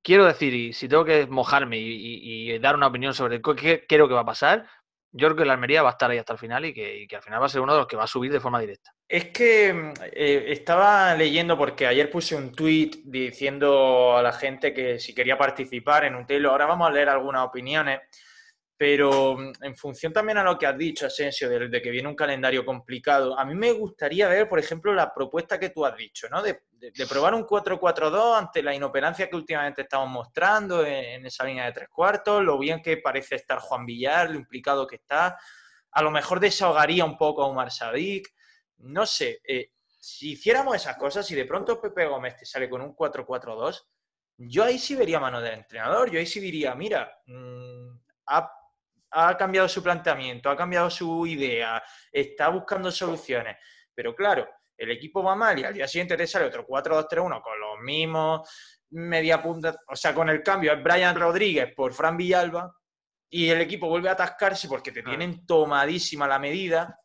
quiero 0.05 0.25
decir, 0.25 0.53
y 0.53 0.71
si 0.71 0.87
tengo 0.87 1.03
que 1.03 1.25
mojarme 1.25 1.77
y, 1.79 2.57
dar 2.59 2.75
una 2.75 2.87
opinión 2.87 3.13
sobre 3.13 3.41
qué 3.41 3.85
creo 3.89 4.07
que 4.07 4.13
va 4.13 4.21
a 4.21 4.25
pasar, 4.25 4.67
yo 5.11 5.27
creo 5.27 5.37
que 5.37 5.45
la 5.45 5.53
Almería 5.53 5.81
va 5.81 5.89
a 5.89 5.93
estar 5.93 6.11
ahí 6.11 6.17
hasta 6.17 6.33
el 6.33 6.39
final 6.39 6.65
y 6.65 6.73
que, 6.73 6.99
y 6.99 7.07
que 7.07 7.15
al 7.15 7.23
final 7.23 7.41
va 7.41 7.47
a 7.47 7.49
ser 7.49 7.61
uno 7.61 7.73
de 7.73 7.79
los 7.79 7.87
que 7.87 7.95
va 7.95 8.03
a 8.03 8.07
subir 8.07 8.31
de 8.31 8.39
forma 8.39 8.59
directa. 8.59 8.91
Es 9.07 9.25
que 9.25 9.73
mm, 9.73 9.93
eh, 10.13 10.45
estaba 10.49 11.15
leyendo 11.15 11.57
porque 11.57 11.87
ayer 11.87 12.11
puse 12.11 12.35
un 12.35 12.51
tweet 12.51 12.91
diciendo 13.05 14.15
a 14.15 14.21
la 14.21 14.31
gente 14.31 14.73
que 14.73 14.99
si 14.99 15.15
quería 15.15 15.37
participar 15.37 16.05
en 16.05 16.15
un 16.15 16.27
telo, 16.27 16.51
ahora 16.51 16.67
vamos 16.67 16.87
a 16.87 16.91
leer 16.91 17.09
algunas 17.09 17.43
opiniones, 17.47 18.01
pero 18.77 19.37
mm, 19.37 19.53
en 19.61 19.75
función 19.75 20.11
también 20.11 20.37
a 20.37 20.43
lo 20.43 20.57
que 20.57 20.67
has 20.67 20.77
dicho, 20.77 21.05
Asensio, 21.05 21.49
de, 21.49 21.81
que 21.81 21.89
viene 21.89 22.09
un 22.09 22.15
calendario 22.15 22.65
complicado, 22.65 23.37
a 23.37 23.45
mí 23.45 23.55
me 23.55 23.71
gustaría 23.71 24.27
ver, 24.27 24.49
por 24.49 24.59
ejemplo, 24.59 24.93
la 24.93 25.13
propuesta 25.13 25.59
que 25.59 25.69
tú 25.69 25.85
has 25.85 25.95
dicho, 25.95 26.27
¿no? 26.29 26.41
De, 26.41 26.61
probar 27.09 27.33
un 27.33 27.47
4-4-2 27.47 28.37
ante 28.37 28.61
la 28.61 28.75
inoperancia 28.75 29.27
que 29.27 29.35
últimamente 29.35 29.81
estamos 29.81 30.07
mostrando 30.09 30.85
en, 30.85 31.25
esa 31.25 31.43
línea 31.43 31.65
de 31.65 31.71
tres 31.71 31.89
cuartos, 31.89 32.43
lo 32.43 32.59
bien 32.59 32.81
que 32.81 32.97
parece 32.97 33.35
estar 33.35 33.57
Juan 33.57 33.85
Villar, 33.85 34.29
lo 34.29 34.35
implicado 34.35 34.85
que 34.85 34.97
está, 34.97 35.35
a 35.91 36.01
lo 36.03 36.11
mejor 36.11 36.39
desahogaría 36.39 37.03
un 37.03 37.17
poco 37.17 37.41
a 37.41 37.47
Omar 37.47 37.71
Sadik, 37.71 38.27
no 38.77 39.05
sé, 39.07 39.39
eh, 39.47 39.71
si 39.99 40.33
hiciéramos 40.33 40.75
esas 40.75 40.97
cosas 40.97 41.29
y 41.31 41.35
de 41.35 41.45
pronto 41.45 41.81
Pepe 41.81 42.05
Gómez 42.05 42.35
te 42.37 42.45
sale 42.45 42.69
con 42.69 42.81
un 42.81 42.95
4-4-2, 42.95 43.83
yo 44.37 44.63
ahí 44.63 44.77
sí 44.77 44.95
vería 44.95 45.19
mano 45.19 45.41
del 45.41 45.53
entrenador, 45.53 46.11
yo 46.11 46.19
ahí 46.19 46.27
sí 46.27 46.39
diría, 46.39 46.75
mira, 46.75 47.19
mm, 47.25 47.97
ha, 48.27 48.51
ha 49.11 49.37
cambiado 49.37 49.67
su 49.67 49.81
planteamiento, 49.81 50.49
ha 50.49 50.57
cambiado 50.57 50.89
su 50.89 51.25
idea, 51.25 51.81
está 52.11 52.49
buscando 52.49 52.91
soluciones, 52.91 53.57
pero 53.93 54.15
claro, 54.15 54.47
el 54.77 54.91
equipo 54.91 55.23
va 55.23 55.35
mal 55.35 55.57
y 55.57 55.63
al 55.63 55.73
día 55.73 55.87
siguiente 55.87 56.17
te 56.17 56.27
sale 56.27 56.45
otro 56.45 56.65
4-2-3-1 56.67 57.41
con 57.41 57.59
los 57.59 57.79
mismos 57.81 58.49
media 58.91 59.41
punta, 59.41 59.75
o 59.87 59.95
sea, 59.95 60.13
con 60.13 60.29
el 60.29 60.41
cambio 60.41 60.73
es 60.73 60.83
Brian 60.83 61.19
Rodríguez 61.19 61.73
por 61.75 61.93
Fran 61.93 62.17
Villalba 62.17 62.73
y 63.29 63.49
el 63.49 63.61
equipo 63.61 63.89
vuelve 63.89 64.09
a 64.09 64.13
atascarse 64.13 64.67
porque 64.67 64.91
te 64.91 65.03
tienen 65.03 65.45
tomadísima 65.45 66.27
la 66.27 66.39
medida. 66.39 66.99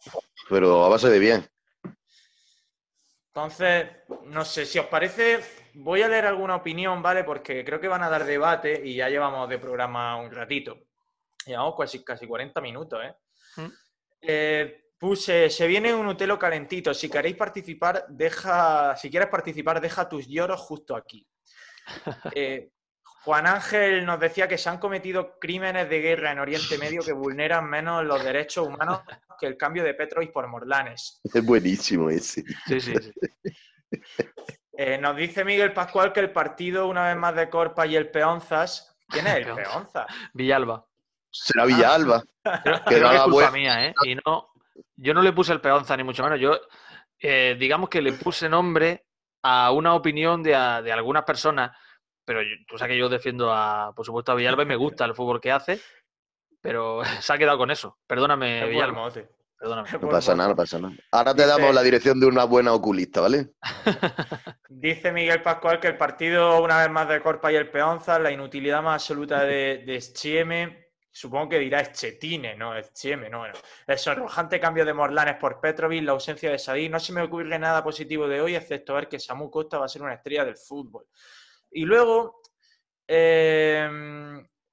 Pero 0.49 0.85
a 0.85 0.89
base 0.89 1.09
de 1.09 1.19
bien. 1.19 1.49
Entonces, 3.29 3.87
no 4.25 4.45
sé, 4.45 4.67
si 4.67 4.79
os 4.79 4.87
parece, 4.87 5.41
voy 5.75 6.03
a 6.03 6.09
leer 6.09 6.27
alguna 6.27 6.57
opinión, 6.57 7.03
¿vale? 7.03 7.25
Porque 7.25 7.65
creo 7.65 7.81
que 7.81 7.89
van 7.89 8.03
a 8.03 8.11
dar 8.11 8.25
debate 8.25 8.81
y 8.85 8.97
ya 8.97 9.09
llevamos 9.09 9.49
de 9.49 9.59
programa 9.59 10.17
un 10.17 10.31
ratito. 10.31 10.79
Llevamos 11.51 11.75
casi, 11.77 12.05
casi 12.05 12.27
40 12.27 12.61
minutos, 12.61 13.01
¿eh? 13.05 13.15
Mm. 13.57 13.73
Eh, 14.23 14.85
puse, 14.99 15.51
se 15.51 15.67
viene 15.67 15.93
un 15.93 16.07
Utelo 16.07 16.39
calentito. 16.39 16.95
Si 16.95 17.09
queréis 17.09 17.37
participar, 17.37 18.07
deja, 18.09 18.97
si 18.97 19.11
quieres 19.11 19.29
participar, 19.29 19.81
deja 19.81 20.09
tus 20.09 20.29
lloros 20.29 20.61
justo 20.61 20.97
aquí. 20.97 21.27
Eh, 22.35 22.71
Juan 23.25 23.47
Ángel 23.47 24.07
nos 24.07 24.19
decía 24.19 24.49
que 24.49 24.57
se 24.57 24.71
han 24.71 24.79
cometido 24.79 25.39
crímenes 25.39 25.91
de 25.91 26.01
guerra 26.01 26.33
en 26.33 26.39
Oriente 26.39 26.79
Medio 26.79 27.03
que 27.03 27.13
vulneran 27.13 27.69
menos 27.69 28.03
los 28.05 28.25
derechos 28.25 28.67
humanos 28.67 29.01
que 29.39 29.47
el 29.47 29.59
cambio 29.59 29.85
de 29.85 29.93
Petrois 29.93 30.31
por 30.31 30.47
Morlanes. 30.47 31.21
Es 31.25 31.45
buenísimo 31.45 32.09
ese. 32.09 32.45
Sí, 32.67 32.81
sí, 32.81 32.95
sí. 32.95 33.13
Eh, 34.83 34.97
nos 34.97 35.15
dice 35.15 35.45
Miguel 35.45 35.75
Pascual 35.75 36.11
que 36.11 36.21
el 36.21 36.33
partido, 36.33 36.89
una 36.89 37.09
vez 37.09 37.17
más, 37.17 37.35
de 37.35 37.51
Corpa 37.51 37.87
y 37.87 37.97
el 37.97 38.11
Peonzas. 38.11 38.97
¿Quién 39.09 39.27
es 39.27 39.35
el 39.35 39.45
Peonzas. 39.45 39.73
Peonzas? 39.73 40.07
Villalba. 40.33 40.87
Será 41.31 41.65
Villalba. 41.65 42.23
Creo, 42.63 42.85
Que 42.85 42.95
que 42.97 43.01
la 43.01 43.15
es 43.17 43.23
culpa 43.23 43.51
mía, 43.51 43.87
¿eh? 43.87 43.95
Y 44.05 44.15
no, 44.17 44.49
yo 44.97 45.15
no 45.15 45.23
le 45.23 45.33
puse 45.33 45.53
el 45.53 45.61
peonza, 45.61 45.97
ni 45.97 46.03
mucho 46.05 46.23
menos. 46.25 46.41
Yo, 46.41 46.59
eh, 47.19 47.57
digamos 47.59 47.89
que 47.89 48.03
le 48.03 48.13
puse 48.15 48.49
nombre 48.49 49.07
a 49.43 49.71
una 49.73 49.95
opinión 49.95 50.43
de, 50.43 50.55
a- 50.55 50.83
de 50.83 50.93
algunas 50.93 51.25
personas, 51.25 51.71
pero 52.25 52.43
yo- 52.43 52.57
tú 52.67 52.77
sabes 52.79 52.93
que 52.95 52.99
yo 52.99 53.09
defiendo, 53.09 53.53
a, 53.53 53.93
por 53.95 54.05
supuesto, 54.05 54.33
a 54.33 54.35
Villalba 54.35 54.63
y 54.65 54.67
me 54.67 54.77
gusta 54.77 55.05
el 55.05 55.15
fútbol 55.15 55.41
que 55.41 55.53
hace, 55.53 55.81
pero 56.61 57.03
se 57.21 57.33
ha 57.33 57.39
quedado 57.39 57.59
con 57.59 57.71
eso. 57.71 57.99
Perdóname, 58.07 58.65
Es 58.65 58.69
Villalba, 58.71 59.11
perdóname. 59.59 59.89
No 60.01 60.09
pasa 60.09 60.35
nada, 60.35 60.49
no 60.51 60.57
pasa 60.57 60.79
nada. 60.79 60.95
Ahora 61.13 61.35
te 61.35 61.43
Dice- 61.45 61.49
damos 61.61 61.75
la 61.75 61.83
dirección 61.83 62.19
de 62.21 62.27
una 62.27 62.45
buena 62.45 62.73
oculista, 62.73 63.21
¿vale? 63.21 63.51
Dice 64.69 65.13
Miguel 65.13 65.43
Pascual 65.43 65.81
que 65.81 65.89
el 65.89 65.97
partido, 65.97 66.63
una 66.63 66.79
vez 66.81 66.91
más, 66.91 67.09
de 67.09 67.21
Corpa 67.21 67.53
y 67.53 67.57
el 67.57 67.71
Peonzas, 67.71 68.21
la 68.21 68.31
inutilidad 68.31 68.83
más 68.83 69.03
absoluta 69.03 69.45
de, 69.45 69.83
de 69.87 70.01
Schieme, 70.01 70.90
supongo 71.11 71.51
que 71.51 71.59
dirá 71.59 71.85
Schetine, 71.85 72.57
no 72.57 72.81
Schieme, 72.83 73.29
no. 73.29 73.41
bueno. 73.41 73.55
El 73.87 73.99
sonrojante 73.99 74.61
cambio 74.61 74.85
de 74.85 74.95
Morlanes 74.95 75.37
por 75.37 75.61
Petrovic, 75.61 76.05
la 76.05 76.13
ausencia 76.13 76.51
de 76.51 76.59
Sadí. 76.59 76.89
No 76.89 77.01
se 77.01 77.13
me 77.13 77.23
ocurre 77.23 77.59
nada 77.59 77.83
positivo 77.83 78.29
de 78.29 78.41
hoy, 78.41 78.55
excepto 78.55 78.95
ver 78.95 79.09
que 79.09 79.19
Samu 79.19 79.51
Costa 79.51 79.79
va 79.79 79.87
a 79.87 79.89
ser 79.89 80.03
una 80.03 80.15
estrella 80.15 80.45
del 80.45 80.57
fútbol. 80.57 81.07
Y 81.71 81.85
luego, 81.85 82.41
eh, 83.07 83.89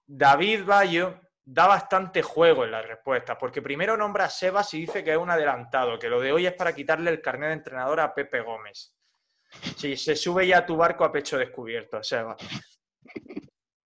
David 0.05 0.65
Bayo 0.65 1.21
da 1.43 1.65
bastante 1.65 2.21
juego 2.21 2.65
en 2.65 2.71
las 2.71 2.85
respuestas, 2.85 3.37
porque 3.39 3.61
primero 3.61 3.95
nombra 3.95 4.25
a 4.25 4.29
Sebas 4.29 4.73
y 4.73 4.81
dice 4.81 5.03
que 5.03 5.11
es 5.11 5.17
un 5.17 5.29
adelantado, 5.29 5.97
que 5.97 6.09
lo 6.09 6.19
de 6.19 6.33
hoy 6.33 6.45
es 6.45 6.53
para 6.53 6.75
quitarle 6.75 7.09
el 7.09 7.21
carnet 7.21 7.49
de 7.49 7.53
entrenador 7.53 8.01
a 8.01 8.13
Pepe 8.13 8.41
Gómez. 8.41 8.93
Sí, 9.77 9.95
se 9.95 10.15
sube 10.15 10.45
ya 10.45 10.59
a 10.59 10.65
tu 10.65 10.75
barco 10.75 11.05
a 11.05 11.11
pecho 11.11 11.37
descubierto, 11.37 12.03
Sebas. 12.03 12.37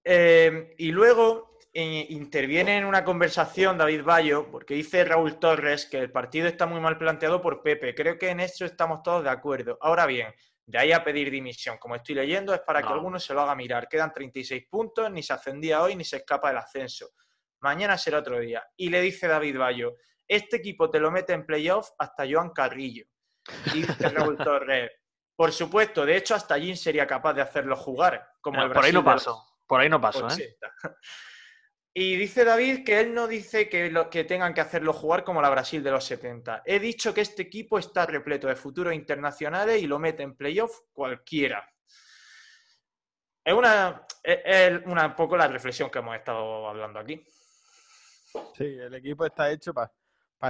Eh, 0.04 0.74
y 0.78 0.92
luego 0.92 1.57
interviene 1.74 2.78
en 2.78 2.86
una 2.86 3.04
conversación 3.04 3.78
David 3.78 4.04
Bayo, 4.04 4.50
porque 4.52 4.74
dice 4.74 5.04
Raúl 5.04 5.40
Torres 5.40 5.86
que 5.86 6.00
el 6.00 6.12
partido 6.12 6.48
está 6.48 6.66
muy 6.66 6.80
mal 6.80 6.98
planteado 6.98 7.42
por 7.42 7.62
Pepe. 7.62 7.94
Creo 7.94 8.18
que 8.18 8.30
en 8.30 8.40
eso 8.40 8.66
estamos 8.66 9.04
todos 9.04 9.24
de 9.24 9.30
acuerdo. 9.30 9.78
Ahora 9.82 10.06
bien, 10.06 10.34
de 10.66 10.78
ahí 10.78 10.92
a 10.92 11.04
pedir 11.04 11.30
dimisión, 11.32 11.78
como 11.78 11.96
estoy 11.96 12.16
leyendo, 12.16 12.54
es 12.54 12.62
para 12.62 12.82
que 12.82 12.90
No. 12.90 12.96
alguno 12.96 13.20
se 13.20 13.34
lo 13.34 13.42
haga 13.42 13.56
mirar. 13.56 13.88
Quedan 13.88 14.12
36 14.14 14.66
puntos, 14.70 15.12
ni 15.12 15.22
se 15.24 15.34
ascendía 15.34 15.82
hoy, 15.82 15.96
ni 15.96 16.04
se 16.04 16.18
escapa 16.18 16.50
del 16.50 16.58
ascenso. 16.58 17.10
Mañana 17.62 17.98
será 17.98 18.20
otro 18.20 18.40
día. 18.40 18.66
Y 18.76 18.90
le 18.90 19.02
dice 19.02 19.28
David 19.28 19.58
Bayo, 19.58 19.96
este 20.28 20.58
equipo 20.58 20.90
te 20.90 21.00
lo 21.00 21.10
mete 21.12 21.34
en 21.34 21.46
playoff 21.46 21.90
hasta 21.98 22.26
Joan 22.30 22.50
Carrillo. 22.52 23.06
Y 23.74 23.84
dice 23.84 24.10
Raúl 24.10 24.38
Torres, 24.38 24.92
por 25.36 25.52
supuesto, 25.52 26.06
de 26.06 26.18
hecho 26.18 26.34
hasta 26.36 26.60
Jim 26.60 26.76
sería 26.76 27.06
capaz 27.06 27.34
de 27.34 27.42
hacerlo 27.44 27.76
jugar. 27.76 28.28
Como 28.42 28.62
el 28.62 28.68
por 28.70 28.78
ahí 28.78 28.92
Brasil 28.92 28.94
no 28.96 29.04
paso, 29.06 29.46
por 29.68 29.80
ahí 29.80 29.90
no 29.90 30.02
paso, 30.02 30.28
¿eh? 30.28 30.58
80. 31.98 32.00
Y 32.00 32.16
dice 32.16 32.46
David 32.46 32.84
que 32.86 33.00
él 33.00 33.14
no 33.14 33.28
dice 33.28 33.68
que, 33.68 34.24
tengan 34.26 34.54
que 34.54 34.62
hacerlo 34.62 34.94
jugar 34.94 35.24
como 35.24 35.42
la 35.42 35.50
Brasil 35.50 35.84
de 35.84 35.92
los 35.92 36.04
70. 36.06 36.64
He 36.66 36.80
dicho 36.80 37.14
que 37.14 37.22
este 37.22 37.44
equipo 37.44 37.80
está 37.80 38.06
repleto 38.06 38.48
de 38.48 38.56
futuros 38.56 38.94
internacionales 38.94 39.82
y 39.82 39.88
lo 39.88 39.98
mete 40.00 40.24
en 40.24 40.36
playoff 40.36 40.82
cualquiera. 40.94 41.68
Es 43.44 43.54
una, 43.54 44.06
es, 44.24 44.82
poco 45.16 45.38
la 45.38 45.48
reflexión 45.48 45.90
que 45.90 46.00
hemos 46.00 46.16
estado 46.16 46.68
hablando 46.68 47.00
aquí. 47.00 47.24
Sí, 48.56 48.66
el 48.66 48.94
equipo 48.94 49.26
está 49.26 49.50
hecho 49.50 49.74
para 49.74 49.92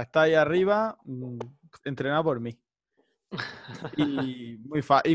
estar 0.02 0.24
ahí 0.24 0.34
arriba, 0.34 0.98
mm, 1.04 1.38
entrenado 1.84 2.24
por 2.24 2.40
mí. 2.40 2.58
Y 3.96 4.58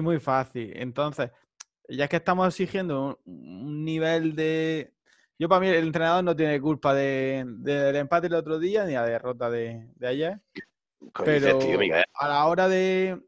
muy, 0.01 0.19
fácil. 0.19 0.71
Entonces, 0.75 1.31
ya 1.89 2.07
que 2.07 2.17
estamos 2.17 2.47
exigiendo 2.47 3.19
un 3.25 3.83
nivel 3.83 4.35
de... 4.35 4.93
Yo 5.39 5.49
para 5.49 5.59
mí 5.61 5.67
el 5.67 5.85
entrenador 5.85 6.23
no 6.23 6.35
tiene 6.35 6.59
culpa 6.61 6.93
de- 6.93 7.43
del 7.47 7.95
empate 7.95 8.27
el 8.27 8.35
otro 8.35 8.59
día 8.59 8.85
ni 8.85 8.93
la 8.93 9.05
derrota 9.05 9.49
de, 9.49 9.89
de 9.95 10.07
ayer. 10.07 10.39
¿Qué 10.53 11.23
Pero 11.25 11.57
tío, 11.59 11.77
Miguel? 11.79 12.03
a 12.13 12.27
la 12.27 12.45
hora 12.45 12.67
de... 12.67 13.19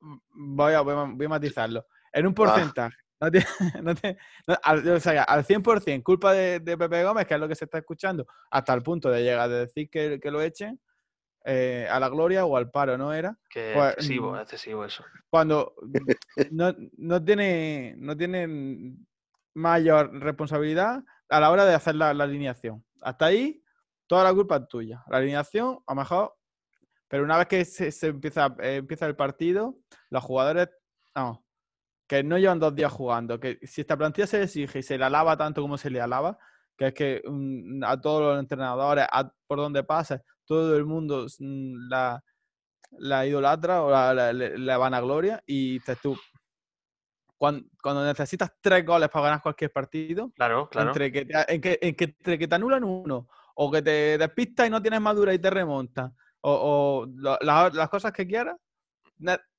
Voy 0.00 0.72
a, 0.74 0.80
voy 0.82 0.94
a- 0.94 1.04
voy 1.14 1.26
a 1.26 1.28
matizarlo. 1.28 1.86
En 2.12 2.26
un 2.26 2.34
porcentaje. 2.34 2.96
No 3.20 3.30
tiene- 3.30 3.46
no 3.82 3.94
tiene- 3.94 4.18
no, 4.46 4.56
al, 4.62 4.88
o 4.88 5.00
sea, 5.00 5.24
al 5.24 5.44
100% 5.44 6.02
culpa 6.04 6.32
de, 6.32 6.60
de 6.60 6.78
Pepe 6.78 7.02
Gómez, 7.02 7.26
que 7.26 7.34
es 7.34 7.40
lo 7.40 7.48
que 7.48 7.56
se 7.56 7.64
está 7.64 7.78
escuchando, 7.78 8.26
hasta 8.50 8.72
el 8.74 8.82
punto 8.82 9.10
de 9.10 9.22
llegar 9.22 9.40
a 9.40 9.48
decir 9.48 9.90
que, 9.90 10.20
que 10.20 10.30
lo 10.30 10.40
echen 10.40 10.80
eh, 11.44 11.88
a 11.90 11.98
la 11.98 12.08
gloria 12.08 12.44
o 12.44 12.56
al 12.56 12.70
paro, 12.70 12.96
¿no 12.96 13.12
era? 13.12 13.36
Que 13.50 13.72
Pues, 13.74 13.92
excesivo, 13.94 14.32
mm, 14.32 14.38
excesivo 14.38 14.84
eso. 14.84 15.04
Cuando 15.30 15.74
no, 16.52 16.74
no 16.98 17.24
tiene 17.24 17.94
no 17.98 18.16
tienen 18.16 19.06
mayor 19.54 20.12
responsabilidad 20.20 21.02
a 21.28 21.40
la 21.40 21.50
hora 21.50 21.64
de 21.64 21.74
hacer 21.74 21.94
la, 21.94 22.14
la 22.14 22.24
alineación. 22.24 22.84
Hasta 23.02 23.26
ahí, 23.26 23.62
toda 24.06 24.24
la 24.24 24.32
culpa 24.34 24.56
es 24.56 24.68
tuya. 24.68 25.02
La 25.10 25.18
alineación, 25.18 25.78
a 25.86 25.92
lo 25.94 26.00
mejor, 26.00 26.34
pero 27.08 27.24
una 27.24 27.38
vez 27.38 27.46
que 27.48 27.64
se, 27.64 28.06
empieza, 28.06 28.54
eh, 28.60 28.76
empieza 28.76 29.06
el 29.06 29.16
partido, 29.16 29.78
los 30.10 30.22
jugadores, 30.22 30.68
que 32.06 32.22
no 32.22 32.38
llevan 32.38 32.58
dos 32.58 32.74
días 32.74 32.92
jugando, 32.92 33.38
que 33.38 33.58
si 33.62 33.82
esta 33.82 33.96
plantilla 33.96 34.26
se 34.26 34.42
exige 34.42 34.78
y 34.78 34.82
se 34.82 34.96
le 34.96 35.04
alaba 35.04 35.36
tanto 35.36 35.60
como 35.60 35.76
se 35.76 35.90
le 35.90 36.00
alaba, 36.00 36.38
que 36.76 36.86
es 36.88 36.94
que 36.94 37.22
mm, 37.26 37.82
a 37.84 38.00
todos 38.00 38.22
los 38.22 38.38
entrenadores, 38.40 39.06
a- 39.10 39.30
por 39.46 39.58
donde 39.58 39.84
pase, 39.84 40.22
todo 40.46 40.76
el 40.76 40.86
mundo 40.86 41.26
mm, 41.38 41.88
la, 41.90 42.22
la 42.92 43.26
idolatra 43.26 43.82
o 43.82 43.90
la, 43.90 44.14
la, 44.14 44.32
la- 44.32 44.56
la 44.56 44.78
vanagloria 44.78 45.42
y 45.46 45.74
dices 45.74 45.98
tú, 46.02 46.16
cuando, 47.38 47.66
cuando 47.82 48.04
necesitas 48.04 48.52
tres 48.60 48.84
goles 48.84 49.08
para 49.08 49.26
ganar 49.26 49.42
cualquier 49.42 49.72
partido, 49.72 50.30
Claro, 50.34 50.68
claro. 50.68 50.88
entre, 50.90 51.10
que 51.12 51.24
te, 51.24 51.54
en 51.54 51.60
que, 51.60 51.78
en 51.80 51.94
que, 51.94 52.04
entre 52.04 52.38
que 52.38 52.48
te 52.48 52.54
anulan 52.56 52.84
uno, 52.84 53.28
o 53.54 53.70
que 53.70 53.80
te 53.80 54.18
despistas 54.18 54.66
y 54.66 54.70
no 54.70 54.82
tienes 54.82 55.00
madura 55.00 55.32
y 55.32 55.38
te 55.38 55.48
remontas, 55.48 56.10
o, 56.40 56.52
o 56.52 57.06
lo- 57.06 57.38
la- 57.40 57.70
las 57.72 57.88
cosas 57.88 58.12
que 58.12 58.26
quieras, 58.26 58.56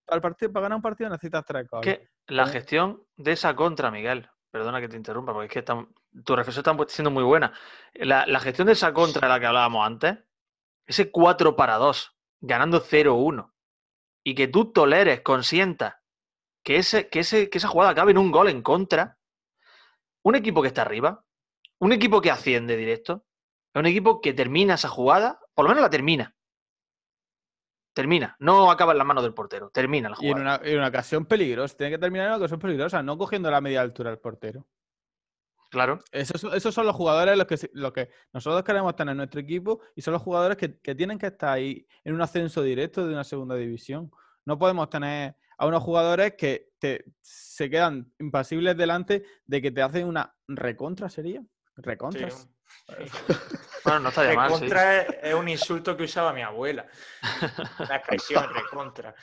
al 0.08 0.22
partido, 0.22 0.52
para 0.52 0.64
ganar 0.64 0.76
un 0.78 0.82
partido 0.82 1.10
necesitas 1.10 1.44
tres 1.46 1.68
goles. 1.70 1.98
que 2.00 2.10
la 2.28 2.46
gestión 2.48 3.04
de 3.18 3.32
esa 3.32 3.56
contra, 3.56 3.92
Miguel. 3.92 4.28
perdona 4.52 4.82
que 4.82 4.90
te 4.90 4.98
interrumpa, 4.98 5.32
porque 5.32 5.46
es 5.46 5.54
que 5.54 5.60
están- 5.60 5.88
tu 6.26 6.36
reflexión 6.36 6.66
está 6.66 6.86
siendo 6.92 7.12
muy 7.12 7.24
buena. 7.24 7.54
La, 7.94 8.26
la 8.26 8.40
gestión 8.40 8.66
de 8.66 8.74
esa 8.74 8.92
contra 8.94 9.28
de 9.28 9.34
la 9.34 9.40
que 9.40 9.46
hablábamos 9.46 9.86
antes, 9.86 10.18
ese 10.88 11.12
4 11.12 11.56
para 11.56 11.76
2, 11.76 12.18
ganando 12.42 12.80
0-1, 12.82 13.54
y 14.24 14.34
que 14.34 14.48
tú 14.48 14.72
toleres, 14.72 15.22
consientas 15.22 15.98
que, 16.70 16.76
ese, 16.78 17.09
que, 17.09 17.22
ese, 17.22 17.49
que 17.49 17.57
esa 17.57 17.67
jugada 17.67 17.89
acabe 17.89 18.11
en 18.11 18.20
un 18.20 18.30
gol 18.30 18.47
en 18.47 18.61
contra, 18.61 19.17
un 20.22 20.36
equipo 20.36 20.61
que 20.61 20.67
está 20.67 20.84
arriba, 20.84 21.26
un 21.80 21.91
equipo 21.93 22.22
que 22.22 22.30
asciende 22.30 22.78
directo, 22.78 23.26
es 23.74 23.80
un 23.80 23.88
equipo 23.88 24.22
que 24.22 24.34
termina 24.34 24.76
esa 24.76 24.88
jugada, 24.88 25.39
por 25.55 25.65
lo 25.65 25.70
menos 25.70 25.82
la 25.82 25.89
termina. 25.89 26.36
Termina, 27.95 28.36
no 28.38 28.70
acaba 28.70 28.91
en 28.91 28.99
las 28.99 29.07
manos 29.07 29.24
del 29.24 29.34
portero, 29.34 29.72
termina 29.72 30.09
la 30.09 30.17
Y 30.22 30.28
en 30.28 30.34
jugada. 30.38 30.57
una, 30.59 30.70
en 30.70 30.78
una 30.78 30.88
ocasión 30.89 31.26
peligrosa. 31.26 31.76
Tiene 31.76 31.89
que 31.93 31.97
terminar 31.97 32.28
en 32.28 32.34
una 32.34 32.38
ocasión 32.38 32.59
peligrosa, 32.59 33.01
no 33.01 33.17
cogiendo 33.17 33.49
la 33.49 33.61
media 33.61 33.82
altura 33.82 34.11
del 34.11 34.20
portero. 34.20 34.67
Claro, 35.72 36.03
Esos, 36.11 36.39
son- 36.39 36.53
esos 36.53 36.72
son 36.76 36.86
los 36.86 36.95
jugadores 36.95 37.36
los 37.36 37.47
que, 37.47 37.70
los 37.74 37.93
que 37.93 38.11
nosotros 38.32 38.61
queremos 38.63 38.95
tener 38.95 39.13
en 39.13 39.17
nuestro 39.17 39.41
equipo 39.41 39.82
y 39.95 40.03
son 40.03 40.13
los 40.13 40.22
jugadores 40.22 40.55
que, 40.55 40.80
que 40.80 40.93
tienen 40.93 41.17
que 41.17 41.26
estar 41.28 41.49
ahí 41.49 41.88
en 42.03 42.13
un 42.13 42.22
ascenso 42.22 42.61
directo 42.61 43.07
de 43.07 43.13
una 43.15 43.24
segunda 43.24 43.55
división. 43.55 44.11
No 44.45 44.59
podemos 44.59 44.88
tener 44.91 45.36
a 45.60 45.66
unos 45.68 45.84
jugadores 45.84 46.34
que 46.38 46.70
te, 46.80 47.03
se 47.22 47.70
quedan 47.70 48.12
impasibles 48.18 48.76
delante 48.78 49.24
de 49.45 49.62
que 49.62 49.72
te 49.72 49.82
hacen 49.82 50.07
una 50.07 50.34
recontra, 50.47 51.10
¿sería? 51.10 51.41
Recontras. 51.76 52.49
bueno, 53.84 53.99
no 53.99 54.10
está 54.10 54.24
de 54.24 54.36
mal. 54.36 54.49
Recontra 54.49 55.01
es, 55.01 55.07
es 55.24 55.34
un 55.34 55.49
insulto 55.49 55.95
que 55.97 56.03
usaba 56.03 56.34
mi 56.34 56.41
abuela. 56.41 56.88
La 57.88 57.97
expresión 57.97 58.45
recontra. 58.53 59.14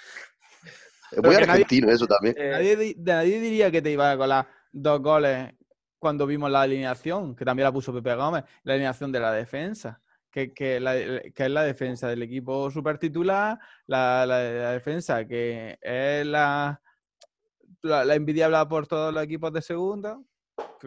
Es 1.11 1.23
muy 1.23 1.35
nadie- 1.35 1.43
argentino 1.51 1.91
eso 1.91 2.07
también. 2.07 2.35
Eh, 2.39 2.51
Nadie, 2.51 2.77
di- 2.77 2.97
nadie 2.99 3.41
diría 3.41 3.71
que 3.71 3.81
te 3.81 3.91
iba 3.91 4.11
a 4.11 4.17
colar 4.17 4.49
dos 4.73 5.01
goles 5.01 5.55
cuando 5.99 6.27
vimos 6.27 6.51
la 6.51 6.63
alineación, 6.63 7.35
que 7.35 7.45
también 7.45 7.65
la 7.65 7.73
puso 7.73 7.93
Pepe 7.95 8.15
Gómez, 8.15 8.45
la 8.65 8.75
alineación 8.75 9.11
de 9.13 9.21
la 9.21 9.33
defensa, 9.33 10.01
que, 10.37 10.53
que, 10.53 10.77
es 10.77 11.51
la 11.51 11.63
defensa 11.63 12.09
del 12.09 12.23
equipo 12.23 12.71
super 12.71 12.99
titular, 12.99 13.59
la, 13.87 14.27
la- 14.27 14.73
defensa 14.73 15.27
que 15.27 15.79
es 15.81 16.27
la, 16.27 16.79
la, 17.83 18.15
envidiable 18.15 18.59
por 18.69 18.87
todos 18.87 19.15
los 19.15 19.23
equipos 19.23 19.51
de 19.51 19.63
segunda, 19.63 20.19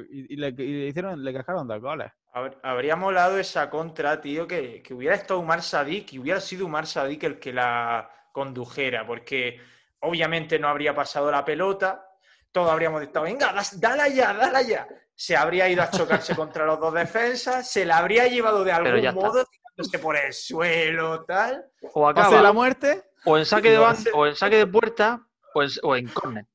y, 0.07 0.35
le, 0.35 0.49
y 0.49 0.53
le 0.53 0.87
hicieron, 0.89 1.23
le 1.23 1.33
cascaron 1.33 1.67
dos 1.67 1.81
goles. 1.81 2.11
Hab- 2.31 2.59
Habría 2.61 2.95
molado 2.95 3.39
esa 3.39 3.71
contra, 3.71 4.21
tío, 4.21 4.47
que, 4.47 4.83
que 4.83 4.93
hubiera 4.93 5.15
estado 5.15 5.39
Umar 5.39 5.63
Sadik 5.63 6.13
y 6.13 6.19
hubiera 6.19 6.39
sido 6.39 6.67
Umar 6.67 6.85
Sadik 6.85 7.23
el 7.23 7.39
que 7.39 7.51
la 7.51 8.07
condujera, 8.31 9.03
porque 9.07 9.59
obviamente 10.01 10.59
no 10.59 10.67
habría 10.67 10.93
pasado 10.93 11.31
la 11.31 11.43
pelota, 11.43 12.05
todos 12.51 12.69
habríamos 12.71 13.01
estado, 13.01 13.25
venga, 13.25 13.51
dala 13.77 14.07
ya, 14.09 14.31
dala 14.35 14.61
ya. 14.61 14.87
Se 15.19 15.35
habría 15.35 15.67
ido 15.67 15.83
a 15.83 15.91
chocarse 15.91 16.33
contra 16.35 16.65
los 16.65 16.79
dos 16.79 16.93
defensas, 16.93 17.69
se 17.69 17.85
la 17.85 17.97
habría 17.97 18.27
llevado 18.27 18.63
de 18.63 18.71
algún 18.71 19.13
modo, 19.13 19.43
tirándose 19.43 19.99
por 19.99 20.15
el 20.15 20.31
suelo, 20.31 21.25
tal. 21.25 21.65
O 21.93 22.05
Pase 22.05 22.21
acaba, 22.21 22.41
la 22.41 22.53
muerte, 22.53 23.03
o 23.25 23.37
en 23.37 23.45
saque 23.45 23.71
de 23.71 23.95
sé. 23.95 24.11
o 24.13 24.25
en 24.25 24.35
saque 24.37 24.55
de 24.55 24.67
puerta 24.67 25.27
o 25.53 25.61
en, 25.61 25.69
o 25.83 25.95
en 25.97 26.07
córner. 26.07 26.45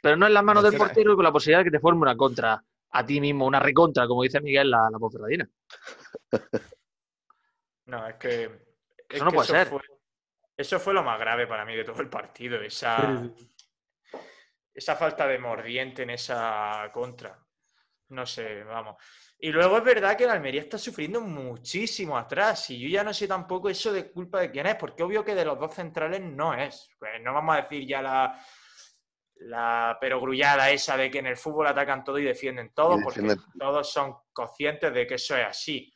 Pero 0.00 0.16
no 0.16 0.28
en 0.28 0.34
las 0.34 0.44
manos 0.44 0.62
del 0.62 0.76
portero 0.76 1.14
y 1.14 1.16
con 1.16 1.24
la 1.24 1.32
posibilidad 1.32 1.58
de 1.60 1.64
que 1.64 1.70
te 1.72 1.80
forme 1.80 2.02
una 2.02 2.16
contra 2.16 2.62
a 2.90 3.04
ti 3.04 3.20
mismo, 3.20 3.44
una 3.44 3.58
recontra, 3.58 4.06
como 4.06 4.22
dice 4.22 4.40
Miguel, 4.40 4.70
la, 4.70 4.88
la 4.88 4.98
Ponferradina. 4.98 5.48
No, 7.86 8.04
es 8.08 8.16
que. 8.16 8.42
es 8.42 8.50
Eso 9.10 9.24
no 9.24 9.30
que 9.30 9.36
puede 9.36 9.48
ser. 9.48 9.68
Fue, 9.68 9.80
eso 10.56 10.80
fue 10.80 10.92
lo 10.92 11.04
más 11.04 11.20
grave 11.20 11.46
para 11.46 11.64
mí 11.64 11.76
de 11.76 11.84
todo 11.84 12.00
el 12.00 12.08
partido, 12.08 12.60
esa, 12.60 13.22
Sí, 13.22 13.48
esa 14.74 14.96
falta 14.96 15.28
de 15.28 15.38
mordiente 15.38 16.02
en 16.02 16.10
esa 16.10 16.90
contra. 16.92 17.45
No 18.08 18.24
sé, 18.24 18.62
vamos. 18.64 18.96
Y 19.38 19.50
luego 19.50 19.78
es 19.78 19.84
verdad 19.84 20.16
que 20.16 20.26
la 20.26 20.32
Almería 20.32 20.62
está 20.62 20.78
sufriendo 20.78 21.20
muchísimo 21.20 22.16
atrás. 22.16 22.70
Y 22.70 22.78
yo 22.78 22.88
ya 22.88 23.02
no 23.02 23.12
sé 23.12 23.26
tampoco 23.26 23.68
eso 23.68 23.92
de 23.92 24.10
culpa 24.10 24.40
de 24.40 24.50
quién 24.50 24.66
es, 24.66 24.76
porque 24.76 25.02
obvio 25.02 25.24
que 25.24 25.34
de 25.34 25.44
los 25.44 25.58
dos 25.58 25.74
centrales 25.74 26.20
no 26.22 26.54
es. 26.54 26.88
Pues 26.98 27.20
no 27.22 27.34
vamos 27.34 27.56
a 27.56 27.62
decir 27.62 27.86
ya 27.86 28.00
la, 28.00 28.40
la 29.36 29.98
perogrullada 30.00 30.70
esa 30.70 30.96
de 30.96 31.10
que 31.10 31.18
en 31.18 31.26
el 31.26 31.36
fútbol 31.36 31.66
atacan 31.66 32.04
todo 32.04 32.18
y 32.18 32.24
defienden 32.24 32.72
todo, 32.72 32.98
Y 32.98 33.02
porque 33.02 33.36
todos 33.58 33.92
son 33.92 34.16
conscientes 34.32 34.94
de 34.94 35.06
que 35.06 35.14
eso 35.14 35.36
es 35.36 35.46
así. 35.46 35.92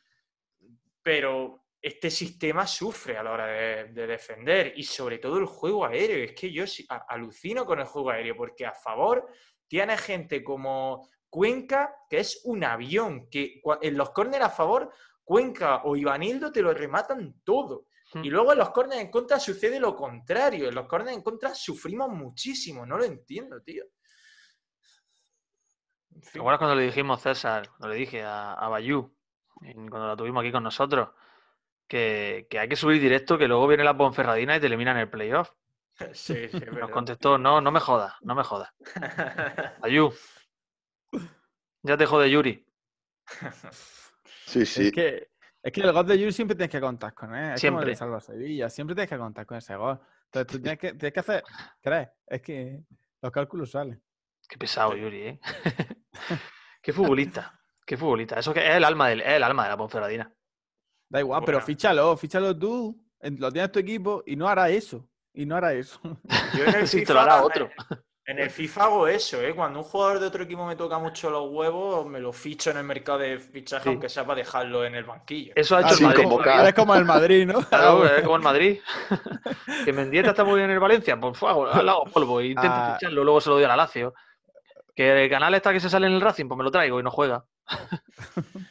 Pero 1.01 1.65
este 1.81 2.11
sistema 2.11 2.67
sufre 2.67 3.17
a 3.17 3.23
la 3.23 3.31
hora 3.31 3.47
de, 3.47 3.85
de 3.85 4.05
defender 4.05 4.73
y 4.75 4.83
sobre 4.83 5.17
todo 5.17 5.39
el 5.39 5.45
juego 5.45 5.85
aéreo. 5.85 6.25
Es 6.25 6.33
que 6.33 6.51
yo 6.51 6.65
alucino 7.07 7.65
con 7.65 7.79
el 7.79 7.85
juego 7.85 8.11
aéreo 8.11 8.35
porque 8.35 8.67
a 8.67 8.73
favor 8.73 9.27
tiene 9.67 9.97
gente 9.97 10.43
como 10.43 11.07
Cuenca, 11.31 11.95
que 12.09 12.19
es 12.19 12.41
un 12.43 12.63
avión, 12.65 13.29
que 13.29 13.61
en 13.81 13.97
los 13.97 14.11
córneres 14.11 14.47
a 14.47 14.49
favor, 14.49 14.91
Cuenca 15.23 15.81
o 15.85 15.95
Ivanildo 15.95 16.51
te 16.51 16.61
lo 16.61 16.73
rematan 16.73 17.41
todo. 17.45 17.85
Hmm. 18.13 18.25
Y 18.25 18.29
luego 18.29 18.51
en 18.51 18.57
los 18.59 18.71
córneres 18.71 19.05
en 19.05 19.09
contra 19.11 19.39
sucede 19.39 19.79
lo 19.79 19.95
contrario. 19.95 20.67
En 20.67 20.75
los 20.75 20.87
córneres 20.87 21.15
en 21.15 21.23
contra 21.23 21.55
sufrimos 21.55 22.09
muchísimo. 22.09 22.85
No 22.85 22.97
lo 22.97 23.05
entiendo, 23.05 23.61
tío. 23.61 23.85
En 26.13 26.21
¿Te 26.21 26.39
acuerdas 26.39 26.59
cuando 26.59 26.75
le 26.75 26.83
dijimos, 26.83 27.21
César, 27.21 27.69
cuando 27.69 27.87
le 27.87 27.95
dije 27.95 28.21
a, 28.23 28.53
a 28.53 28.67
Bayú, 28.67 29.15
cuando 29.89 30.07
la 30.07 30.17
tuvimos 30.17 30.41
aquí 30.41 30.51
con 30.51 30.63
nosotros, 30.63 31.11
que, 31.87 32.45
que 32.49 32.59
hay 32.59 32.67
que 32.67 32.75
subir 32.75 33.01
directo, 33.01 33.37
que 33.37 33.47
luego 33.47 33.67
viene 33.67 33.85
la 33.85 33.95
Ponferradina 33.95 34.57
y 34.57 34.59
te 34.59 34.67
eliminan 34.67 34.97
el 34.97 35.09
playoff? 35.09 35.49
Sí, 36.13 36.47
sí, 36.49 36.59
Nos 36.59 36.75
verdad. 36.75 36.89
contestó, 36.89 37.37
no, 37.37 37.61
no 37.61 37.71
me 37.71 37.79
jodas, 37.79 38.13
no 38.21 38.33
me 38.33 38.43
jodas. 38.43 38.69
Bayú, 39.81 40.11
ya 41.83 41.97
te 41.97 42.05
jode 42.05 42.29
Yuri. 42.29 42.65
Sí, 44.45 44.65
sí. 44.65 44.87
Es 44.87 44.91
que, 44.91 45.29
es 45.63 45.71
que 45.71 45.81
el 45.81 45.91
gol 45.91 46.05
de 46.07 46.19
Yuri 46.19 46.31
siempre 46.31 46.55
tienes 46.55 46.71
que 46.71 46.81
contar 46.81 47.13
con 47.13 47.33
él. 47.35 47.53
Es 47.55 47.61
como 47.61 47.79
el 47.79 47.85
Siempre. 47.85 47.95
Salva 47.95 48.19
Sevilla. 48.21 48.69
Siempre 48.69 48.95
tienes 48.95 49.09
que 49.09 49.17
contar 49.17 49.45
con 49.45 49.57
ese 49.57 49.75
gol. 49.75 49.99
Entonces 50.25 50.47
tú 50.47 50.61
tienes 50.61 50.79
que, 50.79 50.93
tienes 50.93 51.13
que 51.13 51.19
hacer. 51.19 51.43
¿Crees? 51.81 52.09
Es 52.27 52.41
que 52.41 52.81
los 53.21 53.31
cálculos 53.31 53.71
salen. 53.71 54.01
Qué 54.47 54.57
pesado, 54.57 54.95
Yuri, 54.95 55.21
¿eh? 55.21 55.39
qué 56.81 56.91
futbolista, 56.93 57.59
qué 57.85 57.95
futbolista. 57.97 58.39
Eso 58.39 58.53
que 58.53 58.67
es 58.67 58.75
el 58.75 58.83
alma 58.83 59.09
del, 59.09 59.21
es 59.21 59.29
el 59.33 59.43
alma 59.43 59.63
de 59.63 59.69
la 59.69 59.77
Ponferradina. 59.77 60.33
Da 61.09 61.19
igual, 61.19 61.43
pero 61.45 61.61
fíchalo, 61.61 62.15
fíchalo 62.17 62.57
tú. 62.57 63.05
en- 63.19 63.39
Lo 63.39 63.51
tienes 63.51 63.71
tu 63.71 63.79
equipo 63.79 64.23
y 64.25 64.35
no 64.35 64.47
hará 64.47 64.69
eso. 64.69 65.07
Y 65.33 65.45
no 65.45 65.55
hará 65.55 65.73
eso. 65.73 65.99
Yo 66.57 66.65
en 66.65 66.75
el 66.75 66.87
Sí, 66.87 67.03
te 67.05 67.13
lo 67.13 67.21
hará 67.21 67.43
otro. 67.43 67.69
En 68.31 68.39
el 68.39 68.49
FIFA 68.49 68.83
hago 68.85 69.07
eso, 69.09 69.41
¿eh? 69.41 69.53
Cuando 69.53 69.79
un 69.79 69.83
jugador 69.85 70.19
de 70.19 70.27
otro 70.27 70.43
equipo 70.45 70.65
me 70.65 70.77
toca 70.77 70.97
mucho 70.97 71.29
los 71.29 71.49
huevos, 71.51 72.05
me 72.05 72.21
lo 72.21 72.31
ficho 72.31 72.71
en 72.71 72.77
el 72.77 72.85
mercado 72.85 73.17
de 73.19 73.37
fichaje, 73.39 73.83
Sí. 73.83 73.89
aunque 73.89 74.07
sea 74.07 74.25
para 74.25 74.37
dejarlo 74.37 74.85
en 74.85 74.95
el 74.95 75.03
banquillo. 75.03 75.51
Eso 75.53 75.75
ha 75.75 75.79
hecho 75.81 75.87
Ah, 75.89 75.91
el 75.91 75.97
sin 75.97 76.07
Madrid. 76.07 76.23
convocar. 76.23 76.65
Es 76.67 76.73
como 76.73 76.95
el 76.95 77.03
Madrid, 77.03 77.45
¿no? 77.45 77.59
Claro, 77.67 78.05
es 78.05 78.23
como 78.23 78.37
el 78.37 78.41
Madrid. 78.41 78.79
que 79.85 79.91
Mendieta 79.91 80.29
está 80.29 80.45
muy 80.45 80.55
bien 80.59 80.69
en 80.69 80.75
el 80.75 80.79
Valencia, 80.79 81.19
pues 81.19 81.37
fue 81.37 81.49
al 81.49 81.89
hago 81.89 82.05
polvo 82.13 82.39
e 82.39 82.47
intento 82.47 82.71
Ah. 82.73 82.95
ficharlo, 82.97 83.23
luego 83.25 83.41
se 83.41 83.49
lo 83.49 83.55
doy 83.55 83.65
a 83.65 83.67
la 83.67 83.75
Lazio. 83.75 84.13
Que 84.95 85.25
el 85.25 85.29
canal 85.29 85.53
está 85.53 85.73
que 85.73 85.81
se 85.81 85.89
sale 85.89 86.07
en 86.07 86.13
el 86.13 86.21
Racing, 86.21 86.47
pues 86.47 86.57
me 86.57 86.63
lo 86.63 86.71
traigo 86.71 86.99
y 87.01 87.03
no 87.03 87.11
juega. 87.11 87.43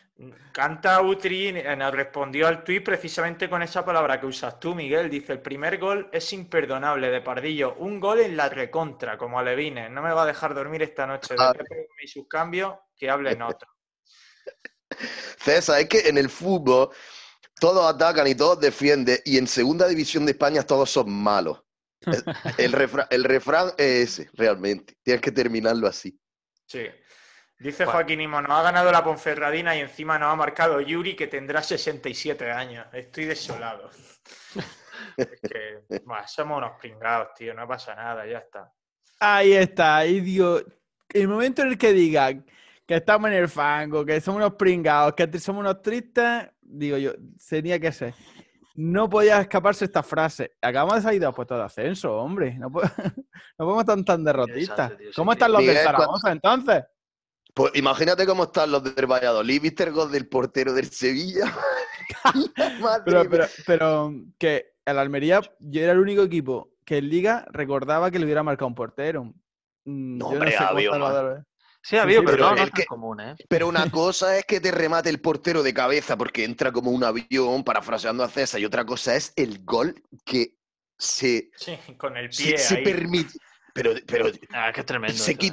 Canta 0.53 1.01
Utri 1.03 1.49
eh, 1.49 1.77
nos 1.77 1.93
respondió 1.95 2.47
al 2.49 2.65
tuit 2.65 2.85
precisamente 2.85 3.49
con 3.49 3.63
esa 3.63 3.85
palabra 3.85 4.21
que 4.21 4.27
usas 4.27 4.59
tú, 4.61 4.75
Miguel. 4.75 5.09
Dice, 5.11 5.33
el 5.33 5.41
primer 5.41 5.79
gol 5.79 6.09
es 6.13 6.33
imperdonable 6.33 7.11
de 7.11 7.21
Pardillo. 7.21 7.75
Un 7.77 8.01
gol 8.01 8.21
en 8.21 8.37
la 8.37 8.49
recontra, 8.49 9.17
como 9.19 9.39
Alevines. 9.39 9.91
No 9.91 10.03
me 10.03 10.13
va 10.13 10.23
a 10.25 10.27
dejar 10.27 10.55
dormir 10.55 10.83
esta 10.83 11.07
noche. 11.07 11.35
Ah. 11.39 11.53
De 11.53 11.59
Pepe 11.65 11.87
y 12.03 12.09
sus 12.09 12.27
cambios, 12.29 12.75
que 12.97 13.09
hablen 13.11 13.41
otro. 13.43 13.69
César, 15.39 15.81
es 15.81 15.89
que 15.89 16.01
en 16.09 16.19
el 16.19 16.29
fútbol 16.29 16.91
todos 17.61 17.93
atacan 17.95 18.27
y 18.27 18.35
todos 18.35 18.59
defienden, 18.61 19.19
y 19.25 19.39
en 19.39 19.47
segunda 19.47 19.87
división 19.87 20.25
de 20.27 20.33
España 20.33 20.63
todos 20.63 20.91
son 20.91 21.11
malos. 21.11 21.63
El, 22.07 22.25
el 22.57 22.73
refra- 22.73 23.07
el 23.11 23.25
refrán 23.25 23.69
es 23.77 24.19
ese, 24.19 24.31
realmente. 24.33 24.97
Tienes 25.03 25.21
que 25.21 25.31
terminarlo 25.33 25.87
así. 25.87 26.19
Sí. 26.67 26.87
Dice 27.61 27.85
Bueno. 27.85 27.99
Joaquín 27.99 28.23
Imo, 28.23 28.41
nos 28.41 28.53
ha 28.53 28.63
ganado 28.63 28.91
la 28.91 29.05
Ponferradina 29.05 29.77
y 29.77 29.81
encima 29.81 30.19
nos 30.19 30.33
ha 30.33 30.37
marcado 30.37 30.81
Yuri, 30.81 31.15
que 31.15 31.27
tendrá 31.27 31.63
67 31.63 32.51
años. 32.51 32.87
Estoy 32.91 33.27
desolado. 33.27 33.91
es 35.19 35.41
que, 35.43 36.03
somos 36.27 36.57
unos 36.57 36.73
pringados, 36.81 37.35
tío. 37.37 37.53
No 37.53 37.69
pasa 37.69 37.95
nada, 37.95 38.27
ya 38.27 38.39
está. 38.39 38.73
Ahí 39.21 39.53
está, 39.53 39.99
ahí 39.99 40.21
digo, 40.21 40.59
el 41.11 41.29
momento 41.29 41.61
en 41.61 41.69
el 41.69 41.79
que 41.79 41.93
digan 41.93 42.47
que 42.87 42.95
estamos 42.97 43.31
en 43.31 43.37
el 43.37 43.49
fango, 43.49 44.07
que 44.07 44.19
somos 44.23 44.39
unos 44.39 44.55
pringados, 44.55 45.13
que 45.13 45.39
somos 45.39 45.61
unos 45.61 45.83
tristes, 45.83 46.49
digo 46.63 46.97
yo, 46.97 47.13
tenía 47.47 47.79
que 47.79 47.93
ser. 47.93 48.15
No 48.75 49.11
podía 49.11 49.39
escaparse 49.39 49.85
esta 49.85 50.03
frase. 50.03 50.53
Acabamos 50.63 50.95
de 50.95 51.03
salir 51.03 51.21
de 51.21 51.31
puestos 51.33 51.59
de 51.59 51.65
ascenso, 51.65 52.17
hombre. 52.17 52.55
No, 52.59 52.71
po- 52.71 52.81
no 53.59 53.67
podemos 53.67 53.81
estar 53.81 54.03
tan 54.03 54.25
derrotistas. 54.25 54.93
¿Cómo 55.15 55.33
están 55.33 55.53
los 55.53 55.61
de 55.61 55.67
Miguel, 55.67 55.85
Zaragoza 55.85 56.33
entonces? 56.33 56.85
Pues 57.55 57.73
imagínate 57.75 58.27
cómo 58.27 58.45
están 58.45 58.71
los 58.71 58.83
del 58.83 59.07
Valladolid. 59.07 59.61
¿Viste 59.61 59.85
el 59.85 59.93
gol 59.93 60.11
del 60.13 60.29
portero 60.29 60.73
del 60.73 60.91
Sevilla? 60.91 61.45
Pero, 63.05 63.31
pero, 63.31 63.47
pero 63.67 64.13
que 64.39 64.73
el 64.85 64.99
Almería, 64.99 65.41
yo 65.61 65.81
era 65.83 65.93
el 65.93 65.99
único 66.01 66.23
equipo 66.23 66.73
que 66.85 66.99
en 66.99 67.09
Liga 67.09 67.47
recordaba 67.53 68.11
que 68.11 68.19
le 68.19 68.25
hubiera 68.25 68.43
marcado 68.43 68.67
un 68.67 68.75
portero. 68.75 69.25
Mm, 69.85 70.19
No, 70.19 70.27
yo 70.27 70.33
hombre, 70.35 70.51
sé 70.53 70.59
cómo 70.59 71.07
había. 71.07 71.45
Sí, 71.83 71.97
ha 71.97 72.03
habido, 72.03 72.21
sí, 72.21 72.27
pero, 72.27 72.37
pero 72.39 72.51
no, 72.51 72.57
no 72.57 72.63
es 72.65 72.71
que- 72.73 72.85
común, 72.85 73.21
¿eh? 73.21 73.37
Pero 73.49 73.69
una 73.69 73.87
cosa 73.91 74.37
es 74.37 74.45
que 74.45 74.61
te 74.61 74.71
remate 74.71 75.09
el 75.09 75.21
portero 75.21 75.63
de 75.63 75.73
cabeza 75.73 76.17
porque 76.17 76.45
entra 76.45 76.73
como 76.73 76.91
un 76.91 77.05
avión, 77.05 77.65
parafraseando 77.65 78.23
a 78.25 78.29
César, 78.29 78.61
y 78.61 78.65
otra 78.65 78.85
cosa 78.85 79.15
es 79.15 79.33
el 79.37 79.65
gol 79.65 79.95
que 80.25 80.57
se, 80.99 81.51
Sí, 81.57 81.79
con 81.97 82.17
el 82.17 82.29
pie 82.29 82.59
se 82.59 82.75
ahí. 82.77 82.85
permite. 82.85 83.39
Pero, 83.73 83.93
pero 84.07 84.27
Ah, 84.53 84.71
es 84.75 84.85
tremendo. 84.85 85.15
se 85.17 85.31
eso, 85.31 85.41
¿eh? 85.41 85.45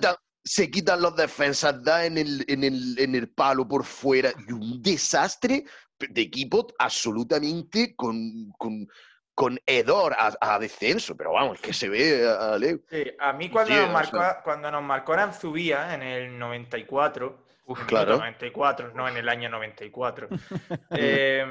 Se 0.48 0.72
quitan 0.72 1.02
los 1.02 1.16
defensas, 1.16 1.84
da 1.84 2.06
en 2.06 2.18
el, 2.18 2.46
en, 2.48 2.64
el, 2.64 2.96
en 2.98 3.16
el 3.16 3.30
palo 3.30 3.68
por 3.68 3.84
fuera. 3.84 4.32
Y 4.48 4.52
un 4.54 4.82
desastre 4.82 5.66
de 6.00 6.22
equipo 6.22 6.68
absolutamente 6.80 7.96
con, 7.96 8.52
con, 8.58 8.88
con 9.34 9.60
hedor 9.66 10.16
a, 10.18 10.32
a 10.40 10.58
descenso. 10.60 11.16
Pero 11.18 11.34
vamos, 11.34 11.56
es 11.56 11.62
que 11.62 11.74
se 11.74 11.90
ve 11.90 12.28
a, 12.28 12.54
a 12.54 12.58
Leo. 12.58 12.80
Sí, 12.90 13.04
a 13.20 13.34
mí 13.34 13.50
cuando, 13.50 13.74
Sí, 13.74 13.80
nos 13.80 13.92
marcó, 13.92 14.18
sea- 14.20 14.42
cuando 14.44 14.72
nos 14.72 14.84
marcó 14.84 15.14
Aranzubía 15.14 15.94
en 15.94 16.02
el 16.02 16.38
94, 16.40 17.46
Uf, 17.66 17.78
en 17.80 17.82
el 17.84 17.88
claro. 17.88 18.18
94, 18.18 18.94
no 18.94 19.08
en 19.10 19.18
el 19.18 19.28
año 19.28 19.50
94, 19.50 20.30
eh, 20.92 21.46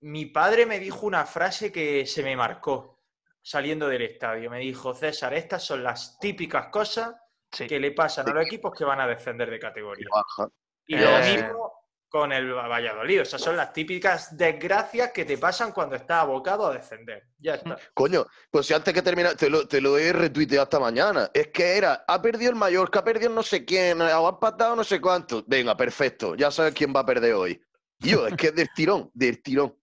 mi 0.00 0.26
padre 0.26 0.66
me 0.66 0.78
dijo 0.80 1.06
una 1.06 1.24
frase 1.24 1.70
que 1.70 2.04
se 2.06 2.22
me 2.22 2.36
marcó 2.36 3.02
saliendo 3.42 3.88
del 3.88 4.02
estadio. 4.02 4.50
Me 4.50 4.58
dijo, 4.58 4.94
César, 4.94 5.34
estas 5.34 5.62
son 5.62 5.82
las 5.84 6.18
típicas 6.18 6.66
cosas 6.68 7.14
Sí. 7.52 7.66
que 7.66 7.78
le 7.80 7.92
pasan 7.92 8.28
a 8.28 8.32
los 8.34 8.44
equipos 8.46 8.72
que 8.76 8.84
van 8.84 9.00
a 9.00 9.06
descender 9.06 9.50
de 9.50 9.58
categoría. 9.58 10.06
Baja. 10.10 10.50
Y 10.86 10.94
Eh, 10.96 11.00
lo 11.00 11.18
mismo 11.42 11.72
con 12.08 12.32
el 12.32 12.52
Valladolid. 12.52 13.22
O 13.22 13.24
sea, 13.24 13.38
son 13.38 13.56
las 13.56 13.72
típicas 13.72 14.36
desgracias 14.36 15.10
que 15.12 15.24
te 15.24 15.36
pasan 15.38 15.72
cuando 15.72 15.96
estás 15.96 16.22
abocado 16.22 16.66
a 16.68 16.72
descender. 16.74 17.24
Ya 17.38 17.54
está. 17.54 17.76
Coño, 17.94 18.26
pues 18.50 18.66
si 18.66 18.74
antes 18.74 18.94
que 18.94 19.02
terminar, 19.02 19.34
te 19.34 19.50
lo, 19.50 19.66
te 19.66 19.80
lo 19.80 19.98
he 19.98 20.12
retuiteado 20.12 20.64
esta 20.64 20.78
mañana. 20.80 21.30
Es 21.34 21.48
que 21.48 21.76
era, 21.76 22.04
ha 22.06 22.20
perdido 22.22 22.50
el 22.50 22.56
Mallorca, 22.56 23.00
ha 23.00 23.04
perdido 23.04 23.30
no 23.30 23.42
sé 23.42 23.64
quién, 23.64 24.00
o 24.00 24.26
ha 24.26 24.30
empatado 24.30 24.76
no 24.76 24.84
sé 24.84 25.00
cuánto. 25.00 25.42
Venga, 25.46 25.76
perfecto, 25.76 26.34
ya 26.36 26.50
sabes 26.50 26.74
quién 26.74 26.92
va 26.94 27.00
a 27.00 27.06
perder 27.06 27.34
hoy. 27.34 27.60
Tío, 27.98 28.26
es 28.26 28.34
que 28.36 28.48
es 28.48 28.54
del 28.54 28.68
tirón, 28.74 29.10
del 29.14 29.42
tirón. 29.42 29.74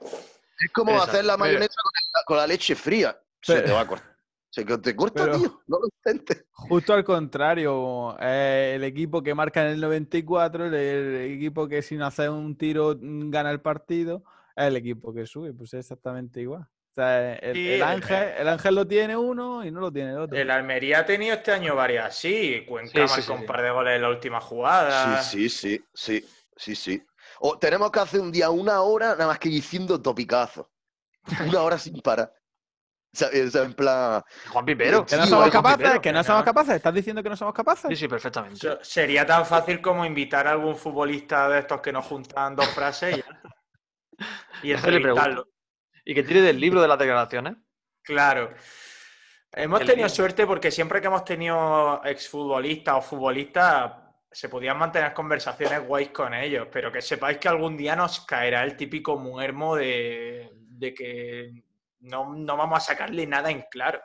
Es 0.00 0.70
como 0.72 0.92
Exacto. 0.92 1.10
hacer 1.12 1.24
la 1.24 1.36
mayonesa 1.36 1.74
con, 1.82 1.92
la- 2.14 2.24
con 2.24 2.36
la 2.36 2.46
leche 2.46 2.74
fría. 2.74 3.18
Se 3.40 3.54
Pero- 3.54 3.66
te 3.66 3.72
va 3.72 3.80
a 3.80 3.86
cortar. 3.86 4.11
Se 4.54 4.66
que 4.66 4.76
te 4.76 4.94
corta, 4.94 5.24
Pero- 5.24 5.38
tío. 5.38 5.62
No 5.66 5.78
lo 5.80 5.86
intentes. 5.86 6.44
Justo 6.52 6.92
al 6.92 7.04
contrario, 7.04 8.16
eh, 8.20 8.74
el 8.76 8.84
equipo 8.84 9.22
que 9.22 9.34
marca 9.34 9.62
en 9.62 9.68
el 9.72 9.80
94, 9.80 10.66
el, 10.66 10.74
el 10.74 11.32
equipo 11.32 11.66
que 11.66 11.80
sin 11.80 12.02
hacer 12.02 12.28
un 12.28 12.54
tiro 12.56 12.94
mm, 13.00 13.30
gana 13.30 13.50
el 13.50 13.62
partido, 13.62 14.22
es 14.54 14.66
el 14.66 14.76
equipo 14.76 15.14
que 15.14 15.26
sube, 15.26 15.54
pues 15.54 15.72
es 15.72 15.80
exactamente 15.80 16.42
igual. 16.42 16.62
O 16.62 16.94
sea, 16.94 17.32
el, 17.36 17.54
Sí, 17.54 17.66
el 17.68 17.74
el- 17.76 17.82
ángel, 17.82 18.28
el 18.40 18.48
ángel 18.48 18.74
lo 18.74 18.86
tiene 18.86 19.16
uno 19.16 19.64
y 19.64 19.70
no 19.70 19.80
lo 19.80 19.90
tiene 19.90 20.10
el 20.10 20.18
otro. 20.18 20.36
El 20.36 20.50
Almería 20.50 20.98
ha 21.00 21.06
tenido 21.06 21.34
este 21.34 21.50
año 21.52 21.74
varias 21.74 22.08
así. 22.08 22.66
Cuenca 22.68 23.08
Sí, 23.08 23.14
sí, 23.14 23.22
sí, 23.22 23.32
un 23.32 23.38
sí. 23.40 23.44
par 23.46 23.62
de 23.62 23.70
goles 23.70 23.96
en 23.96 24.02
la 24.02 24.10
última 24.10 24.38
jugada. 24.42 25.22
Sí, 25.22 25.48
sí, 25.48 25.80
sí, 25.94 26.20
sí, 26.20 26.26
sí, 26.54 26.74
sí. 26.76 27.02
O 27.40 27.58
tenemos 27.58 27.90
que 27.90 28.00
hacer 28.00 28.20
un 28.20 28.30
día 28.30 28.50
una 28.50 28.82
hora 28.82 29.12
nada 29.12 29.28
más 29.28 29.38
que 29.38 29.48
diciendo 29.48 30.02
topicazo. 30.02 30.70
Una 31.48 31.62
hora 31.62 31.78
sin 31.78 31.98
parar. 32.02 32.30
O 33.14 33.16
sea, 33.50 33.62
en 33.62 33.74
plan. 33.74 34.22
Juan 34.48 34.64
Pipero. 34.64 35.04
Que 35.04 35.16
no 35.16 35.26
somos 35.26 35.50
capaces, 35.50 36.00
que 36.00 36.12
no 36.12 36.24
somos 36.24 36.44
capaces. 36.44 36.76
¿Estás 36.76 36.94
diciendo 36.94 37.22
que 37.22 37.28
no 37.28 37.36
somos 37.36 37.52
capaces? 37.52 37.90
Sí, 37.90 37.96
sí, 37.96 38.08
perfectamente. 38.08 38.78
Sería 38.80 39.26
tan 39.26 39.44
fácil 39.44 39.82
como 39.82 40.04
invitar 40.06 40.46
a 40.46 40.52
algún 40.52 40.76
futbolista 40.76 41.48
de 41.50 41.58
estos 41.58 41.80
que 41.82 41.92
nos 41.92 42.06
juntan 42.06 42.56
dos 42.56 42.68
frases 42.68 43.18
y, 43.18 43.20
ya 43.20 44.24
y 44.62 44.72
entrevistarlo. 44.72 45.46
Y 46.04 46.14
que 46.14 46.22
tire 46.22 46.40
del 46.40 46.58
libro 46.58 46.80
de 46.80 46.88
las 46.88 46.98
declaraciones. 46.98 47.56
Claro. 48.02 48.54
Hemos 49.52 49.82
El 49.82 49.86
tenido 49.86 50.08
suerte 50.08 50.46
porque 50.46 50.70
siempre 50.70 51.02
que 51.02 51.08
hemos 51.08 51.24
tenido 51.24 52.02
exfutbolistas 52.04 52.94
o 52.96 53.02
futbolistas 53.02 53.92
se 54.30 54.48
podían 54.48 54.78
mantener 54.78 55.12
conversaciones 55.12 55.86
guays 55.86 56.08
con 56.08 56.32
ellos, 56.32 56.68
pero 56.72 56.90
que 56.90 57.02
sepáis 57.02 57.36
que 57.36 57.48
algún 57.48 57.76
día 57.76 57.94
nos 57.94 58.24
caerá 58.24 58.64
el 58.64 58.74
típico 58.74 59.18
muermo 59.18 59.76
de, 59.76 60.50
de 60.54 60.94
que 60.94 61.64
no, 62.02 62.34
no 62.34 62.56
vamos 62.56 62.76
a 62.78 62.80
sacarle 62.80 63.26
nada 63.26 63.50
en 63.50 63.62
claro. 63.70 64.00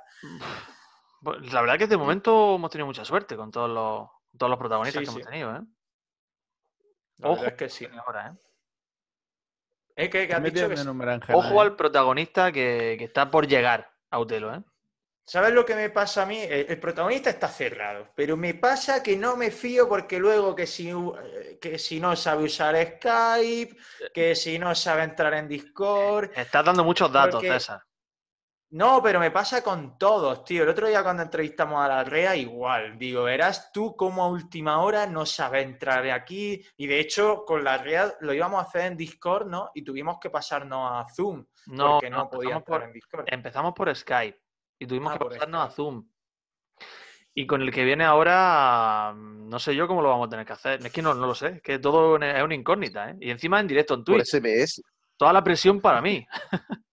Pues 1.21 1.51
la 1.51 1.61
verdad 1.61 1.77
que 1.77 1.87
de 1.87 1.97
momento 1.97 2.55
hemos 2.55 2.71
tenido 2.71 2.87
mucha 2.87 3.03
suerte 3.05 3.35
con 3.35 3.51
todos 3.51 3.69
los, 3.69 4.09
todos 4.37 4.49
los 4.49 4.59
protagonistas 4.59 5.01
Sí, 5.01 5.05
que 5.05 5.11
sí. 5.11 5.17
hemos 5.19 5.29
tenido, 5.29 5.55
¿eh? 5.55 5.61
La 7.17 7.29
Ojo. 7.29 7.45
es 7.45 7.53
que 7.53 7.69
sí. 7.69 7.87
Ahora, 8.05 8.27
¿eh? 8.27 8.37
¿Eh? 9.95 10.09
¿Qué, 10.09 10.27
qué 10.27 10.33
has 10.33 10.43
dicho? 10.43 10.69
Que 10.69 11.33
Ojo 11.33 11.53
¿eh? 11.55 11.59
al 11.61 11.75
protagonista 11.75 12.51
que, 12.51 12.95
que 12.99 13.05
está 13.05 13.31
por 13.31 13.47
llegar 13.47 13.91
a 14.11 14.19
Utelo, 14.19 14.53
¿eh? 14.53 14.61
¿Sabes 15.29 15.51
lo 15.51 15.65
que 15.65 15.75
me 15.75 15.89
pasa 15.89 16.21
a 16.23 16.25
mí? 16.25 16.37
El, 16.39 16.67
el 16.69 16.79
protagonista 16.79 17.29
está 17.29 17.49
cerrado, 17.49 18.07
pero 18.15 18.37
me 18.37 18.53
pasa 18.53 19.03
que 19.03 19.17
no 19.17 19.35
me 19.35 19.51
fío 19.51 19.89
porque 19.89 20.19
luego 20.19 20.55
que 20.55 20.65
si, 20.65 20.89
eh, 20.89 21.57
que 21.59 21.77
si 21.77 21.99
no 21.99 22.15
sabe 22.15 22.45
usar 22.45 22.75
Skype, 22.77 23.75
que 24.13 24.35
si 24.35 24.57
no 24.57 24.73
sabe 24.73 25.03
entrar 25.03 25.33
en 25.33 25.49
Discord. 25.49 26.29
Estás 26.33 26.63
dando 26.63 26.85
muchos 26.85 27.11
datos, 27.11 27.33
Porque- 27.41 27.49
César. 27.51 27.81
No, 28.69 29.01
pero 29.01 29.19
me 29.21 29.31
pasa 29.31 29.63
con 29.63 29.97
todos, 29.97 30.43
tío. 30.43 30.63
El 30.63 30.69
otro 30.69 30.87
día 30.87 31.01
cuando 31.01 31.23
entrevistamos 31.23 31.79
a 31.79 31.87
la 31.87 32.03
REA, 32.03 32.35
igual. 32.35 32.97
Digo, 32.97 33.23
verás 33.23 33.71
tú 33.71 33.95
cómo 33.95 34.23
a 34.23 34.27
última 34.29 34.81
hora 34.81 35.05
no 35.07 35.25
sabe 35.25 35.61
entrar 35.61 36.05
aquí. 36.09 36.61
Y 36.75 36.85
de 36.85 36.99
hecho, 36.99 37.45
con 37.45 37.63
la 37.63 37.77
REA 37.77 38.15
lo 38.19 38.33
íbamos 38.33 38.59
a 38.59 38.67
hacer 38.67 38.91
en 38.91 38.97
Discord, 38.97 39.47
¿no? 39.47 39.71
Y 39.73 39.83
tuvimos 39.83 40.17
que 40.19 40.29
pasarnos 40.29 40.91
a 40.91 41.05
Zoom, 41.15 41.45
No, 41.67 41.91
porque 41.93 42.09
no, 42.09 42.17
no, 42.17 42.29
podía 42.29 42.55
empezamos 42.55 42.61
entrar 42.61 42.79
por, 42.79 42.87
en 42.87 42.93
Discord. 42.93 43.25
empezamos 43.27 43.73
por 43.73 43.95
Skype 43.95 44.41
y 44.79 44.85
tuvimos 44.85 45.13
Ah, 45.13 45.17
que 45.17 45.25
pasarnos 45.25 45.65
a. 45.65 45.69
Zoom. 45.71 46.05
Y 47.33 47.47
con 47.47 47.61
el 47.61 47.71
que 47.71 47.85
viene 47.85 48.03
ahora, 48.03 49.13
mm, 49.15 49.47
no 49.47 49.59
sé 49.59 49.75
yo 49.75 49.87
cómo 49.87 50.01
lo 50.01 50.09
vamos 50.09 50.27
a 50.27 50.29
tener 50.31 50.45
que 50.45 50.53
hacer. 50.53 50.85
Es 50.85 50.91
que 50.91 51.01
no, 51.01 51.13
no 51.13 51.25
lo 51.27 51.35
sé, 51.35 51.47
es 51.47 51.61
que 51.61 51.79
todo 51.79 52.17
es 52.17 52.43
una 52.43 52.53
incógnita, 52.55 53.11
¿eh? 53.11 53.15
Y 53.21 53.29
encima 53.31 53.61
en 53.61 53.67
directo 53.67 53.93
en 53.93 54.03
Por 54.03 54.15
Twitch. 54.15 54.25
SMS. 54.27 54.81
Toda 55.15 55.31
la 55.31 55.43
presión 55.43 55.79
para 55.79 56.01
mí. 56.01 56.25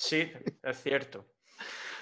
Sí, 0.00 0.32
es 0.62 0.82
cierto. 0.82 1.26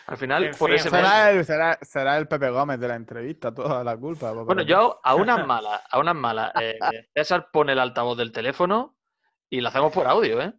Al 0.07 0.17
final, 0.17 0.45
En 0.45 0.55
por 0.55 0.71
fin, 0.71 0.77
ese 0.79 0.89
Será 0.89 1.31
el, 1.33 1.45
será, 1.45 1.79
será 1.83 2.17
el 2.17 2.29
Pepe 2.29 2.49
Gómez 2.49 2.79
de 2.79 2.87
la 2.89 2.95
entrevista, 2.95 3.53
toda 3.53 3.83
la 3.83 3.97
culpa. 3.97 4.31
Bueno, 4.33 4.63
yo 4.63 5.01
a 5.03 5.15
unas 5.17 5.45
malas, 5.47 5.83
a 5.91 5.99
unas 5.99 6.15
malas. 6.15 6.53
eh, 6.63 6.79
César 7.15 7.51
pone 7.53 7.73
el 7.73 7.79
altavoz 7.81 8.17
del 8.17 8.31
teléfono 8.33 8.97
y 9.51 9.61
lo 9.61 9.69
hacemos 9.69 9.93
por 9.93 10.07
audio, 10.07 10.41
¿eh? 10.41 10.53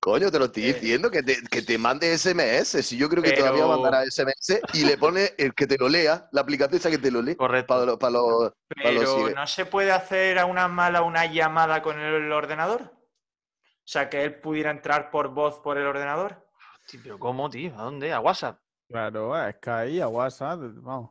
Coño, 0.00 0.30
te 0.30 0.38
lo 0.38 0.46
estoy 0.46 0.64
Eh. 0.64 0.72
diciendo, 0.74 1.10
que 1.10 1.22
te, 1.22 1.36
que 1.50 1.62
te 1.62 1.78
mande 1.78 2.12
SMS. 2.18 2.82
Si 2.84 2.96
yo 2.98 3.08
creo 3.08 3.22
que 3.22 3.30
Pero- 3.30 3.42
todavía 3.46 3.66
mandará 3.66 4.02
SMS 4.04 4.60
y 4.74 4.84
le 4.84 4.98
pone 4.98 5.30
el 5.38 5.54
que 5.54 5.66
te 5.68 5.78
lo 5.78 5.88
lea, 5.88 6.28
la 6.32 6.40
aplicación 6.40 6.76
esa 6.78 6.90
que 6.90 6.98
te 6.98 7.10
lo 7.12 7.22
lee. 7.22 7.36
Correcto. 7.36 7.68
Para 7.74 7.84
los, 7.86 7.96
para 7.98 8.12
los 8.12 8.52
Pero. 8.68 9.30
¿no 9.30 9.46
se 9.46 9.64
puede 9.64 9.92
hacer 9.92 10.38
a 10.40 10.44
una 10.44 10.66
mala 10.68 11.02
una 11.02 11.24
llamada 11.26 11.82
con 11.82 11.98
el 12.00 12.30
ordenador? 12.32 12.82
O 12.82 13.90
sea, 13.90 14.10
que 14.10 14.22
él 14.24 14.40
pudiera 14.40 14.70
entrar 14.70 15.10
por 15.10 15.28
voz 15.28 15.60
por 15.60 15.78
el 15.78 15.86
ordenador. 15.86 16.46
Sí, 16.88 16.98
pero 17.02 17.18
¿cómo, 17.18 17.48
tío? 17.50 17.72
¿A 17.78 17.82
dónde? 17.82 18.12
¿A 18.12 18.20
WhatsApp? 18.20 18.58
Claro, 18.88 19.34
a 19.34 19.52
Sky, 19.52 20.00
a 20.00 20.08
WhatsApp, 20.08 20.58
vamos. 20.76 21.10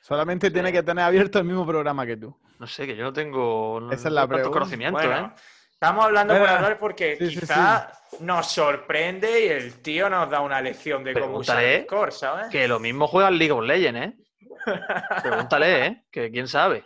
Solamente 0.00 0.50
tiene 0.50 0.72
que 0.72 0.82
tener 0.82 1.04
abierto 1.04 1.38
el 1.40 1.44
mismo 1.44 1.66
programa 1.66 2.06
que 2.06 2.16
tú. 2.16 2.34
No 2.58 2.66
sé, 2.66 2.86
que 2.86 2.96
yo 2.96 3.04
no 3.04 3.12
tengo 3.12 3.80
no, 3.80 3.92
Esa 3.92 4.08
es 4.08 4.14
la 4.14 4.22
tantos 4.22 4.36
pregunta. 4.36 4.58
conocimientos, 4.58 5.04
Bueno, 5.04 5.26
¿eh? 5.36 5.40
estamos 5.72 6.04
hablando 6.04 6.38
por 6.38 6.48
hablar 6.48 6.78
porque 6.78 7.16
sí, 7.18 7.30
sí, 7.30 7.40
quizá 7.40 7.92
nos 8.20 8.46
sorprende 8.50 9.44
y 9.44 9.48
el 9.48 9.82
tío 9.82 10.08
nos 10.08 10.30
da 10.30 10.40
una 10.40 10.60
lección 10.60 11.02
de 11.04 11.12
cómo 11.14 11.38
usar 11.38 11.62
Discord, 11.64 12.12
¿sabes? 12.12 12.46
Que 12.48 12.66
lo 12.68 12.78
mismo 12.80 13.06
juega 13.08 13.28
al 13.28 13.38
League 13.38 13.52
of 13.52 13.64
Legends, 13.64 14.00
¿eh? 14.00 14.16
Pregúntale, 15.22 15.86
¿eh? 15.86 16.04
Que 16.10 16.30
quién 16.30 16.48
sabe. 16.48 16.84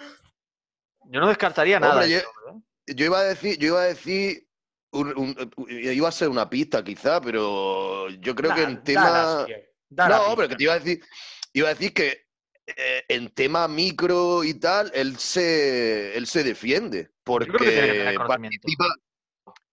Yo 1.07 1.20
no 1.20 1.28
descartaría 1.28 1.78
nada. 1.78 1.95
Hombre, 1.95 2.11
yo- 2.11 2.18
¿eh? 2.18 2.95
Yo 2.97 3.05
iba 3.07 3.18
a 3.20 3.22
decir, 3.24 3.59
yo 3.59 3.68
iba 3.68 3.80
a 3.80 3.84
decir, 3.84 4.49
un- 4.93 5.16
un- 5.16 5.68
iba 5.68 6.09
a 6.09 6.12
ser 6.12 6.28
una 6.28 6.49
pista 6.49 6.82
quizá, 6.84 7.20
pero 7.20 8.09
yo 8.11 8.34
creo 8.34 8.55
que 8.55 8.62
en 8.62 8.82
tema... 8.84 9.47
da 9.88 10.09
la 10.09 10.16
No, 10.18 10.18
pista. 10.20 10.36
pero 10.36 10.49
que 10.49 10.57
te 10.57 10.64
iba 10.64 10.72
a 10.74 10.78
decir, 10.78 11.05
iba 11.53 11.68
a 11.68 11.74
decir 11.74 11.93
que 11.93 12.26
eh, 12.66 13.05
en 13.09 13.28
tema 13.30 13.66
micro 13.68 14.45
y 14.45 14.55
tal, 14.55 14.90
él 14.95 15.18
se, 15.18 16.16
él 16.16 16.26
se 16.26 16.45
defiende, 16.45 17.11
porque 17.24 18.14
participa, 18.26 18.84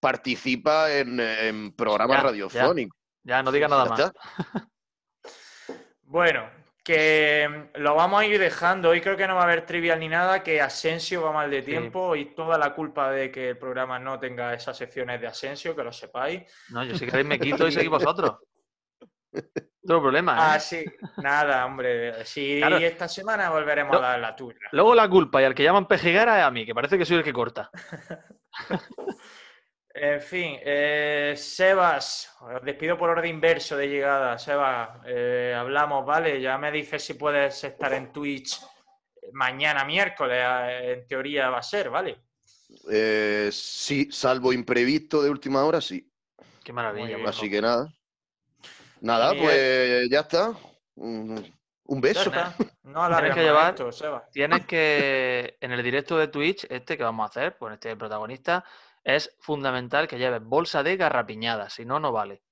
participa 0.00 0.92
en, 0.92 1.20
en 1.20 1.72
programas 1.72 2.16
Ya, 2.16 2.22
ya. 2.22 2.26
radiofónicos. 2.28 2.98
Ya, 3.22 3.42
no 3.42 3.52
diga 3.52 3.68
nada 3.68 3.84
Ya 3.84 3.90
más. 3.90 4.00
está. 4.00 4.12
Bueno, 6.02 6.50
que 6.90 7.68
lo 7.76 7.94
vamos 7.94 8.20
a 8.20 8.26
ir 8.26 8.38
dejando. 8.38 8.88
Hoy 8.90 9.00
creo 9.00 9.16
que 9.16 9.26
no 9.28 9.36
va 9.36 9.42
a 9.42 9.44
haber 9.44 9.64
trivial 9.64 10.00
ni 10.00 10.08
nada, 10.08 10.42
que 10.42 10.60
Asensio 10.60 11.22
va 11.22 11.30
mal 11.32 11.48
de 11.50 11.62
tiempo 11.62 12.16
y 12.16 12.34
toda 12.34 12.58
la 12.58 12.74
culpa 12.74 13.10
de 13.12 13.30
que 13.30 13.50
el 13.50 13.58
programa 13.58 13.98
no 14.00 14.18
tenga 14.18 14.52
esas 14.54 14.76
secciones 14.76 15.20
de 15.20 15.28
Asensio, 15.28 15.76
que 15.76 15.84
lo 15.84 15.92
sepáis. 15.92 16.42
No, 16.70 16.82
yo 16.84 16.96
si 16.96 17.06
queréis 17.06 17.26
me 17.26 17.38
quito 17.38 17.68
y 17.68 17.72
seguís 17.72 17.90
vosotros. 17.90 18.38
Hay 19.90 19.96
problema, 20.00 20.32
¿eh? 20.34 20.40
Ah, 20.40 20.60
sí, 20.60 20.84
nada, 21.18 21.64
hombre. 21.64 22.24
Sí, 22.24 22.58
Claro. 22.58 22.76
esta 22.76 23.08
semana 23.08 23.50
volveremos 23.50 23.92
No. 23.92 24.04
a 24.04 24.10
dar 24.10 24.20
la 24.20 24.36
tuya. 24.36 24.58
Luego 24.72 24.94
la 24.94 25.08
culpa 25.08 25.40
y 25.40 25.44
al 25.44 25.54
que 25.54 25.62
llaman 25.62 25.86
pejiguera 25.86 26.38
es 26.40 26.44
a 26.44 26.50
mí, 26.50 26.66
que 26.66 26.74
parece 26.74 26.98
que 26.98 27.04
soy 27.04 27.16
el 27.18 27.24
que 27.24 27.32
corta. 27.32 27.70
En 29.92 30.20
fin, 30.20 30.56
eh, 30.62 31.34
Sebas, 31.36 32.36
os 32.40 32.62
despido 32.62 32.96
por 32.96 33.10
orden 33.10 33.28
inverso 33.28 33.76
de 33.76 33.88
llegada. 33.88 34.38
Sebas, 34.38 35.00
eh, 35.04 35.54
hablamos, 35.56 36.06
¿vale? 36.06 36.40
Ya 36.40 36.56
me 36.58 36.70
dices 36.70 37.02
si 37.04 37.14
puedes 37.14 37.64
estar 37.64 37.92
en 37.92 38.12
Twitch 38.12 38.60
mañana 39.32 39.84
miércoles, 39.84 40.38
eh, 40.40 40.92
en 40.92 41.06
teoría 41.06 41.50
va 41.50 41.58
a 41.58 41.62
ser, 41.62 41.90
¿vale? 41.90 42.18
Eh, 42.90 43.50
sí, 43.52 44.08
salvo 44.12 44.52
imprevisto 44.52 45.22
de 45.22 45.30
última 45.30 45.64
hora, 45.64 45.80
sí. 45.80 46.08
Qué 46.62 46.72
maravilla. 46.72 47.16
Bien. 47.16 47.28
Así 47.28 47.50
que 47.50 47.60
nada. 47.60 47.92
Nada, 49.00 49.32
Miguel. 49.32 49.44
pues 49.44 50.10
ya 50.10 50.20
está. 50.20 50.52
Un, 50.94 52.00
beso. 52.00 52.30
No 52.84 53.08
Tienes 53.18 53.34
que 53.34 53.42
llevar- 53.42 53.70
esto, 53.70 53.90
Seba. 53.90 54.28
Tienes 54.30 54.66
que, 54.66 55.56
en 55.60 55.72
el 55.72 55.82
directo 55.82 56.16
de 56.16 56.28
Twitch, 56.28 56.66
este 56.70 56.96
que 56.96 57.02
vamos 57.02 57.24
a 57.24 57.28
hacer, 57.30 57.56
con 57.58 57.72
este 57.72 57.96
protagonista, 57.96 58.64
es 59.04 59.36
fundamental 59.40 60.06
que 60.08 60.18
lleves 60.18 60.42
bolsa 60.42 60.82
de 60.82 60.96
garrapiñada, 60.96 61.70
si 61.70 61.84
no, 61.84 61.98
no 62.00 62.12
vale. 62.12 62.42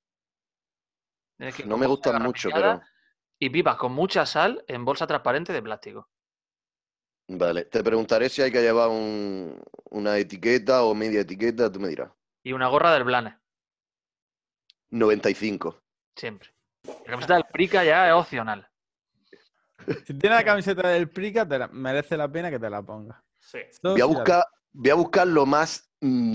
Que 1.39 1.65
No 1.65 1.77
me 1.77 1.87
gustan 1.87 2.23
mucho, 2.23 2.51
pero. 2.53 2.81
Y 3.39 3.51
pipas 3.51 3.77
con 3.77 3.93
mucha 3.93 4.27
sal 4.27 4.65
en 4.67 4.85
bolsa 4.85 5.07
transparente 5.07 5.53
de 5.53 5.63
plástico. 5.63 6.09
Vale, 7.29 7.67
te 7.67 7.85
preguntaré 7.85 8.29
si 8.29 8.43
hay 8.43 8.51
que 8.51 8.63
llevar 8.63 8.89
un- 8.89 9.63
una 9.91 10.17
etiqueta 10.17 10.83
o 10.83 10.95
media 10.95 11.21
etiqueta, 11.21 11.71
tú 11.71 11.79
me 11.79 11.89
dirás. 11.89 12.11
Y 12.43 12.53
una 12.53 12.67
gorra 12.69 12.93
del 12.93 13.05
Blanes, 13.05 13.35
95. 14.91 15.81
siempre. 16.17 16.51
La 16.85 16.95
camiseta 17.13 17.35
del 17.35 17.45
Prica 17.53 17.85
ya 17.85 18.09
es 18.09 18.15
opcional. 18.15 18.69
Si 20.07 20.15
tienes 20.19 20.39
la 20.39 20.45
camiseta 20.45 20.89
del 20.89 21.09
Prica, 21.09 21.47
te 21.47 21.59
la- 21.59 21.69
merece 21.69 22.17
la 22.17 22.29
pena 22.31 22.51
que 22.51 22.59
te 22.59 22.69
la 22.69 22.83
pongas. 22.83 23.23
Sí. 23.39 23.59
Voy 23.83 24.01
a 24.01 24.05
buscar, 24.07 24.45
voy 24.73 24.91
a 24.91 24.95
buscar 24.95 25.27
lo 25.27 25.47
más. 25.47 25.88
Mm, 26.01 26.35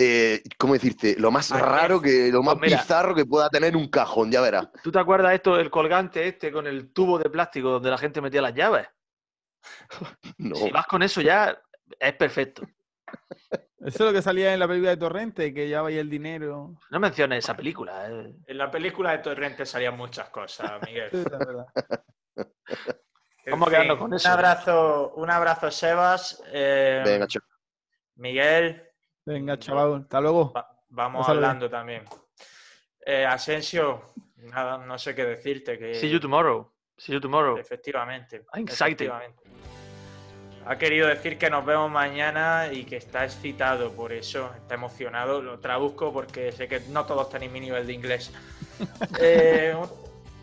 eh, 0.00 0.42
¿Cómo 0.58 0.74
decirte? 0.74 1.16
Lo 1.18 1.30
más 1.30 1.50
Ay, 1.50 1.60
raro 1.60 2.00
que, 2.00 2.30
lo 2.30 2.42
más 2.42 2.54
Pues 2.54 2.70
mira. 2.70 2.82
bizarro 2.82 3.14
que 3.14 3.26
pueda 3.26 3.48
tener 3.48 3.76
un 3.76 3.88
cajón, 3.88 4.30
ya 4.30 4.40
verás. 4.40 4.68
¿Tú 4.82 4.92
te 4.92 4.98
acuerdas 4.98 5.34
esto, 5.34 5.58
el 5.58 5.70
colgante 5.70 6.28
este 6.28 6.52
con 6.52 6.66
el 6.66 6.92
tubo 6.92 7.18
de 7.18 7.30
plástico 7.30 7.70
donde 7.70 7.90
la 7.90 7.98
gente 7.98 8.20
metía 8.20 8.42
las 8.42 8.54
llaves? 8.54 8.86
No. 10.38 10.54
Si 10.54 10.70
vas 10.70 10.86
con 10.86 11.02
eso 11.02 11.20
ya, 11.20 11.60
es 11.98 12.12
perfecto. 12.14 12.62
Eso 13.80 13.88
es 13.88 14.00
lo 14.00 14.12
que 14.12 14.22
salía 14.22 14.52
en 14.52 14.60
la 14.60 14.68
película 14.68 14.90
de 14.90 14.96
Torrente, 14.96 15.54
que 15.54 15.68
llevaba 15.68 15.88
ahí 15.88 15.98
el 15.98 16.10
dinero. 16.10 16.74
No 16.90 17.00
menciones 17.00 17.44
esa 17.44 17.56
película. 17.56 18.08
eh. 18.08 18.34
En 18.46 18.58
la 18.58 18.70
película 18.70 19.12
de 19.12 19.18
Torrente 19.18 19.64
salían 19.64 19.96
muchas 19.96 20.28
cosas, 20.30 20.80
Miguel. 20.84 21.10
Sí, 21.10 21.24
la 21.30 21.38
verdad. 21.38 21.66
Vamos 23.50 23.70
con 23.70 24.02
un 24.12 24.14
eso. 24.14 24.28
abrazo, 24.28 25.12
un 25.16 25.30
abrazo, 25.30 25.70
Sebas. 25.70 26.42
Eh, 26.52 27.02
Venga, 27.04 27.26
chaval. 27.26 27.47
Miguel, 28.18 28.82
Venga, 29.24 29.58
chaval, 29.58 30.02
hasta 30.02 30.20
luego. 30.20 30.52
va- 30.52 30.68
vamos 30.88 31.28
hablando 31.28 31.68
también. 31.70 32.04
Eh, 33.04 33.24
Asensio, 33.24 34.02
nada, 34.36 34.78
no 34.78 34.98
sé 34.98 35.14
qué 35.14 35.24
decirte. 35.24 35.78
Que, 35.78 35.94
See 35.94 36.10
you 36.10 36.20
tomorrow. 36.20 36.72
See 36.96 37.12
you 37.12 37.20
tomorrow. 37.20 37.56
Efectivamente. 37.58 38.44
I'm 38.54 38.62
excited. 38.64 39.06
efectivamente. 39.06 39.42
Ha 40.66 40.76
querido 40.76 41.06
decir 41.08 41.38
que 41.38 41.48
nos 41.48 41.64
vemos 41.64 41.90
mañana 41.90 42.68
y 42.70 42.84
que 42.84 42.96
está 42.96 43.24
excitado 43.24 43.92
por 43.92 44.12
eso, 44.12 44.50
está 44.56 44.74
emocionado. 44.74 45.40
Lo 45.40 45.58
traduzco 45.60 46.12
porque 46.12 46.52
sé 46.52 46.68
que 46.68 46.80
no 46.90 47.06
todos 47.06 47.30
tenéis 47.30 47.52
mi 47.52 47.60
nivel 47.60 47.86
de 47.86 47.92
inglés. 47.92 48.32
Eh, 49.20 49.74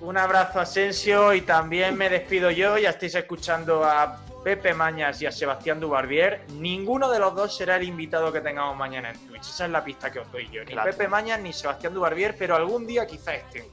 un- 0.02 0.18
abrazo 0.18 0.60
Asensio 0.60 1.34
y 1.34 1.42
también 1.42 1.96
me 1.98 2.10
despido 2.10 2.52
yo. 2.52 2.78
Ya 2.78 2.90
estáis 2.92 3.16
escuchando 3.16 3.84
a 3.84 4.20
Pepe 4.44 4.74
Mañas 4.74 5.22
y 5.22 5.26
a 5.26 5.32
Sebastián 5.32 5.80
Dubarbier. 5.80 6.46
Ninguno 6.54 7.10
de 7.10 7.20
los 7.20 7.34
dos 7.36 7.56
será 7.56 7.78
el 7.78 7.84
invitado 7.84 8.32
que 8.32 8.42
tengamos 8.42 8.78
mañana 8.78 9.10
en 9.12 9.28
Twitch. 9.28 9.42
Esa 9.50 9.66
es 9.66 9.72
la 9.72 9.84
pista 9.84 10.12
que 10.12 10.20
os 10.20 10.32
doy 10.32 10.48
yo. 10.52 10.64
Ni 10.64 10.72
Claro. 10.74 10.92
Pepe 10.92 11.08
Mañas 11.08 11.40
ni 11.40 11.52
Sebastián 11.54 11.94
Dubarbier, 11.94 12.36
pero 12.38 12.56
algún 12.56 12.86
día 12.86 13.06
quizá 13.08 13.34
estén. 13.34 13.66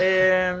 Eh, 0.00 0.54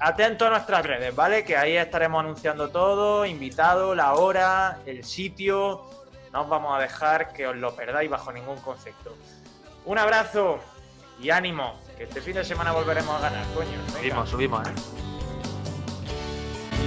atento 0.00 0.46
a 0.46 0.50
nuestras 0.50 0.84
redes, 0.84 1.14
¿vale? 1.14 1.44
Que 1.44 1.56
ahí 1.56 1.76
estaremos 1.76 2.20
anunciando 2.20 2.70
todo, 2.70 3.24
invitado, 3.26 3.94
la 3.94 4.14
hora, 4.14 4.78
el 4.86 5.04
sitio. 5.04 5.84
No 6.32 6.42
os 6.42 6.48
vamos 6.48 6.76
a 6.76 6.80
dejar 6.80 7.32
que 7.32 7.46
os 7.46 7.54
lo 7.56 7.76
perdáis 7.76 8.08
bajo 8.10 8.32
ningún 8.32 8.56
concepto. 8.60 9.14
Un 9.84 9.98
abrazo 9.98 10.58
y 11.20 11.30
ánimo, 11.30 11.78
que 11.96 12.04
este 12.04 12.20
fin 12.20 12.34
de 12.34 12.44
semana 12.44 12.72
volveremos 12.72 13.14
a 13.16 13.20
ganar, 13.20 13.46
coño. 13.54 13.70
Venga. 13.94 14.26
Subimos, 14.26 14.30
subimos, 14.30 14.68
¿eh? 14.68 14.72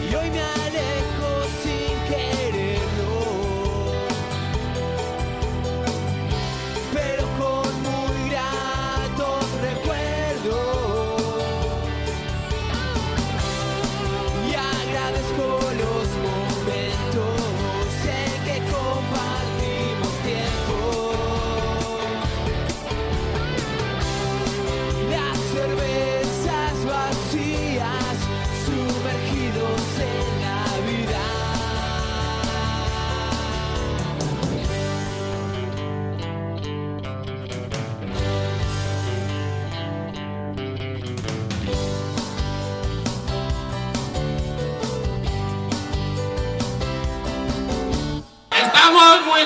Y 0.09 0.15
hoy 0.15 0.29
me 0.29 0.41
alejo 0.41 1.43
sin 1.63 1.84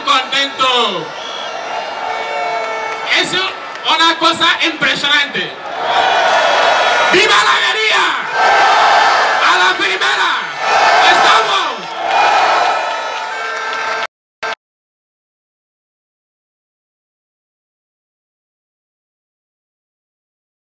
contento. 0.04 1.06
Es 3.20 3.32
una 3.32 4.18
cosa 4.18 4.48
impresionante. 4.66 5.52
¡Viva 7.12 7.36
la! 7.36 7.69